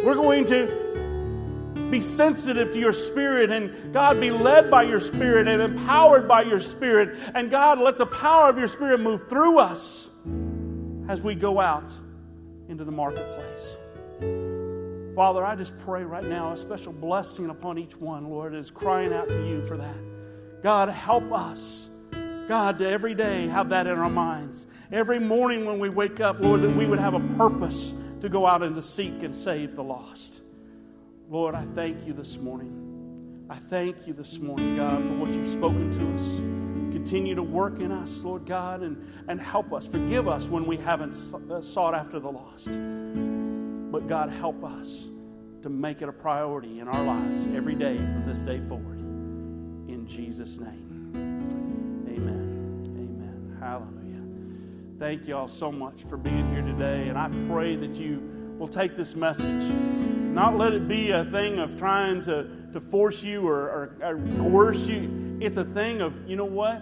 We're 0.03 0.16
going 0.16 0.45
to 0.45 1.88
be 1.91 1.99
sensitive 1.99 2.72
to 2.72 2.80
your 2.80 2.93
spirit 2.93 3.51
and 3.51 3.93
God 3.93 4.20
be 4.22 4.32
led 4.32 4.72
by 4.72 4.84
your 4.84 5.01
spirit 5.01 5.49
and 5.49 5.62
empowered 5.62 6.28
by 6.28 6.43
your 6.43 6.59
spirit. 6.59 7.20
And 7.36 7.51
God, 7.51 7.80
let 7.80 7.97
the 7.97 8.05
power 8.05 8.49
of 8.49 8.57
your 8.57 8.68
spirit 8.68 9.01
move 9.01 9.28
through 9.28 9.59
us 9.59 10.09
as 11.09 11.20
we 11.22 11.36
go 11.36 11.59
out 11.59 11.91
into 12.70 12.86
the 12.86 12.91
marketplace. 12.91 13.76
Father, 15.16 15.45
I 15.45 15.55
just 15.55 15.78
pray 15.80 16.03
right 16.03 16.24
now 16.24 16.53
a 16.53 16.57
special 16.57 16.93
blessing 16.93 17.49
upon 17.49 17.78
each 17.78 17.97
one, 17.97 18.30
Lord, 18.30 18.55
is 18.55 18.72
crying 18.72 19.12
out 19.12 19.30
to 19.30 19.45
you 19.45 19.62
for 19.66 19.76
that. 19.76 19.97
God, 20.64 20.88
help 20.88 21.34
us 21.34 21.89
God, 22.48 22.80
to 22.80 22.89
every 22.89 23.16
day 23.16 23.48
have 23.48 23.70
that 23.70 23.88
in 23.88 23.98
our 23.98 24.10
minds. 24.10 24.66
Every 24.92 25.20
morning 25.20 25.66
when 25.66 25.80
we 25.80 25.89
wake 25.89 26.20
up, 26.20 26.42
Lord, 26.42 26.62
that 26.62 26.76
we 26.76 26.86
would 26.86 27.00
have 27.00 27.14
a 27.14 27.20
purpose 27.38 27.94
to 28.22 28.30
go 28.30 28.46
out 28.46 28.64
and 28.64 28.76
to 28.76 28.82
seek 28.82 29.24
and 29.24 29.34
save 29.34 29.76
the 29.76 29.84
lost. 29.84 30.42
Lord, 31.30 31.56
I 31.56 31.62
thank 31.62 32.06
you 32.06 32.14
this 32.14 32.38
morning. 32.38 33.46
I 33.50 33.56
thank 33.56 34.08
you 34.08 34.14
this 34.14 34.39
morning, 34.39 34.76
God, 34.76 35.02
for 35.02 35.14
what 35.16 35.34
you've 35.34 35.48
spoken 35.48 35.92
to 35.92 36.14
us. 36.14 36.38
Continue 36.92 37.36
to 37.36 37.44
work 37.44 37.80
in 37.80 37.92
us, 37.92 38.24
Lord 38.24 38.46
God, 38.46 38.82
and, 38.82 39.02
and 39.28 39.42
help 39.42 39.74
us. 39.74 39.88
Forgive 39.88 40.28
us 40.28 40.48
when 40.48 40.66
we 40.66 40.78
haven't 40.78 41.14
uh, 41.50 41.62
sought 41.62 41.96
after 41.96 42.20
the 42.20 42.32
lost. 42.32 42.68
But 43.92 44.08
God, 44.08 44.30
help 44.30 44.64
us 44.64 45.08
to 45.64 45.70
make 45.70 46.02
it 46.02 46.10
a 46.10 46.14
priority 46.14 46.80
in 46.80 46.88
our 46.88 47.04
lives 47.04 47.48
every 47.48 47.76
day 47.76 47.98
from 47.98 48.26
this 48.26 48.39
day 48.39 48.60
forward. 48.68 49.00
In 49.00 50.06
Jesus' 50.08 50.58
name. 50.58 51.61
Hallelujah. 53.62 54.24
Thank 54.97 55.28
you 55.28 55.38
all 55.38 55.47
so 55.47 55.72
much 55.72 56.01
for 56.09 56.18
being 56.18 56.51
here 56.51 56.64
today. 56.64 57.09
And 57.09 57.18
I 57.18 57.30
pray 57.47 57.76
that 57.76 57.95
you 57.95 58.55
will 58.57 58.68
take 58.68 58.95
this 58.95 59.16
message, 59.16 59.64
not 59.64 60.57
let 60.57 60.74
it 60.74 60.88
be 60.88 61.12
a 61.12 61.24
thing 61.26 61.59
of 61.59 61.78
trying 61.78 62.22
to, 62.22 62.49
to 62.74 62.82
force 62.82 63.24
you 63.24 63.47
or, 63.47 63.59
or, 63.59 63.97
or 64.01 64.18
coerce 64.38 64.88
you. 64.88 65.38
It's 65.41 65.57
a 65.57 65.64
thing 65.64 66.01
of, 66.01 66.28
you 66.28 66.36
know 66.36 66.45
what? 66.45 66.82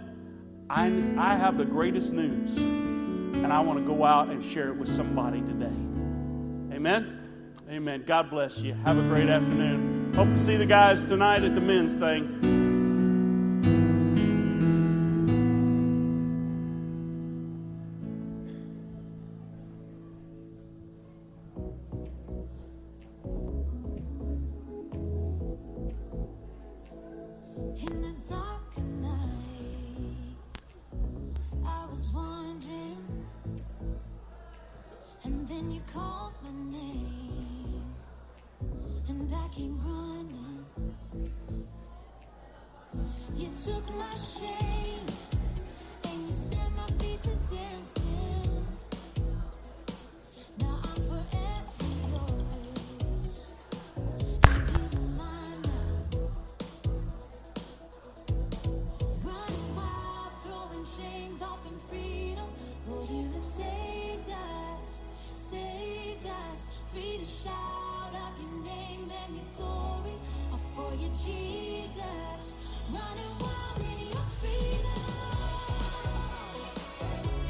I, 0.69 0.85
I 1.17 1.35
have 1.35 1.57
the 1.57 1.65
greatest 1.65 2.13
news, 2.13 2.57
and 2.57 3.51
I 3.51 3.59
want 3.59 3.79
to 3.79 3.85
go 3.85 4.05
out 4.05 4.29
and 4.29 4.41
share 4.41 4.69
it 4.69 4.77
with 4.77 4.89
somebody 4.89 5.41
today. 5.41 6.75
Amen? 6.75 7.51
Amen. 7.69 8.03
God 8.05 8.29
bless 8.29 8.59
you. 8.59 8.73
Have 8.85 8.97
a 8.97 9.01
great 9.03 9.29
afternoon. 9.29 10.13
Hope 10.13 10.29
to 10.29 10.35
see 10.35 10.55
the 10.55 10.65
guys 10.65 11.05
tonight 11.05 11.43
at 11.43 11.55
the 11.55 11.61
men's 11.61 11.97
thing. 11.97 12.58